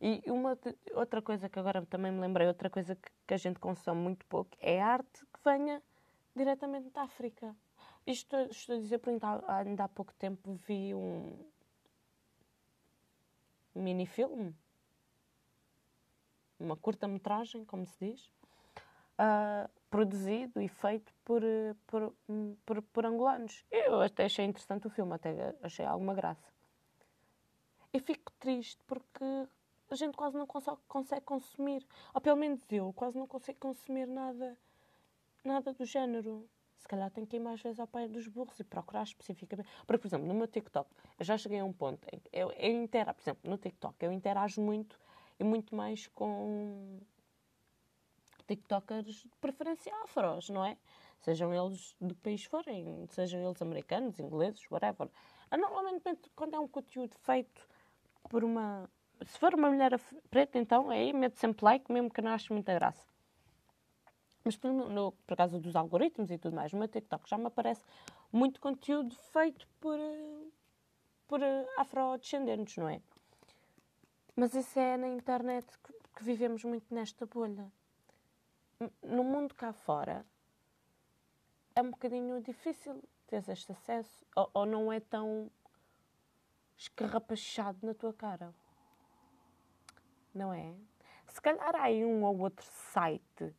E 0.00 0.22
uma 0.26 0.58
outra 0.94 1.22
coisa 1.22 1.48
que 1.48 1.58
agora 1.58 1.84
também 1.86 2.12
me 2.12 2.20
lembrei, 2.20 2.46
outra 2.46 2.68
coisa 2.68 2.94
que, 2.94 3.10
que 3.26 3.34
a 3.34 3.36
gente 3.36 3.58
consome 3.58 4.00
muito 4.00 4.26
pouco 4.26 4.50
é 4.60 4.80
arte 4.80 5.24
que 5.32 5.40
venha 5.44 5.82
diretamente 6.34 6.90
da 6.90 7.02
África. 7.02 7.56
Isto 8.06 8.36
estou 8.50 8.76
a 8.76 8.78
dizer 8.78 8.98
porque 8.98 9.18
ainda 9.48 9.84
há 9.84 9.88
pouco 9.88 10.12
tempo 10.14 10.54
vi 10.66 10.94
um 10.94 11.38
mini-filme 13.74 14.54
uma 16.58 16.76
curta-metragem, 16.76 17.64
como 17.64 17.86
se 17.86 18.10
diz, 18.12 18.30
uh, 19.18 19.68
produzido 19.90 20.60
e 20.60 20.68
feito 20.68 21.12
por, 21.24 21.42
por, 21.86 22.14
por, 22.64 22.82
por, 22.82 23.06
angolanos. 23.06 23.64
Eu 23.70 24.00
até 24.00 24.24
achei 24.24 24.44
interessante 24.44 24.86
o 24.86 24.90
filme, 24.90 25.14
até 25.14 25.54
achei 25.62 25.84
alguma 25.84 26.14
graça. 26.14 26.52
E 27.92 28.00
fico 28.00 28.32
triste 28.40 28.82
porque 28.86 29.24
a 29.90 29.94
gente 29.94 30.16
quase 30.16 30.36
não 30.36 30.46
consegue, 30.46 30.78
consegue 30.88 31.20
consumir, 31.22 31.86
ou 32.12 32.20
pelo 32.20 32.36
menos 32.36 32.60
eu, 32.70 32.92
quase 32.92 33.16
não 33.16 33.26
consigo 33.26 33.58
consumir 33.60 34.06
nada, 34.06 34.56
nada 35.44 35.72
do 35.72 35.84
género. 35.84 36.48
Se 36.76 36.88
calhar 36.88 37.10
tenho 37.10 37.26
que 37.26 37.36
ir 37.36 37.40
mais 37.40 37.62
vezes 37.62 37.80
ao 37.80 37.86
pai 37.86 38.08
dos 38.08 38.26
burros 38.28 38.60
e 38.60 38.64
procurar 38.64 39.04
especificamente. 39.04 39.68
Porque, 39.86 40.02
por 40.02 40.06
exemplo, 40.08 40.26
no 40.26 40.34
meu 40.34 40.46
TikTok, 40.46 40.90
eu 41.18 41.24
já 41.24 41.38
cheguei 41.38 41.60
a 41.60 41.64
um 41.64 41.72
ponto 41.72 42.06
em 42.12 42.18
que 42.18 42.28
eu, 42.30 42.52
eu 42.52 42.82
interajo, 42.82 43.14
por 43.14 43.22
exemplo, 43.22 43.50
no 43.50 43.56
TikTok, 43.56 44.04
eu 44.04 44.12
interajo 44.12 44.60
muito 44.60 44.98
e 45.38 45.44
muito 45.44 45.74
mais 45.74 46.06
com 46.08 47.00
TikTokers 48.46 49.22
de 49.22 49.28
preferência 49.40 49.94
afros, 50.04 50.50
não 50.50 50.64
é? 50.64 50.76
Sejam 51.20 51.54
eles 51.54 51.96
do 52.00 52.14
país 52.16 52.44
forem, 52.44 53.06
sejam 53.08 53.40
eles 53.40 53.60
americanos, 53.62 54.20
ingleses, 54.20 54.70
whatever. 54.70 55.08
Ah, 55.50 55.56
normalmente, 55.56 56.30
quando 56.36 56.54
é 56.54 56.60
um 56.60 56.68
conteúdo 56.68 57.14
feito 57.22 57.66
por 58.28 58.44
uma. 58.44 58.90
Se 59.24 59.38
for 59.38 59.54
uma 59.54 59.70
mulher 59.70 59.98
preta, 60.30 60.58
então 60.58 60.90
aí 60.90 61.12
mete 61.12 61.38
sempre 61.38 61.64
like, 61.64 61.90
mesmo 61.90 62.10
que 62.10 62.20
não 62.20 62.32
ache 62.32 62.52
muita 62.52 62.74
graça. 62.74 63.06
Mas 64.44 64.56
por, 64.56 64.70
no, 64.70 65.12
por 65.12 65.36
causa 65.36 65.58
dos 65.58 65.74
algoritmos 65.74 66.30
e 66.30 66.36
tudo 66.36 66.54
mais, 66.54 66.72
no 66.72 66.78
meu 66.78 66.88
TikTok 66.88 67.26
já 67.28 67.38
me 67.38 67.46
aparece 67.46 67.82
muito 68.30 68.60
conteúdo 68.60 69.14
feito 69.32 69.66
por, 69.80 69.98
por 71.26 71.40
afrodescendentes, 71.78 72.76
não 72.76 72.88
é? 72.88 73.00
Mas 74.36 74.52
isso 74.54 74.78
é 74.78 74.96
na 74.96 75.08
internet 75.08 75.66
que, 75.78 76.24
vivemos 76.24 76.64
muito 76.64 76.92
nesta 76.94 77.26
bolha. 77.26 77.70
No 79.02 79.22
mundo 79.22 79.54
cá 79.54 79.72
fora 79.72 80.24
é 81.74 81.82
um 81.82 81.90
bocadinho 81.90 82.40
difícil 82.40 83.02
ter 83.26 83.48
este 83.48 83.72
acesso 83.72 84.24
ou, 84.34 84.50
ou 84.54 84.66
não 84.66 84.92
é 84.92 85.00
tão 85.00 85.50
escarrapachado 86.76 87.78
na 87.82 87.94
tua 87.94 88.12
cara. 88.12 88.54
Não 90.34 90.52
é? 90.52 90.74
Se 91.28 91.40
calhar 91.40 91.74
há 91.74 91.84
aí 91.84 92.04
um 92.04 92.24
ou 92.24 92.38
outro 92.38 92.66
site 92.92 93.54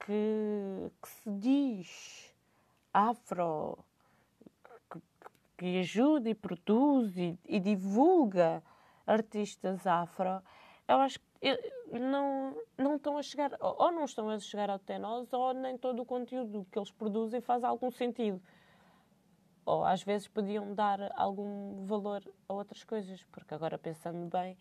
que, 0.00 0.92
que 1.02 1.08
se 1.08 1.30
diz 1.30 2.34
afro, 2.92 3.78
que, 4.90 5.00
que 5.56 5.78
ajuda 5.78 6.30
e 6.30 6.34
produz 6.34 7.16
e, 7.16 7.38
e 7.44 7.60
divulga 7.60 8.62
artistas 9.10 9.86
afro, 9.86 10.42
eu 10.86 10.98
acho 10.98 11.18
que 11.18 11.98
não, 11.98 12.56
não 12.76 12.96
estão 12.96 13.16
a 13.16 13.22
chegar, 13.22 13.56
ou 13.60 13.90
não 13.90 14.04
estão 14.04 14.28
a 14.28 14.38
chegar 14.38 14.70
até 14.70 14.98
nós, 14.98 15.32
ou 15.32 15.52
nem 15.52 15.76
todo 15.76 16.02
o 16.02 16.06
conteúdo 16.06 16.66
que 16.70 16.78
eles 16.78 16.90
produzem 16.90 17.40
faz 17.40 17.64
algum 17.64 17.90
sentido. 17.90 18.40
Ou 19.64 19.84
às 19.84 20.02
vezes 20.02 20.28
podiam 20.28 20.74
dar 20.74 21.12
algum 21.16 21.84
valor 21.84 22.22
a 22.48 22.54
outras 22.54 22.84
coisas, 22.84 23.22
porque 23.24 23.54
agora 23.54 23.78
pensando 23.78 24.28
bem, 24.28 24.56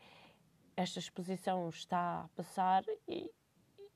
esta 0.75 0.99
exposição 0.99 1.67
está 1.69 2.23
a 2.23 2.27
passar 2.35 2.83
e, 3.07 3.31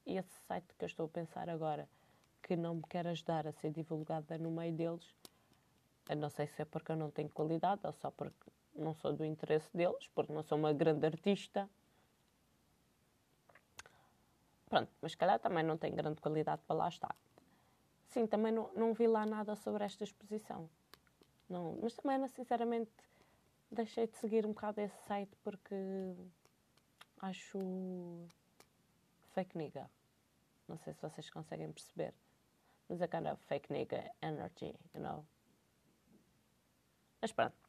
e 0.05 0.17
esse 0.17 0.35
site 0.47 0.73
que 0.77 0.85
eu 0.85 0.87
estou 0.87 1.05
a 1.05 1.09
pensar 1.09 1.49
agora, 1.49 1.87
que 2.41 2.55
não 2.55 2.75
me 2.75 2.83
quer 2.83 3.07
ajudar 3.07 3.47
a 3.47 3.51
ser 3.53 3.71
divulgada 3.71 4.37
no 4.37 4.51
meio 4.51 4.73
deles, 4.73 5.15
eu 6.09 6.17
não 6.17 6.29
sei 6.29 6.47
se 6.47 6.61
é 6.61 6.65
porque 6.65 6.91
eu 6.91 6.95
não 6.95 7.09
tenho 7.09 7.29
qualidade 7.29 7.81
ou 7.85 7.93
só 7.93 8.11
porque 8.11 8.51
não 8.75 8.93
sou 8.93 9.13
do 9.13 9.25
interesse 9.25 9.75
deles, 9.75 10.07
porque 10.15 10.33
não 10.33 10.43
sou 10.43 10.57
uma 10.57 10.73
grande 10.73 11.05
artista. 11.05 11.69
Pronto, 14.69 14.91
mas 15.01 15.13
calhar 15.15 15.39
também 15.39 15.63
não 15.63 15.77
tem 15.77 15.93
grande 15.93 16.19
qualidade 16.19 16.61
para 16.65 16.75
lá 16.75 16.89
estar. 16.89 17.15
Sim, 18.07 18.27
também 18.27 18.51
não, 18.51 18.71
não 18.73 18.93
vi 18.93 19.07
lá 19.07 19.25
nada 19.25 19.55
sobre 19.55 19.83
esta 19.83 20.03
exposição. 20.03 20.69
Não, 21.49 21.77
mas 21.81 21.93
também, 21.93 22.27
sinceramente, 22.27 22.91
deixei 23.71 24.07
de 24.07 24.15
seguir 24.17 24.45
um 24.45 24.49
bocado 24.49 24.81
esse 24.81 24.97
site 25.03 25.35
porque 25.43 25.75
acho 27.21 28.27
fake 29.33 29.57
nigga. 29.57 29.89
Não 30.67 30.77
sei 30.77 30.93
se 30.93 31.01
vocês 31.01 31.29
conseguem 31.29 31.71
perceber. 31.71 32.13
Mas 32.89 33.01
é 33.01 33.07
kind 33.07 33.27
of 33.27 33.43
fake 33.45 33.71
nigga 33.71 34.11
energy, 34.21 34.75
you 34.93 35.01
know? 35.01 35.25
Mas 37.21 37.31
pronto. 37.31 37.62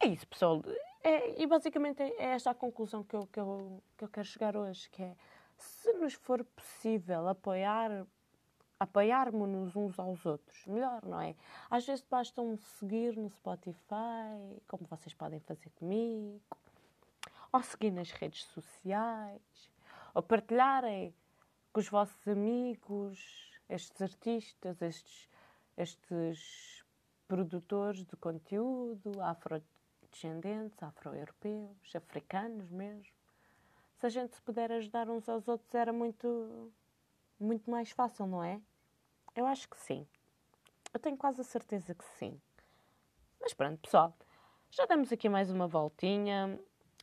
É 0.00 0.06
isso, 0.06 0.26
pessoal. 0.26 0.62
É, 1.02 1.40
e 1.40 1.46
basicamente 1.46 2.02
é 2.02 2.32
esta 2.32 2.50
a 2.50 2.54
conclusão 2.54 3.02
que 3.02 3.16
eu, 3.16 3.26
que, 3.26 3.40
eu, 3.40 3.82
que 3.96 4.04
eu 4.04 4.08
quero 4.08 4.26
chegar 4.26 4.56
hoje, 4.56 4.88
que 4.90 5.02
é 5.02 5.16
se 5.56 5.92
nos 5.94 6.14
for 6.14 6.44
possível 6.44 7.28
apoiar 7.28 8.06
apoiarmos-nos 8.80 9.74
uns 9.74 9.98
aos 9.98 10.24
outros, 10.24 10.64
melhor, 10.66 11.04
não 11.04 11.20
é? 11.20 11.34
Às 11.68 11.84
vezes 11.84 12.04
basta 12.08 12.40
um 12.40 12.56
seguir 12.56 13.16
no 13.16 13.28
Spotify, 13.28 14.62
como 14.68 14.86
vocês 14.86 15.12
podem 15.14 15.40
fazer 15.40 15.68
comigo, 15.70 16.40
ou 17.52 17.62
seguir 17.62 17.90
nas 17.90 18.12
redes 18.12 18.44
sociais, 18.44 19.70
ou 20.14 20.22
partilharem 20.22 21.12
com 21.72 21.80
os 21.80 21.88
vossos 21.88 22.28
amigos 22.28 23.50
estes 23.68 24.00
artistas, 24.00 24.80
estes, 24.80 25.28
estes 25.76 26.84
produtores 27.26 28.04
de 28.06 28.16
conteúdo 28.16 29.20
afrodescendentes, 30.08 30.82
afro-europeus, 30.82 31.94
africanos 31.94 32.70
mesmo. 32.70 33.12
Se 33.98 34.06
a 34.06 34.08
gente 34.08 34.34
se 34.34 34.42
puder 34.42 34.70
ajudar 34.72 35.08
uns 35.08 35.28
aos 35.28 35.46
outros 35.48 35.74
era 35.74 35.92
muito, 35.92 36.72
muito 37.38 37.70
mais 37.70 37.90
fácil, 37.90 38.26
não 38.26 38.42
é? 38.42 38.60
Eu 39.34 39.46
acho 39.46 39.68
que 39.68 39.78
sim. 39.78 40.06
Eu 40.92 41.00
tenho 41.00 41.16
quase 41.16 41.40
a 41.40 41.44
certeza 41.44 41.94
que 41.94 42.04
sim. 42.04 42.40
Mas 43.40 43.52
pronto, 43.52 43.80
pessoal, 43.80 44.16
já 44.70 44.86
damos 44.86 45.12
aqui 45.12 45.28
mais 45.28 45.50
uma 45.50 45.66
voltinha. 45.66 46.58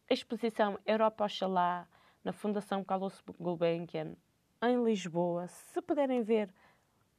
A 0.10 0.14
exposição 0.14 0.80
Europa 0.86 1.26
Oxalá, 1.26 1.88
na 2.24 2.32
Fundação 2.32 2.84
Carlos 2.84 3.22
Gulbenkian, 3.40 4.16
em 4.62 4.84
Lisboa. 4.84 5.48
Se 5.48 5.82
puderem 5.82 6.22
ver, 6.24 6.54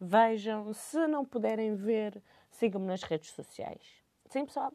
vejam. 0.01 0.73
Se 0.73 1.07
não 1.07 1.25
puderem 1.25 1.75
ver, 1.75 2.23
sigam-me 2.51 2.87
nas 2.87 3.03
redes 3.03 3.31
sociais. 3.31 4.03
Sim, 4.29 4.47
pessoal? 4.47 4.73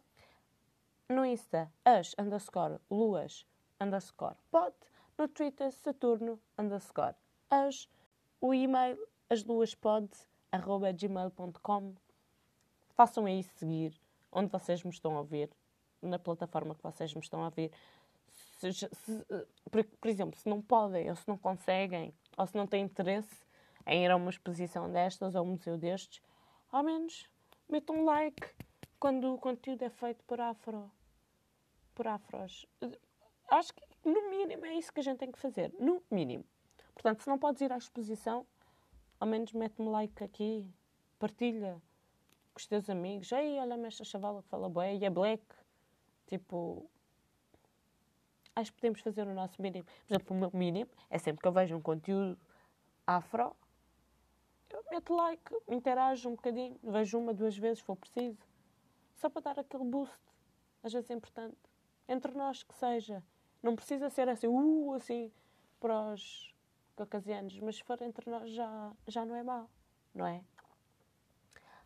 No 1.12 1.26
Insta, 1.26 1.70
as 1.84 2.16
underscore 2.18 2.80
luas 2.89 3.45
underscore. 3.82 4.38
No 5.18 5.28
Twitter, 5.28 5.70
Saturno 5.70 6.39
underscore 6.57 7.16
as. 7.49 7.89
O 8.39 8.53
e-mail, 8.53 8.97
as 9.30 9.43
luas 9.43 9.76
pod 9.76 10.09
arroba 10.53 10.93
gmail.com. 10.93 11.95
Façam 12.95 13.26
aí 13.26 13.43
seguir 13.43 13.93
onde 14.32 14.49
vocês 14.49 14.82
me 14.86 14.89
estão 14.89 15.18
a 15.18 15.20
ouvir, 15.20 15.49
na 16.01 16.18
plataforma 16.18 16.76
que 16.76 16.82
vocês 16.82 17.14
me 17.14 17.20
estão 17.20 17.41
a 17.41 17.45
ouvir. 17.45 17.74
Se, 18.59 18.72
se, 18.72 19.26
por, 19.70 19.84
por, 19.84 20.07
exemplo, 20.07 20.39
se 20.39 20.47
não 20.47 20.62
podem, 20.62 21.09
ou 21.09 21.16
se 21.18 21.28
não 21.28 21.38
conseguem, 21.38 22.14
ou 22.38 22.47
se 22.47 22.55
não 22.55 22.66
têm 22.66 22.86
interesse 22.86 23.36
em 23.86 24.05
ir 24.05 24.12
a 24.12 24.16
uma 24.16 24.30
exposição 24.30 24.89
destas 24.89 25.36
ou 25.36 25.43
um 25.43 25.51
museu 25.51 25.78
destes, 25.78 26.22
ao 26.72 26.84
menos 26.84 27.30
metam 27.68 27.97
um 27.97 28.05
like 28.05 28.49
quando 28.97 29.34
o 29.34 29.38
conteúdo 29.38 29.84
é 29.84 29.89
feito 29.89 30.24
por 30.24 30.39
afro. 30.39 30.89
Por 31.94 32.08
afros. 32.08 32.66
Acho 33.50 33.74
que, 33.74 33.84
no 34.04 34.30
mínimo, 34.30 34.66
é 34.66 34.76
isso 34.76 34.92
que 34.94 35.00
a 35.00 35.04
gente 35.04 35.18
tem 35.18 35.32
que 35.32 35.39
fazer. 35.39 35.74
No 35.80 36.02
mínimo. 36.10 36.46
Portanto, 36.94 37.22
se 37.22 37.30
não 37.30 37.38
podes 37.38 37.62
ir 37.62 37.72
à 37.72 37.78
exposição, 37.78 38.46
ao 39.20 39.28
menos 39.28 39.54
mete-me 39.54 39.89
like 39.89 40.24
aqui, 40.24 40.70
partilha 41.20 41.82
com 42.54 42.60
os 42.60 42.68
teus 42.68 42.89
amigos. 42.89 43.32
Ei, 43.32 43.60
olha-me 43.60 43.88
esta 43.88 44.04
chavala 44.04 44.42
que 44.42 44.50
fala 44.50 44.70
bem, 44.70 45.00
e 45.00 45.06
é 45.06 45.10
black. 45.10 45.44
Tipo, 46.28 46.89
acho 48.56 48.72
que 48.72 48.78
podemos 48.78 49.02
fazer 49.02 49.28
o 49.28 49.34
nosso 49.34 49.62
mínimo. 49.62 49.86
Por 49.86 50.14
exemplo, 50.14 50.36
o 50.36 50.39
meu 50.39 50.52
mínimo 50.54 50.92
é 51.10 51.18
sempre 51.18 51.42
que 51.42 51.48
eu 51.48 51.52
vejo 51.52 51.76
um 51.76 51.82
conteúdo 51.82 52.39
afro, 53.06 53.56
eu 54.70 54.84
meto 54.89 55.14
like, 55.14 55.56
interajo 55.68 56.30
um 56.30 56.36
bocadinho, 56.36 56.80
vejo 56.82 57.20
uma, 57.20 57.34
duas 57.34 57.58
vezes, 57.58 57.80
se 57.80 57.84
for 57.84 57.96
preciso. 57.96 58.38
Só 59.16 59.30
para 59.30 59.42
dar 59.42 59.60
aquele 59.60 59.84
boost. 59.84 60.16
Às 60.82 60.94
vezes 60.94 61.10
é 61.12 61.14
importante. 61.14 61.58
Entre 62.12 62.34
nós 62.34 62.62
que 62.62 62.74
seja. 62.76 63.24
Não 63.64 63.74
precisa 63.74 64.09
ser 64.09 64.28
assim, 64.28 64.47
uh, 64.47 64.93
assim, 64.95 65.32
para 65.80 66.12
os 66.12 66.53
caucasianos, 66.97 67.57
mas 67.62 67.78
se 67.78 67.84
for 67.86 68.01
entre 68.01 68.30
nós 68.30 68.51
já, 68.51 68.91
já 69.07 69.24
não 69.24 69.34
é 69.34 69.41
mau, 69.41 69.70
não 70.14 70.28
é? 70.28 70.41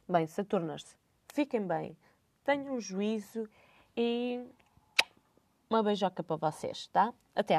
Bem, 0.10 0.26
Saturnas, 0.26 0.98
fiquem 1.32 1.62
bem, 1.68 1.96
tenham 2.44 2.82
juízo 2.82 3.48
e 3.96 4.44
uma 5.70 5.84
beijoca 5.84 6.24
para 6.24 6.38
vocês, 6.38 6.88
tá? 6.88 7.14
Até 7.36 7.54